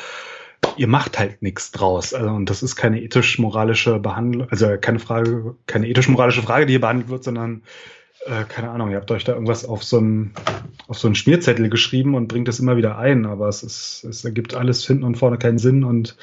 [0.77, 2.13] ihr macht halt nichts draus.
[2.13, 6.81] Also, und das ist keine ethisch-moralische Behandlung, also keine Frage, keine ethisch-moralische Frage, die hier
[6.81, 7.63] behandelt wird, sondern
[8.25, 10.33] äh, keine Ahnung, ihr habt euch da irgendwas auf so einen
[10.87, 14.23] auf so einen Schmierzettel geschrieben und bringt das immer wieder ein, aber es ist, es
[14.23, 16.17] ergibt alles hinten und vorne keinen Sinn und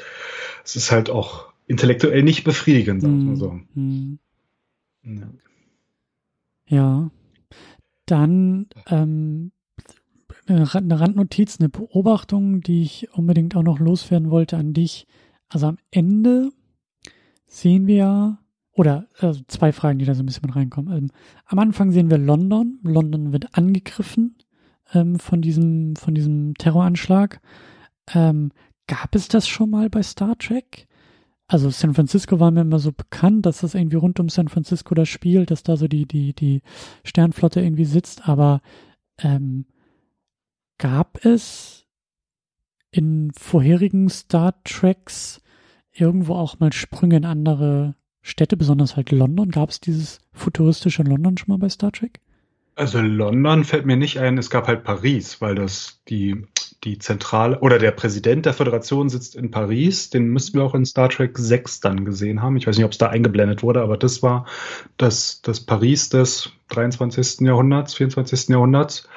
[0.65, 3.61] es ist halt auch intellektuell nicht befriedigend, sagen wir mal so.
[3.74, 4.19] Mhm.
[5.02, 5.28] Ja.
[6.66, 7.11] ja.
[8.06, 9.52] Dann ähm,
[10.46, 15.06] eine Randnotiz, eine Beobachtung, die ich unbedingt auch noch loswerden wollte an dich.
[15.48, 16.50] Also am Ende
[17.46, 18.38] sehen wir
[18.72, 20.96] oder also zwei Fragen, die da so ein bisschen mit reinkommen.
[20.96, 21.10] Ähm,
[21.46, 22.80] am Anfang sehen wir London.
[22.82, 24.36] London wird angegriffen
[24.92, 27.40] ähm, von diesem von diesem Terroranschlag.
[28.12, 28.50] Ähm,
[28.86, 30.88] gab es das schon mal bei Star Trek?
[31.46, 34.94] Also San Francisco war mir immer so bekannt, dass das irgendwie rund um San Francisco
[34.94, 36.62] da spielt, dass da so die die die
[37.04, 38.28] Sternflotte irgendwie sitzt.
[38.28, 38.60] Aber
[39.18, 39.66] ähm,
[40.85, 41.86] gab es
[42.90, 45.40] in vorherigen Star Treks
[45.93, 49.51] irgendwo auch mal Sprünge in andere Städte, besonders halt London?
[49.51, 52.20] Gab es dieses futuristische London schon mal bei Star Trek?
[52.74, 56.44] Also London fällt mir nicht ein, es gab halt Paris, weil das die,
[56.82, 60.11] die Zentrale oder der Präsident der Föderation sitzt in Paris.
[60.11, 62.59] Den müssten wir auch in Star Trek 6 dann gesehen haben.
[62.59, 64.44] Ich weiß nicht, ob es da eingeblendet wurde, aber das war
[64.98, 67.40] das, das Paris des 23.
[67.40, 68.51] Jahrhunderts, 24.
[68.51, 69.09] Jahrhunderts.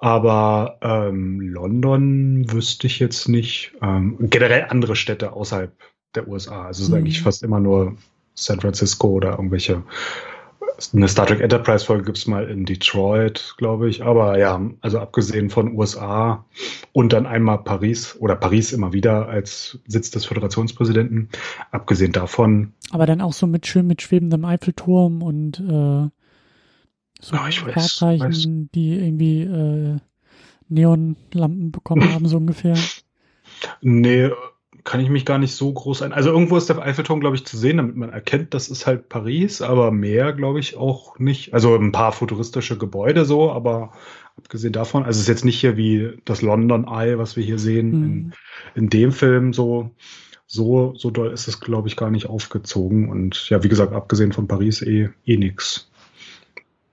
[0.00, 3.72] Aber ähm, London wüsste ich jetzt nicht.
[3.82, 5.72] Ähm, generell andere Städte außerhalb
[6.14, 6.66] der USA.
[6.66, 6.98] Also es ist mhm.
[6.98, 7.96] eigentlich fast immer nur
[8.34, 9.82] San Francisco oder irgendwelche
[10.94, 14.02] eine Star Trek Enterprise Folge gibt es mal in Detroit, glaube ich.
[14.02, 16.44] Aber ja, also abgesehen von USA
[16.92, 21.28] und dann einmal Paris oder Paris immer wieder als Sitz des Föderationspräsidenten.
[21.70, 22.72] Abgesehen davon.
[22.90, 26.08] Aber dann auch so mit schön mit schwebendem Eiffelturm und äh,
[27.20, 28.68] so ich Fahrzeichen, weiß.
[28.74, 29.96] die irgendwie äh,
[30.68, 32.76] Neonlampen bekommen haben, so ungefähr.
[33.82, 34.30] Nee,
[34.84, 36.12] kann ich mich gar nicht so groß ein.
[36.12, 39.08] Also irgendwo ist der Eiffelturm, glaube ich, zu sehen, damit man erkennt, das ist halt
[39.08, 41.52] Paris, aber mehr, glaube ich, auch nicht.
[41.52, 43.92] Also ein paar futuristische Gebäude so, aber
[44.36, 47.58] abgesehen davon, also es ist jetzt nicht hier wie das London Eye, was wir hier
[47.58, 48.04] sehen mhm.
[48.04, 48.32] in,
[48.74, 49.90] in dem Film so.
[50.52, 53.08] So, so doll ist es, glaube ich, gar nicht aufgezogen.
[53.08, 55.89] Und ja, wie gesagt, abgesehen von Paris eh, eh nix.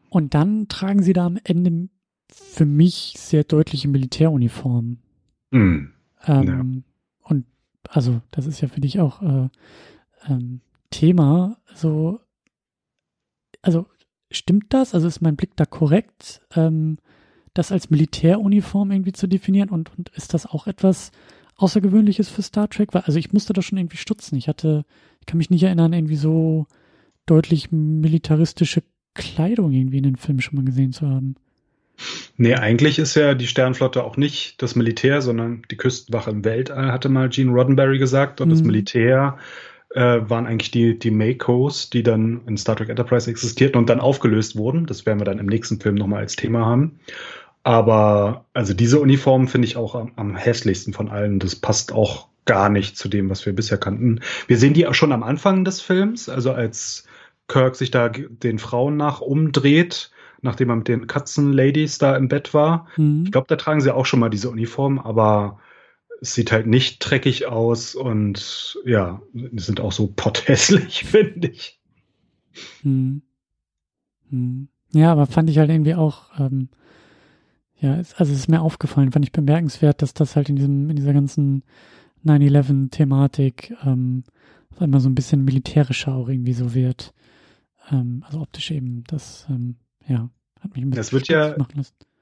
[0.09, 1.89] Und dann tragen sie da am Ende
[2.31, 4.99] für mich sehr deutliche Militäruniformen.
[5.51, 5.93] Mhm.
[6.25, 6.63] Ähm, ja
[7.89, 9.49] also das ist ja für dich auch äh,
[10.27, 12.19] ähm, Thema, so,
[13.61, 13.85] also
[14.31, 14.93] stimmt das?
[14.93, 16.97] Also ist mein Blick da korrekt, ähm,
[17.53, 21.11] das als Militäruniform irgendwie zu definieren und, und ist das auch etwas
[21.55, 22.93] Außergewöhnliches für Star Trek?
[22.93, 24.37] Weil, also ich musste da schon irgendwie stutzen.
[24.37, 24.85] Ich hatte,
[25.19, 26.67] ich kann mich nicht erinnern, irgendwie so
[27.25, 28.83] deutlich militaristische
[29.17, 31.35] Kleidung irgendwie in den Filmen schon mal gesehen zu haben.
[32.37, 36.91] Nee, eigentlich ist ja die Sternflotte auch nicht das Militär, sondern die Küstenwache im Weltall,
[36.91, 38.39] hatte mal Gene Roddenberry gesagt.
[38.39, 38.51] Und mhm.
[38.51, 39.37] das Militär
[39.95, 43.99] äh, waren eigentlich die, die Makos, die dann in Star Trek Enterprise existierten und dann
[43.99, 44.85] aufgelöst wurden.
[44.85, 46.99] Das werden wir dann im nächsten Film nochmal als Thema haben.
[47.63, 51.39] Aber also diese Uniform finde ich auch am, am hässlichsten von allen.
[51.39, 54.21] Das passt auch gar nicht zu dem, was wir bisher kannten.
[54.47, 57.05] Wir sehen die auch schon am Anfang des Films, also als
[57.47, 60.11] Kirk sich da den Frauen nach umdreht
[60.41, 62.87] nachdem er mit den Katzenladies da im Bett war.
[62.97, 63.23] Mhm.
[63.25, 65.59] Ich glaube, da tragen sie auch schon mal diese Uniform, aber
[66.21, 71.79] es sieht halt nicht dreckig aus und ja, die sind auch so potthässlich, finde ich.
[72.83, 73.21] Mhm.
[74.29, 74.67] Mhm.
[74.93, 76.69] Ja, aber fand ich halt irgendwie auch, ähm,
[77.79, 80.95] ja, also es ist mir aufgefallen, fand ich bemerkenswert, dass das halt in diesem, in
[80.95, 81.63] dieser ganzen
[82.25, 84.23] 9-11-Thematik ähm,
[84.71, 87.13] auf einmal so ein bisschen militärischer auch irgendwie so wird.
[87.91, 89.75] Ähm, also optisch eben, das ähm,
[90.07, 91.55] ja, hat mich ein bisschen das wird ja,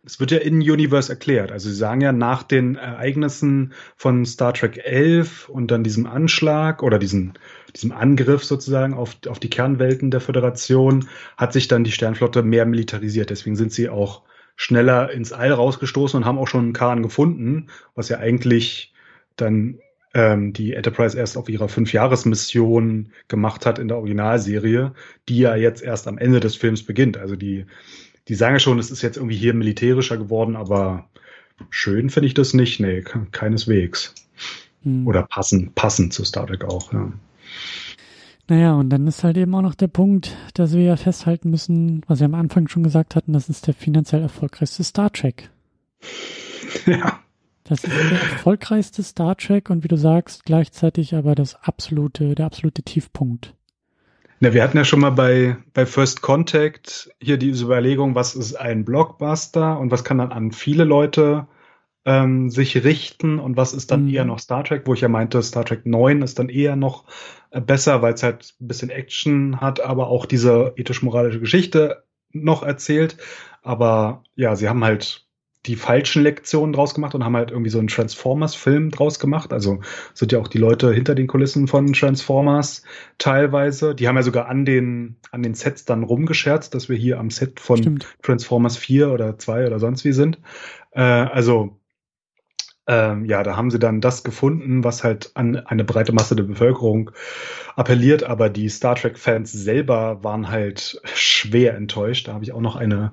[0.03, 1.51] Es wird ja in Universe erklärt.
[1.51, 6.83] Also sie sagen ja nach den Ereignissen von Star Trek 11 und dann diesem Anschlag
[6.83, 7.33] oder diesem,
[7.75, 12.65] diesem Angriff sozusagen auf, auf die Kernwelten der Föderation hat sich dann die Sternflotte mehr
[12.65, 13.29] militarisiert.
[13.29, 14.23] Deswegen sind sie auch
[14.55, 18.93] schneller ins All rausgestoßen und haben auch schon einen Kahn gefunden, was ja eigentlich
[19.35, 19.79] dann
[20.15, 24.93] ähm, die Enterprise erst auf ihrer Fünfjahresmission gemacht hat in der Originalserie,
[25.27, 27.17] die ja jetzt erst am Ende des Films beginnt.
[27.17, 27.65] Also die,
[28.29, 31.09] die sagen ja schon, es ist jetzt irgendwie hier militärischer geworden, aber
[31.69, 32.79] schön finde ich das nicht.
[32.79, 34.15] Nee, keineswegs.
[34.83, 35.05] Hm.
[35.05, 37.11] Oder passend, passend zu Star Trek auch, ja.
[38.47, 42.03] Naja, und dann ist halt eben auch noch der Punkt, dass wir ja festhalten müssen,
[42.07, 45.49] was wir am Anfang schon gesagt hatten, das ist der finanziell erfolgreichste Star Trek.
[46.85, 47.24] Ja.
[47.67, 52.45] Das ist der erfolgreichste Star Trek und wie du sagst, gleichzeitig aber das absolute, der
[52.45, 53.55] absolute Tiefpunkt.
[54.39, 58.53] Na, wir hatten ja schon mal bei, bei First Contact hier diese Überlegung, was ist
[58.55, 61.47] ein Blockbuster und was kann dann an viele Leute
[62.05, 64.13] ähm, sich richten und was ist dann mhm.
[64.13, 67.05] eher noch Star Trek, wo ich ja meinte, Star Trek 9 ist dann eher noch
[67.49, 72.61] äh, besser, weil es halt ein bisschen Action hat, aber auch diese ethisch-moralische Geschichte noch
[72.61, 73.17] erzählt.
[73.63, 75.24] Aber ja, sie haben halt
[75.65, 79.51] die falschen Lektionen draus gemacht und haben halt irgendwie so einen Transformers-Film draus gemacht.
[79.51, 79.79] Also
[80.13, 82.83] sind ja auch die Leute hinter den Kulissen von Transformers
[83.17, 83.95] teilweise.
[83.95, 87.29] Die haben ja sogar an den, an den Sets dann rumgescherzt, dass wir hier am
[87.29, 88.07] Set von Stimmt.
[88.21, 90.39] Transformers 4 oder 2 oder sonst wie sind.
[90.91, 91.77] Äh, also
[92.87, 96.43] ähm, ja, da haben sie dann das gefunden, was halt an eine breite Masse der
[96.43, 97.11] Bevölkerung
[97.75, 102.27] appelliert, aber die Star Trek-Fans selber waren halt schwer enttäuscht.
[102.27, 103.11] Da habe ich auch noch eine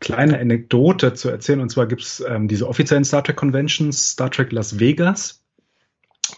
[0.00, 1.60] kleine Anekdote zu erzählen.
[1.60, 5.42] Und zwar gibt es ähm, diese offiziellen Star Trek Conventions, Star Trek Las Vegas.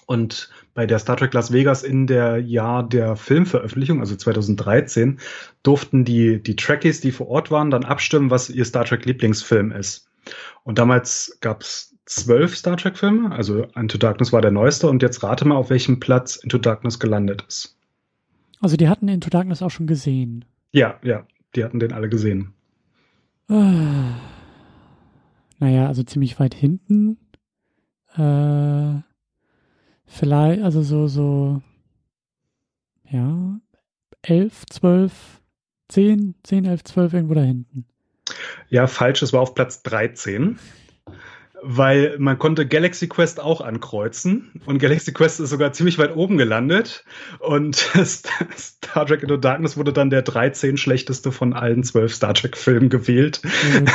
[0.06, 5.18] Und bei der Star Trek Las Vegas in der Jahr der Filmveröffentlichung, also 2013,
[5.64, 9.72] durften die, die Trekkies, die vor Ort waren, dann abstimmen, was ihr Star Trek Lieblingsfilm
[9.72, 10.08] ist.
[10.62, 13.32] Und damals gab es zwölf Star Trek-Filme.
[13.32, 16.98] Also Into Darkness war der neueste und jetzt rate mal, auf welchem Platz Into Darkness
[16.98, 17.76] gelandet ist.
[18.60, 20.44] Also die hatten Into Darkness auch schon gesehen.
[20.72, 22.54] Ja, ja, die hatten den alle gesehen.
[23.48, 24.14] Ah.
[25.58, 27.18] Naja, also ziemlich weit hinten.
[28.16, 29.00] äh,
[30.06, 31.62] vielleicht, also so, so,
[33.10, 33.60] ja,
[34.22, 35.12] 11, 12,
[35.88, 37.86] 10, 10, 11, 12, irgendwo da hinten.
[38.68, 40.58] Ja, falsch, es war auf Platz 13
[41.62, 46.36] weil man konnte Galaxy Quest auch ankreuzen und Galaxy Quest ist sogar ziemlich weit oben
[46.36, 47.04] gelandet
[47.38, 52.56] und Star Trek Into Darkness wurde dann der 13 schlechteste von allen zwölf Star Trek
[52.56, 53.86] Filmen gewählt, mhm.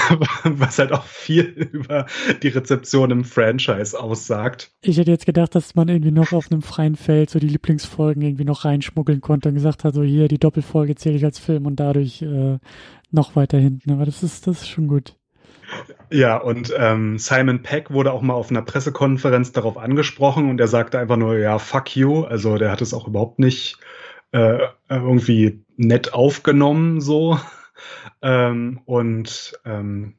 [0.59, 2.07] was halt auch viel über
[2.41, 4.71] die Rezeption im Franchise aussagt.
[4.81, 8.21] Ich hätte jetzt gedacht, dass man irgendwie noch auf einem freien Feld so die Lieblingsfolgen
[8.21, 11.65] irgendwie noch reinschmuggeln konnte und gesagt hat, so hier die Doppelfolge zähle ich als Film
[11.67, 12.57] und dadurch äh,
[13.11, 13.91] noch weiter hinten.
[13.91, 15.15] Aber das ist, das ist schon gut.
[16.09, 20.67] Ja, und ähm, Simon Peck wurde auch mal auf einer Pressekonferenz darauf angesprochen und er
[20.67, 22.23] sagte einfach nur, ja, fuck you.
[22.23, 23.77] Also der hat es auch überhaupt nicht
[24.31, 27.39] äh, irgendwie nett aufgenommen so.
[28.21, 30.15] ähm, und ähm,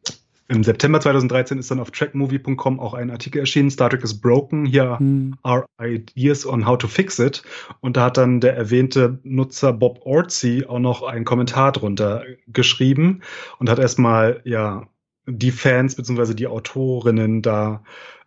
[0.48, 4.66] im September 2013 ist dann auf trackmovie.com auch ein Artikel erschienen, Star Trek is broken,
[4.66, 5.34] here hm.
[5.42, 7.42] are ideas on how to fix it.
[7.80, 13.22] Und da hat dann der erwähnte Nutzer Bob Ortsey auch noch einen Kommentar drunter geschrieben
[13.58, 14.88] und hat erstmal, ja,
[15.26, 16.34] die Fans bzw.
[16.34, 17.82] die Autorinnen da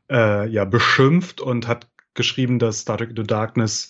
[0.10, 3.90] äh, ja beschimpft und hat geschrieben, dass Star Trek Into Darkness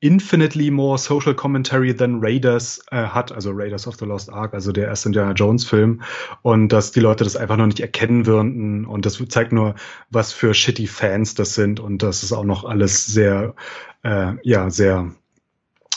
[0.00, 4.72] infinitely more social commentary than Raiders äh, hat, also Raiders of the Lost Ark, also
[4.72, 6.02] der erste Indiana Jones Film
[6.42, 9.74] und dass die Leute das einfach noch nicht erkennen würden und das zeigt nur,
[10.10, 13.54] was für shitty Fans das sind und das ist auch noch alles sehr,
[14.02, 15.12] äh, ja, sehr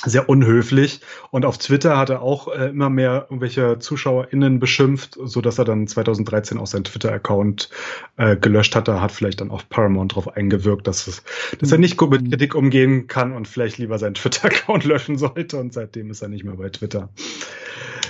[0.06, 1.02] sehr unhöflich.
[1.32, 5.66] Und auf Twitter hat er auch äh, immer mehr irgendwelche ZuschauerInnen beschimpft, so dass er
[5.66, 7.70] dann 2013 auch seinen Twitter-Account
[8.18, 8.88] äh, gelöscht hat.
[8.88, 11.24] Da hat vielleicht dann auch Paramount darauf eingewirkt, dass, es,
[11.60, 12.30] dass er nicht gut mit mhm.
[12.30, 15.58] Kritik umgehen kann und vielleicht lieber seinen Twitter-Account löschen sollte.
[15.58, 17.10] Und seitdem ist er nicht mehr bei Twitter.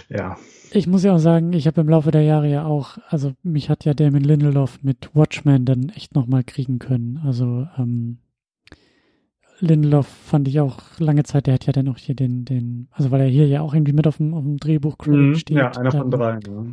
[0.10, 0.38] Ja.
[0.72, 3.70] Ich muss ja auch sagen, ich habe im Laufe der Jahre ja auch, also mich
[3.70, 7.20] hat ja Damon Lindelof mit Watchmen dann echt nochmal kriegen können.
[7.26, 8.20] Also ähm,
[9.60, 13.12] Lindelof fand ich auch lange Zeit, der hat ja dann auch hier den, den, also
[13.12, 15.58] weil er hier ja auch irgendwie mit auf dem, auf dem Drehbuch mhm, steht.
[15.58, 16.40] Ja, einer von drei.
[16.48, 16.66] Ja.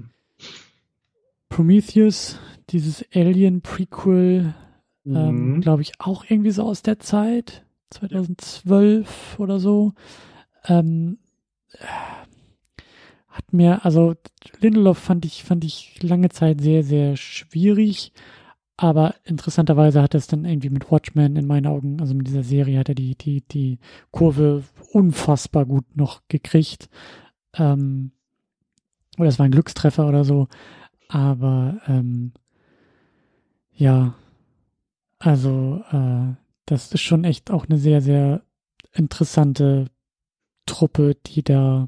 [1.48, 2.38] Prometheus,
[2.70, 4.54] dieses Alien-Prequel,
[5.04, 5.16] mhm.
[5.16, 9.92] ähm, glaube ich, auch irgendwie so aus der Zeit, 2012 oder so.
[10.66, 11.18] Ähm,
[13.28, 14.14] hat mir, also
[14.60, 18.12] Lindelof fand ich, fand ich lange Zeit sehr, sehr schwierig.
[18.76, 22.42] Aber interessanterweise hat er es dann irgendwie mit Watchmen in meinen Augen, also mit dieser
[22.42, 23.78] Serie hat er die, die, die
[24.10, 26.90] Kurve unfassbar gut noch gekriegt.
[27.54, 28.12] Ähm,
[29.18, 30.48] oder es war ein Glückstreffer oder so.
[31.08, 32.32] Aber ähm,
[33.74, 34.14] ja,
[35.18, 36.34] also äh,
[36.66, 38.42] das ist schon echt auch eine sehr, sehr
[38.92, 39.86] interessante
[40.66, 41.86] Truppe, die da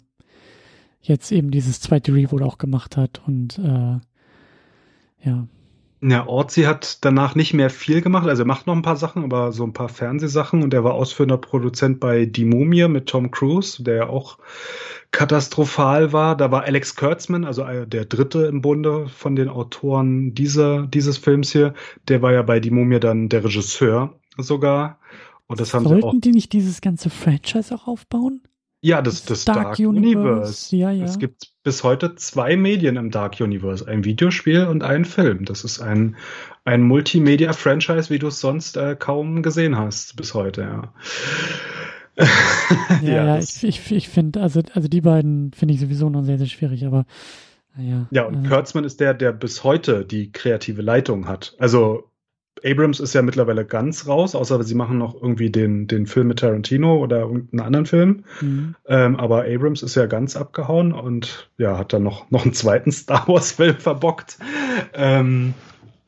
[1.01, 3.20] jetzt eben dieses zweite Reboot auch gemacht hat.
[3.27, 3.98] Und äh,
[5.24, 5.48] ja,
[6.01, 8.29] ja, Orzi hat danach nicht mehr viel gemacht.
[8.29, 10.62] Also er macht noch ein paar Sachen, aber so ein paar Fernsehsachen.
[10.62, 14.39] Und er war ausführender Produzent bei Die Mumie mit Tom Cruise, der ja auch
[15.11, 16.37] katastrophal war.
[16.37, 21.51] Da war Alex Kurtzman, also der dritte im Bunde von den Autoren dieser, dieses Films
[21.51, 21.75] hier.
[22.07, 24.99] Der war ja bei Die Mumie dann der Regisseur sogar.
[25.49, 28.43] Und das haben Sollten sie auch die nicht dieses ganze Franchise auch aufbauen?
[28.81, 30.19] Ja, das, das Dark, Dark Universe.
[30.19, 30.77] Universe.
[30.77, 31.05] Ja, ja.
[31.05, 35.45] Es gibt bis heute zwei Medien im Dark Universe, ein Videospiel und ein Film.
[35.45, 36.17] Das ist ein,
[36.65, 40.93] ein Multimedia-Franchise, wie du es sonst äh, kaum gesehen hast bis heute, ja.
[42.17, 42.27] ja,
[43.03, 46.39] ja, ja ich, ich, ich finde, also, also die beiden finde ich sowieso noch sehr,
[46.39, 47.05] sehr schwierig, aber
[47.77, 48.07] ja.
[48.11, 48.49] Ja, und also.
[48.49, 51.55] Kurtzman ist der, der bis heute die kreative Leitung hat.
[51.59, 52.11] Also
[52.65, 56.41] Abrams ist ja mittlerweile ganz raus, außer sie machen noch irgendwie den, den Film mit
[56.41, 58.25] Tarantino oder irgendeinen anderen Film.
[58.41, 58.75] Mhm.
[58.87, 62.93] Ähm, aber Abrams ist ja ganz abgehauen und ja, hat dann noch, noch einen zweiten
[62.93, 64.39] Star Wars-Film verbockt.
[64.95, 65.55] Ähm,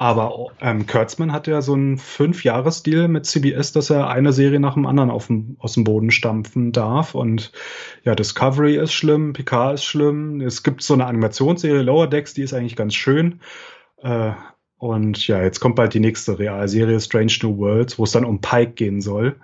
[0.01, 4.73] aber ähm, Kurtzman hat ja so einen Fünf-Jahres-Deal mit CBS, dass er eine Serie nach
[4.73, 7.15] dem anderen dem, aus dem Boden stampfen darf.
[7.15, 7.53] Und
[8.05, 10.41] ja, Discovery ist schlimm, Picard ist schlimm.
[10.41, 13.41] Es gibt so eine Animationsserie, Lower Decks, die ist eigentlich ganz schön.
[13.99, 14.33] Äh,
[14.81, 18.41] und ja, jetzt kommt bald die nächste Realserie, Strange New Worlds, wo es dann um
[18.41, 19.37] Pike gehen soll.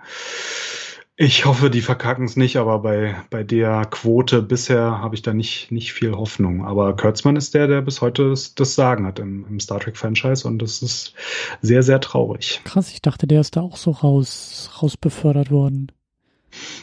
[1.15, 5.33] Ich hoffe, die verkacken es nicht, aber bei, bei der Quote bisher habe ich da
[5.33, 6.65] nicht, nicht viel Hoffnung.
[6.65, 10.47] Aber Kurtzman ist der, der bis heute das, das Sagen hat im, im Star Trek-Franchise
[10.47, 11.13] und das ist
[11.61, 12.61] sehr, sehr traurig.
[12.63, 15.91] Krass, ich dachte, der ist da auch so raus, raus befördert worden.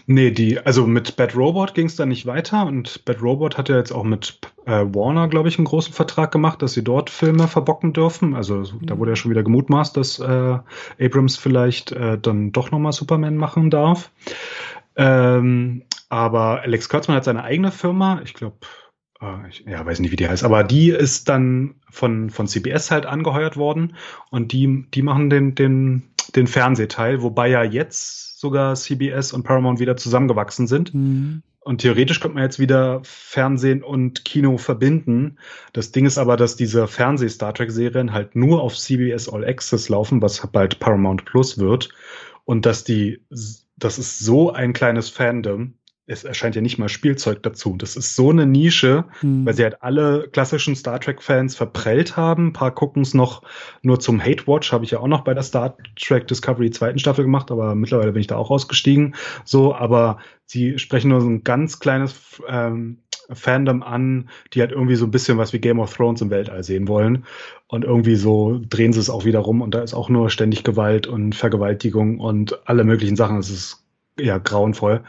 [0.07, 3.69] Nee, die, also mit Bad Robot ging es dann nicht weiter und Bad Robot hat
[3.69, 7.11] ja jetzt auch mit äh, Warner, glaube ich, einen großen Vertrag gemacht, dass sie dort
[7.11, 8.35] Filme verbocken dürfen.
[8.35, 8.87] Also mhm.
[8.87, 10.59] da wurde ja schon wieder gemutmaßt, dass äh,
[11.01, 14.11] Abrams vielleicht äh, dann doch nochmal Superman machen darf.
[14.97, 18.57] Ähm, aber Alex Kurtzman hat seine eigene Firma, ich glaube,
[19.21, 22.91] äh, ich, ja, weiß nicht, wie die heißt, aber die ist dann von, von CBS
[22.91, 23.97] halt angeheuert worden
[24.31, 29.81] und die, die machen den, den den Fernsehteil, wobei ja jetzt sogar CBS und Paramount
[29.81, 30.95] wieder zusammengewachsen sind.
[30.95, 31.43] Mhm.
[31.61, 35.39] Und theoretisch könnte man jetzt wieder Fernsehen und Kino verbinden.
[35.73, 40.21] Das Ding ist aber, dass diese Fernseh-Star Trek-Serien halt nur auf CBS All Access laufen,
[40.21, 41.89] was bald Paramount Plus wird.
[42.45, 45.73] Und dass die, das ist so ein kleines Fandom,
[46.07, 47.77] es erscheint ja nicht mal Spielzeug dazu.
[47.79, 49.47] Das ist so eine Nische, mhm.
[49.47, 52.49] weil sie halt alle klassischen Star Trek-Fans verprellt haben.
[52.49, 53.43] Ein paar gucken es noch
[53.83, 56.99] nur zum Hate Watch, habe ich ja auch noch bei der Star Trek Discovery zweiten
[56.99, 59.15] Staffel gemacht, aber mittlerweile bin ich da auch ausgestiegen.
[59.45, 62.99] So, aber sie sprechen nur so ein ganz kleines ähm,
[63.33, 66.63] Fandom an, die halt irgendwie so ein bisschen was wie Game of Thrones im Weltall
[66.63, 67.25] sehen wollen.
[67.67, 70.65] Und irgendwie so drehen sie es auch wieder rum und da ist auch nur ständig
[70.65, 73.39] Gewalt und Vergewaltigung und alle möglichen Sachen.
[73.39, 73.84] Es ist
[74.19, 75.05] ja grauenvoll.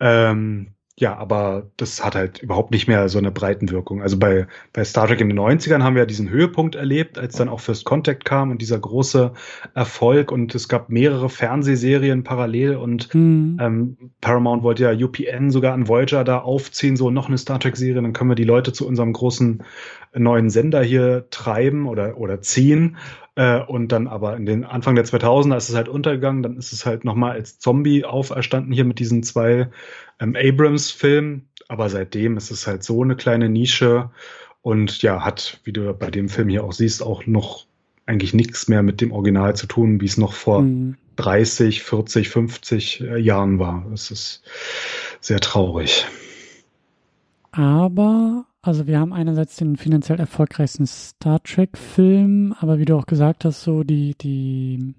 [0.00, 4.02] Ähm, ja, aber das hat halt überhaupt nicht mehr so eine Breitenwirkung.
[4.02, 7.36] Also bei, bei Star Trek in den 90ern haben wir ja diesen Höhepunkt erlebt, als
[7.36, 9.32] dann auch First Contact kam und dieser große
[9.74, 13.58] Erfolg und es gab mehrere Fernsehserien parallel und mhm.
[13.60, 18.02] ähm, Paramount wollte ja UPN sogar an Voyager da aufziehen, so noch eine Star Trek-Serie,
[18.02, 19.62] dann können wir die Leute zu unserem großen
[20.14, 22.96] neuen Sender hier treiben oder, oder ziehen.
[23.36, 26.42] Äh, und dann aber in den Anfang der 2000er ist es halt untergegangen.
[26.42, 29.68] Dann ist es halt nochmal als Zombie auferstanden hier mit diesen zwei
[30.20, 31.48] ähm, Abrams-Filmen.
[31.68, 34.10] Aber seitdem ist es halt so eine kleine Nische
[34.62, 37.66] und ja, hat, wie du bei dem Film hier auch siehst, auch noch
[38.06, 40.96] eigentlich nichts mehr mit dem Original zu tun, wie es noch vor mhm.
[41.16, 43.86] 30, 40, 50 äh, Jahren war.
[43.90, 44.42] Das ist
[45.20, 46.06] sehr traurig.
[47.50, 53.44] Aber also wir haben einerseits den finanziell erfolgreichsten Star Trek-Film, aber wie du auch gesagt
[53.44, 54.94] hast, so die, die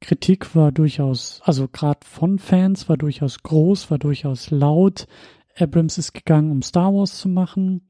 [0.00, 5.06] Kritik war durchaus, also gerade von Fans war durchaus groß, war durchaus laut.
[5.56, 7.82] Abrams ist gegangen, um Star Wars zu machen.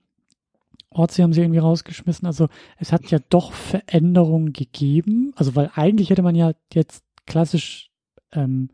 [0.91, 2.27] Orzi haben sie irgendwie rausgeschmissen.
[2.27, 5.33] Also es hat ja doch Veränderungen gegeben.
[5.37, 7.91] Also weil eigentlich hätte man ja jetzt klassisch,
[8.33, 8.71] ähm,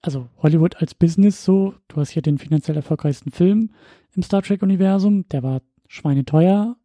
[0.00, 3.72] also Hollywood als Business so, du hast hier den finanziell erfolgreichsten Film,
[4.14, 5.28] im Star Trek-Universum.
[5.30, 6.76] Der war schweineteuer.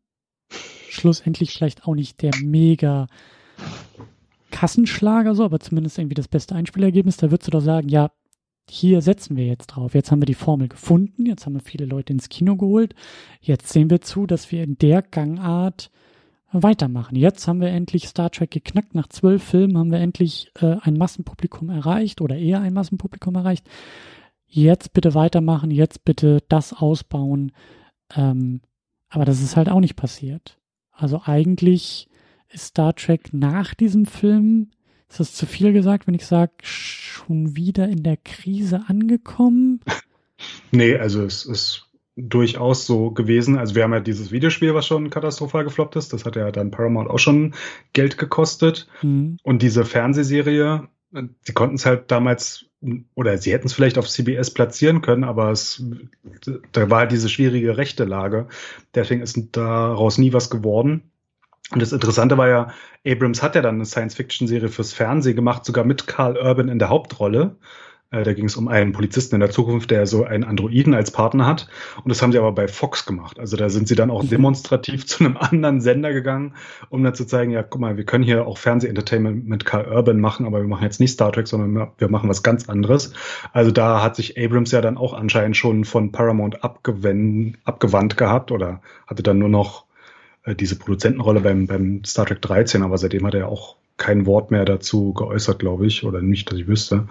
[0.89, 3.07] Schlussendlich vielleicht auch nicht der mega
[4.53, 7.17] Kassenschlager so, aber zumindest irgendwie das beste Einspielergebnis.
[7.17, 8.11] Da würdest du doch sagen, ja,
[8.69, 9.93] hier setzen wir jetzt drauf.
[9.93, 12.95] Jetzt haben wir die Formel gefunden, jetzt haben wir viele Leute ins Kino geholt.
[13.41, 15.91] Jetzt sehen wir zu, dass wir in der Gangart
[16.51, 17.15] weitermachen.
[17.15, 18.95] Jetzt haben wir endlich Star Trek geknackt.
[18.95, 23.67] Nach zwölf Filmen haben wir endlich äh, ein Massenpublikum erreicht oder eher ein Massenpublikum erreicht
[24.53, 27.51] jetzt bitte weitermachen, jetzt bitte das ausbauen.
[28.15, 28.61] Ähm,
[29.09, 30.59] aber das ist halt auch nicht passiert.
[30.91, 32.07] Also eigentlich
[32.55, 34.71] Star Trek nach diesem Film,
[35.09, 39.81] ist das zu viel gesagt, wenn ich sage, schon wieder in der Krise angekommen?
[40.71, 43.57] Nee, also es ist durchaus so gewesen.
[43.57, 46.13] Also wir haben ja dieses Videospiel, was schon katastrophal gefloppt ist.
[46.13, 47.53] Das hat ja dann Paramount auch schon
[47.93, 48.87] Geld gekostet.
[49.01, 49.37] Mhm.
[49.43, 50.89] Und diese Fernsehserie,
[51.41, 52.65] sie konnten es halt damals
[53.15, 55.81] oder sie hätten es vielleicht auf CBS platzieren können, aber es,
[56.73, 58.47] da war halt diese schwierige rechte Lage.
[58.93, 61.12] Deswegen ist daraus nie was geworden.
[61.73, 62.67] Und das Interessante war ja,
[63.05, 66.89] Abrams hat ja dann eine Science-Fiction-Serie fürs Fernsehen gemacht, sogar mit Carl Urban in der
[66.89, 67.55] Hauptrolle.
[68.13, 71.09] Äh, da ging es um einen Polizisten in der Zukunft, der so einen Androiden als
[71.09, 71.67] Partner hat.
[72.03, 73.39] Und das haben sie aber bei Fox gemacht.
[73.39, 74.29] Also da sind sie dann auch mhm.
[74.29, 76.53] demonstrativ zu einem anderen Sender gegangen,
[76.89, 80.19] um dann zu zeigen, ja, guck mal, wir können hier auch Fernsehentertainment mit Carl Urban
[80.19, 83.13] machen, aber wir machen jetzt nicht Star Trek, sondern wir machen was ganz anderes.
[83.51, 88.51] Also da hat sich Abrams ja dann auch anscheinend schon von Paramount abgewandt, abgewandt gehabt
[88.51, 89.82] oder hatte dann nur noch
[90.43, 94.51] äh, diese Produzentenrolle beim, beim Star Trek 13, aber seitdem hat er auch kein Wort
[94.51, 97.07] mehr dazu geäußert, glaube ich, oder nicht, dass ich wüsste.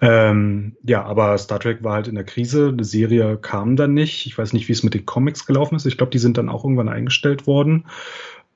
[0.00, 4.26] Ähm, ja, aber Star Trek war halt in der Krise, eine Serie kam dann nicht.
[4.26, 5.86] Ich weiß nicht, wie es mit den Comics gelaufen ist.
[5.86, 7.84] Ich glaube, die sind dann auch irgendwann eingestellt worden.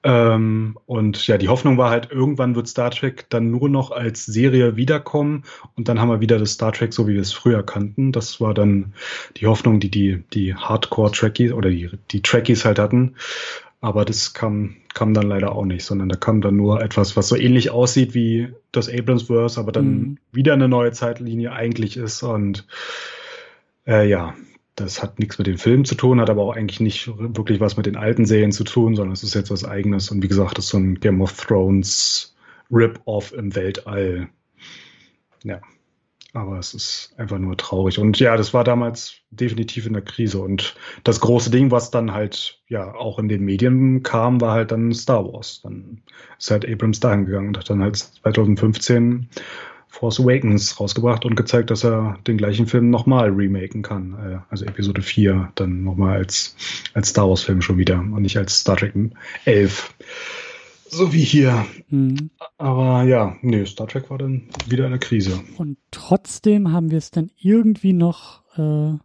[0.03, 4.25] Ähm, und ja, die Hoffnung war halt, irgendwann wird Star Trek dann nur noch als
[4.25, 5.45] Serie wiederkommen
[5.77, 8.11] und dann haben wir wieder das Star Trek, so wie wir es früher kannten.
[8.11, 8.95] Das war dann
[9.37, 13.15] die Hoffnung, die die, die Hardcore-Trekkies oder die, die Trekkies halt hatten.
[13.81, 17.29] Aber das kam, kam dann leider auch nicht, sondern da kam dann nur etwas, was
[17.29, 20.19] so ähnlich aussieht wie das Abramsverse, aber dann mhm.
[20.33, 22.23] wieder eine neue Zeitlinie eigentlich ist.
[22.23, 22.67] Und
[23.87, 24.35] äh, ja,
[24.77, 27.77] das hat nichts mit den Filmen zu tun, hat aber auch eigentlich nicht wirklich was
[27.77, 30.11] mit den alten Serien zu tun, sondern es ist jetzt was eigenes.
[30.11, 32.37] Und wie gesagt, das ist so ein Game of Thrones
[32.71, 34.29] Rip-Off im Weltall.
[35.43, 35.61] Ja.
[36.33, 37.99] Aber es ist einfach nur traurig.
[37.99, 40.39] Und ja, das war damals definitiv in der Krise.
[40.39, 44.71] Und das große Ding, was dann halt ja auch in den Medien kam, war halt
[44.71, 45.61] dann Star Wars.
[45.63, 46.03] Dann
[46.39, 49.29] ist halt Abrams dahin gegangen und hat dann halt 2015
[49.89, 54.15] Force Awakens rausgebracht und gezeigt, dass er den gleichen Film nochmal remaken kann.
[54.15, 56.57] Äh, also Episode 4 dann nochmal als,
[56.95, 58.95] als Star Wars Film schon wieder und nicht als Star Trek
[59.45, 59.93] 11.
[60.91, 61.67] So wie hier.
[61.89, 62.31] Mhm.
[62.59, 65.41] Aber ja, nee, Star Trek war dann wieder eine Krise.
[65.57, 68.99] Und trotzdem haben wir es dann irgendwie noch äh,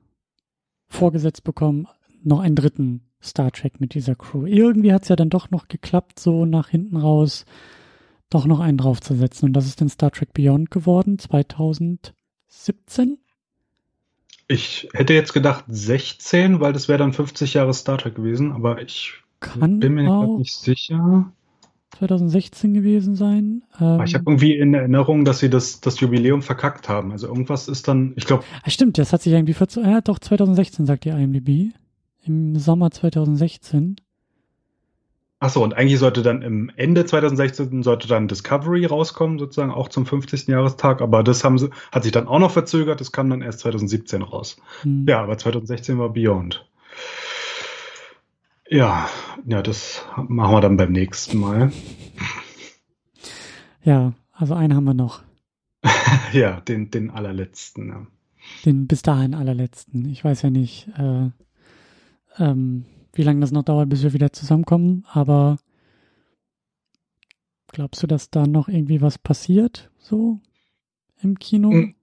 [0.87, 1.87] vorgesetzt bekommen,
[2.23, 4.45] noch einen dritten Star Trek mit dieser Crew.
[4.45, 7.45] Irgendwie hat es ja dann doch noch geklappt, so nach hinten raus
[8.29, 9.49] doch noch einen draufzusetzen.
[9.49, 13.19] Und das ist dann Star Trek Beyond geworden, 2017.
[14.47, 18.81] Ich hätte jetzt gedacht 16, weil das wäre dann 50 Jahre Star Trek gewesen, aber
[18.81, 21.31] ich Kann bin mir nicht sicher.
[21.97, 23.63] 2016 gewesen sein.
[23.79, 27.11] Ähm, ich habe irgendwie in Erinnerung, dass sie das, das Jubiläum verkackt haben.
[27.11, 28.43] Also irgendwas ist dann, ich glaube.
[28.63, 31.73] Ah, stimmt, das hat sich irgendwie für, ja, doch 2016 sagt die IMDb.
[32.23, 33.97] Im Sommer 2016.
[35.39, 40.05] Achso, und eigentlich sollte dann im Ende 2016 sollte dann Discovery rauskommen, sozusagen auch zum
[40.05, 40.47] 50.
[40.47, 43.59] Jahrestag, aber das haben sie, hat sich dann auch noch verzögert, das kam dann erst
[43.59, 44.57] 2017 raus.
[44.81, 45.05] Hm.
[45.07, 46.65] Ja, aber 2016 war Beyond.
[48.69, 49.09] Ja,
[49.45, 51.71] ja, das machen wir dann beim nächsten Mal.
[53.83, 55.21] Ja, also einen haben wir noch.
[56.33, 57.89] ja, den, den allerletzten.
[57.89, 58.07] Ja.
[58.65, 60.09] Den bis dahin allerletzten.
[60.09, 61.29] Ich weiß ja nicht, äh,
[62.37, 65.57] ähm, wie lange das noch dauert, bis wir wieder zusammenkommen, aber
[67.67, 70.39] glaubst du, dass da noch irgendwie was passiert, so
[71.21, 71.71] im Kino?
[71.71, 71.95] Hm,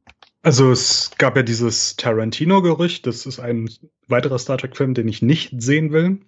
[0.42, 3.68] also es gab ja dieses Tarantino-Gerücht, das ist ein
[4.08, 6.20] weiterer Star Trek-Film, den ich nicht sehen will.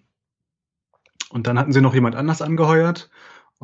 [1.34, 3.10] Und dann hatten sie noch jemand anders angeheuert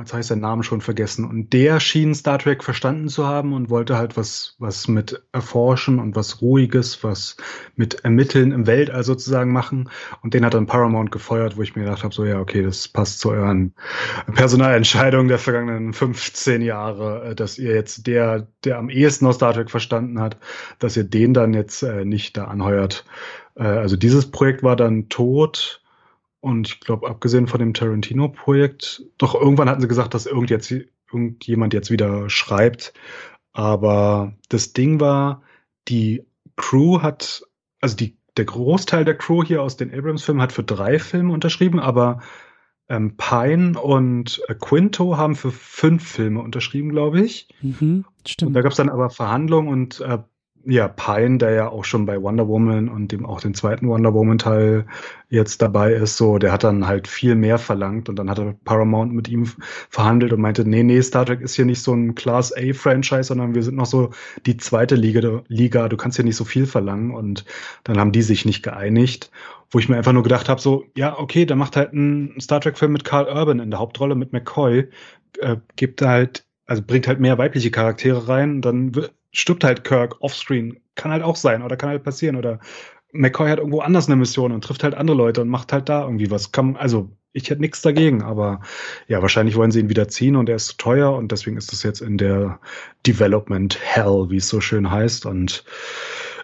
[0.00, 1.24] jetzt ich seinen Namen schon vergessen.
[1.24, 5.98] Und der schien Star Trek verstanden zu haben und wollte halt was, was mit Erforschen
[5.98, 7.36] und was Ruhiges, was
[7.76, 9.90] mit Ermitteln im Weltall sozusagen machen.
[10.22, 12.88] Und den hat dann Paramount gefeuert, wo ich mir gedacht habe, so ja, okay, das
[12.88, 13.74] passt zu euren
[14.34, 19.52] Personalentscheidungen der vergangenen 15 Jahre, äh, dass ihr jetzt der, der am ehesten aus Star
[19.52, 20.38] Trek verstanden hat,
[20.78, 23.04] dass ihr den dann jetzt äh, nicht da anheuert.
[23.56, 25.79] Äh, also dieses Projekt war dann tot
[26.40, 30.72] und ich glaube, abgesehen von dem Tarantino-Projekt, doch irgendwann hatten sie gesagt, dass irgend jetzt,
[31.12, 32.94] irgendjemand jetzt wieder schreibt.
[33.52, 35.42] Aber das Ding war,
[35.88, 36.24] die
[36.56, 37.42] Crew hat,
[37.80, 41.80] also die, der Großteil der Crew hier aus den Abrams-Filmen hat für drei Filme unterschrieben,
[41.80, 42.20] aber
[42.88, 47.48] ähm, Pine und äh, Quinto haben für fünf Filme unterschrieben, glaube ich.
[47.60, 48.48] Mhm, stimmt.
[48.48, 50.18] Und da gab es dann aber Verhandlungen und äh,
[50.64, 54.12] ja, Pine, der ja auch schon bei Wonder Woman und dem auch den zweiten Wonder
[54.12, 54.86] Woman Teil
[55.28, 58.54] jetzt dabei ist, so, der hat dann halt viel mehr verlangt und dann hat er
[58.64, 59.46] Paramount mit ihm
[59.88, 63.24] verhandelt und meinte, nee, nee, Star Trek ist hier nicht so ein Class A Franchise,
[63.24, 64.10] sondern wir sind noch so
[64.46, 67.44] die zweite Liga, Liga, du kannst hier nicht so viel verlangen und
[67.84, 69.30] dann haben die sich nicht geeinigt,
[69.70, 72.60] wo ich mir einfach nur gedacht habe, so, ja, okay, dann macht halt ein Star
[72.60, 74.88] Trek Film mit Carl Urban in der Hauptrolle mit McCoy,
[75.38, 78.92] äh, gibt halt also bringt halt mehr weibliche Charaktere rein, dann
[79.32, 80.80] stirbt halt Kirk offscreen.
[80.94, 82.36] Kann halt auch sein oder kann halt passieren.
[82.36, 82.60] Oder
[83.12, 86.04] McCoy hat irgendwo anders eine Mission und trifft halt andere Leute und macht halt da
[86.04, 86.52] irgendwie was.
[86.52, 88.60] Kann, also ich hätte nichts dagegen, aber
[89.06, 91.72] ja, wahrscheinlich wollen sie ihn wieder ziehen und er ist zu teuer und deswegen ist
[91.72, 92.60] das jetzt in der
[93.06, 95.26] Development Hell, wie es so schön heißt.
[95.26, 95.64] Und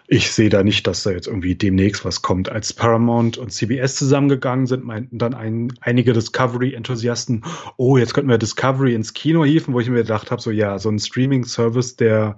[0.07, 2.49] ich sehe da nicht, dass da jetzt irgendwie demnächst was kommt.
[2.49, 7.43] Als Paramount und CBS zusammengegangen sind, meinten dann ein, einige Discovery-Enthusiasten,
[7.75, 10.79] oh, jetzt könnten wir Discovery ins Kino hieven, wo ich mir gedacht habe, so ja,
[10.79, 12.37] so ein Streaming-Service, der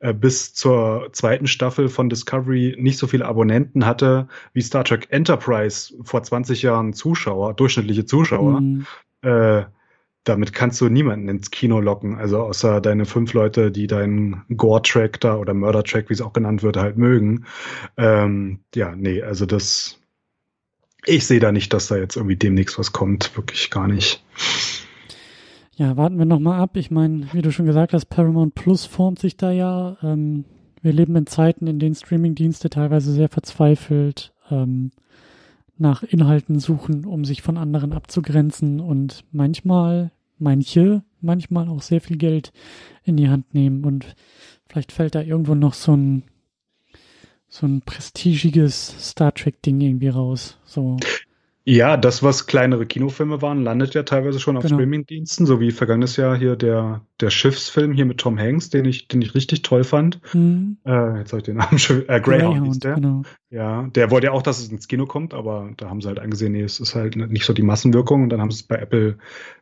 [0.00, 5.08] äh, bis zur zweiten Staffel von Discovery nicht so viele Abonnenten hatte wie Star Trek
[5.10, 8.60] Enterprise vor 20 Jahren Zuschauer, durchschnittliche Zuschauer.
[8.60, 8.86] Mhm.
[9.22, 9.64] Äh,
[10.24, 15.20] damit kannst du niemanden ins Kino locken, also außer deine fünf Leute, die deinen Gore-Track
[15.20, 17.46] da oder Murder-Track, wie es auch genannt wird, halt mögen.
[17.96, 19.98] Ähm, ja, nee, also das,
[21.06, 24.22] ich sehe da nicht, dass da jetzt irgendwie demnächst was kommt, wirklich gar nicht.
[25.78, 26.76] Ja, warten wir nochmal ab.
[26.76, 29.96] Ich meine, wie du schon gesagt hast, Paramount Plus formt sich da ja.
[30.02, 30.44] Ähm,
[30.82, 34.90] wir leben in Zeiten, in denen Streamingdienste teilweise sehr verzweifelt ähm,
[35.76, 42.16] nach Inhalten suchen, um sich von anderen abzugrenzen und manchmal, manche, manchmal auch sehr viel
[42.16, 42.52] Geld
[43.04, 44.16] in die Hand nehmen und
[44.68, 46.24] vielleicht fällt da irgendwo noch so ein
[47.48, 50.58] so ein prestigiges Star Trek Ding irgendwie raus.
[50.64, 50.96] So.
[51.70, 54.76] Ja, das, was kleinere Kinofilme waren, landet ja teilweise schon auf genau.
[54.76, 59.06] Streamingdiensten, so wie vergangenes Jahr hier der, der Schiffsfilm hier mit Tom Hanks, den ich,
[59.06, 60.18] den ich richtig toll fand.
[60.32, 60.78] Mhm.
[60.86, 62.94] Äh, jetzt habe ich den Namen schon, äh, Greyhound, Greyhound der.
[62.94, 63.22] Genau.
[63.50, 66.20] Ja, der wollte ja auch, dass es ins Kino kommt, aber da haben sie halt
[66.20, 68.76] angesehen, nee, es ist halt nicht so die Massenwirkung und dann haben sie es bei
[68.76, 69.18] Apple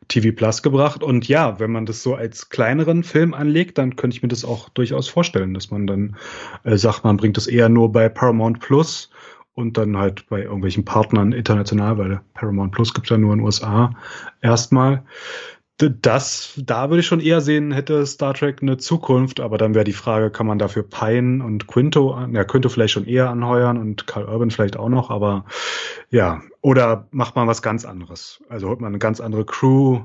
[0.07, 1.03] TV Plus gebracht.
[1.03, 4.45] Und ja, wenn man das so als kleineren Film anlegt, dann könnte ich mir das
[4.45, 6.15] auch durchaus vorstellen, dass man dann
[6.63, 9.09] äh, sagt, man bringt es eher nur bei Paramount Plus
[9.57, 13.39] und dann halt bei irgendwelchen Partnern international, weil Paramount Plus gibt es ja nur in
[13.39, 13.91] den USA
[14.39, 15.03] erstmal.
[15.79, 19.83] Das, da würde ich schon eher sehen, hätte Star Trek eine Zukunft, aber dann wäre
[19.83, 24.05] die Frage, kann man dafür Pine und Quinto, ja, Quinto vielleicht schon eher anheuern und
[24.05, 25.45] Carl Urban vielleicht auch noch, aber
[26.11, 28.43] ja, oder macht man was ganz anderes.
[28.49, 30.01] Also holt man eine ganz andere Crew,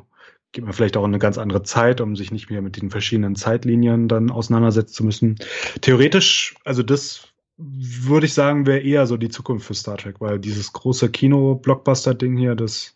[0.53, 2.91] geht man vielleicht auch in eine ganz andere Zeit, um sich nicht mehr mit den
[2.91, 5.37] verschiedenen Zeitlinien dann auseinandersetzen zu müssen.
[5.81, 7.32] Theoretisch, also das
[7.65, 12.37] würde ich sagen, wäre eher so die Zukunft für Star Trek, weil dieses große Kino-Blockbuster-Ding
[12.37, 12.95] hier, das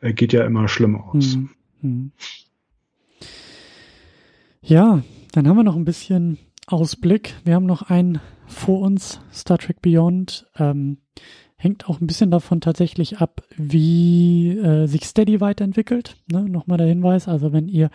[0.00, 1.34] äh, geht ja immer schlimm aus.
[1.34, 1.50] Hm,
[1.80, 2.12] hm.
[4.62, 5.02] Ja,
[5.32, 7.34] dann haben wir noch ein bisschen Ausblick.
[7.44, 10.46] Wir haben noch einen vor uns, Star Trek Beyond.
[10.56, 10.98] Ähm,
[11.56, 16.16] hängt auch ein bisschen davon tatsächlich ab, wie äh, sich Steady weiterentwickelt.
[16.30, 16.48] Ne?
[16.48, 17.90] Nochmal der Hinweis, also wenn ihr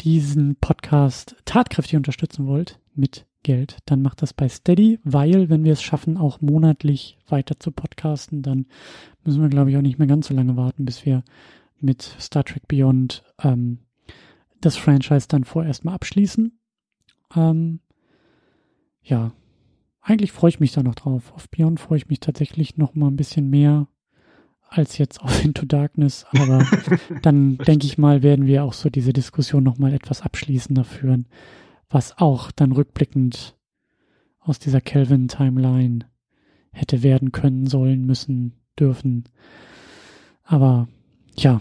[0.00, 5.72] diesen Podcast tatkräftig unterstützen wollt mit Geld, dann macht das bei Steady, weil wenn wir
[5.72, 8.66] es schaffen, auch monatlich weiter zu podcasten, dann
[9.24, 11.22] müssen wir, glaube ich, auch nicht mehr ganz so lange warten, bis wir
[11.80, 13.78] mit Star Trek Beyond ähm,
[14.60, 16.58] das Franchise dann vorerst mal abschließen.
[17.36, 17.78] Ähm,
[19.04, 19.30] ja,
[20.00, 21.32] eigentlich freue ich mich da noch drauf.
[21.32, 23.86] Auf Beyond freue ich mich tatsächlich noch mal ein bisschen mehr
[24.68, 26.26] als jetzt auf Into Darkness.
[26.36, 26.66] Aber
[27.22, 31.26] dann denke ich mal, werden wir auch so diese Diskussion noch mal etwas abschließender führen,
[31.88, 33.56] was auch dann rückblickend
[34.40, 36.08] aus dieser Kelvin-Timeline
[36.72, 39.24] hätte werden können, sollen, müssen, dürfen.
[40.44, 40.88] Aber
[41.36, 41.60] ja,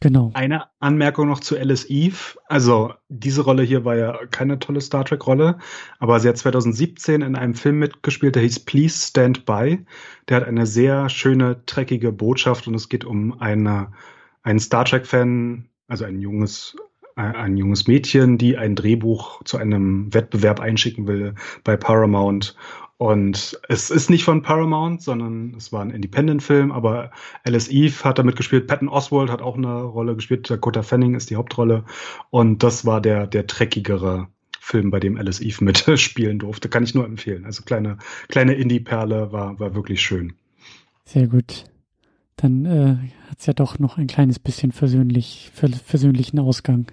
[0.00, 0.30] Genau.
[0.34, 2.38] Eine Anmerkung noch zu Alice Eve.
[2.46, 5.58] Also, diese Rolle hier war ja keine tolle Star Trek-Rolle,
[5.98, 9.86] aber sie hat 2017 in einem Film mitgespielt, der hieß Please Stand By.
[10.28, 13.92] Der hat eine sehr schöne, dreckige Botschaft und es geht um eine,
[14.42, 16.76] einen Star Trek-Fan, also ein junges,
[17.16, 21.34] ein junges Mädchen, die ein Drehbuch zu einem Wettbewerb einschicken will
[21.64, 22.56] bei Paramount
[22.98, 27.10] und es ist nicht von Paramount, sondern es war ein Independent-Film, aber
[27.44, 31.28] Alice Eve hat damit gespielt, Patton Oswald hat auch eine Rolle gespielt, Dakota Fanning ist
[31.28, 31.84] die Hauptrolle.
[32.30, 34.28] Und das war der, der dreckigere
[34.60, 36.70] Film, bei dem Alice Eve mitspielen durfte.
[36.70, 37.44] Kann ich nur empfehlen.
[37.44, 37.98] Also kleine,
[38.28, 40.32] kleine Indie-Perle war, war wirklich schön.
[41.04, 41.64] Sehr gut.
[42.36, 42.96] Dann äh,
[43.28, 46.86] hat es ja doch noch ein kleines bisschen versöhnlich, versöhnlichen Ausgang.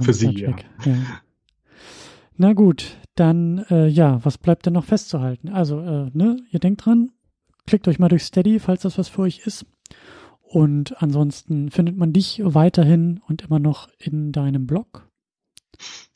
[0.00, 0.56] Für Sie, ja.
[0.84, 0.94] ja.
[2.36, 5.48] Na gut, dann äh, ja, was bleibt denn noch festzuhalten?
[5.48, 7.10] Also, äh, ne, ihr denkt dran,
[7.66, 9.66] klickt euch mal durch Steady, falls das was für euch ist.
[10.40, 15.08] Und ansonsten findet man dich weiterhin und immer noch in deinem Blog.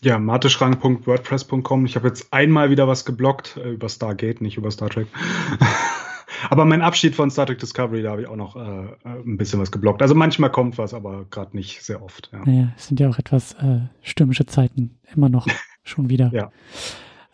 [0.03, 1.87] Ja, mateschrank.wordpress.com.
[1.87, 5.09] Ich habe jetzt einmal wieder was geblockt äh, über Stargate, nicht über Star Trek.
[6.51, 9.37] aber mein Abschied von Star Trek Discovery, da habe ich auch noch äh, äh, ein
[9.37, 10.03] bisschen was geblockt.
[10.03, 12.31] Also manchmal kommt was, aber gerade nicht sehr oft.
[12.33, 12.45] Ja.
[12.45, 15.47] Naja, es sind ja auch etwas äh, stürmische Zeiten immer noch.
[15.85, 16.31] schon wieder.
[16.33, 16.51] Ja.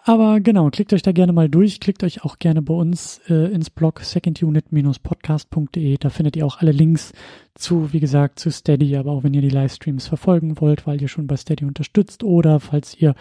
[0.09, 3.53] Aber genau, klickt euch da gerne mal durch, klickt euch auch gerne bei uns äh,
[3.53, 5.99] ins Blog secondunit-podcast.de.
[5.99, 7.13] Da findet ihr auch alle Links
[7.55, 11.09] zu, wie gesagt, zu Steady, aber auch wenn ihr die Livestreams verfolgen wollt, weil ihr
[11.09, 13.15] schon bei Steady unterstützt oder falls ihr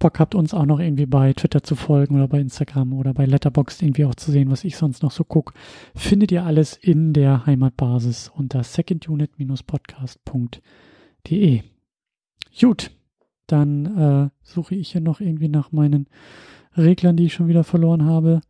[0.00, 3.26] Bock habt, uns auch noch irgendwie bei Twitter zu folgen oder bei Instagram oder bei
[3.26, 5.54] Letterboxd irgendwie auch zu sehen, was ich sonst noch so gucke,
[5.94, 11.62] findet ihr alles in der Heimatbasis unter secondunit-podcast.de.
[12.60, 12.90] Gut,
[13.46, 16.06] dann äh, suche ich hier noch irgendwie nach meinen
[16.76, 18.40] Reglern, die ich schon wieder verloren habe,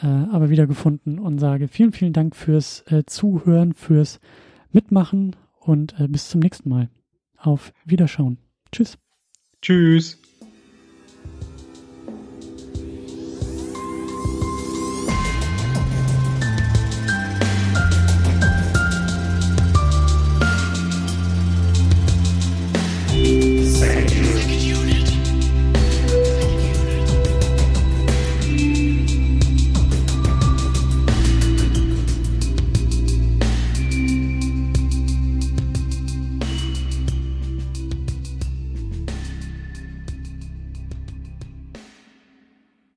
[0.00, 4.20] äh, aber wieder gefunden und sage vielen, vielen Dank fürs äh, Zuhören, fürs
[4.70, 6.90] Mitmachen und äh, bis zum nächsten Mal.
[7.36, 8.38] Auf Wiederschauen.
[8.72, 8.98] Tschüss.
[9.62, 10.25] Tschüss.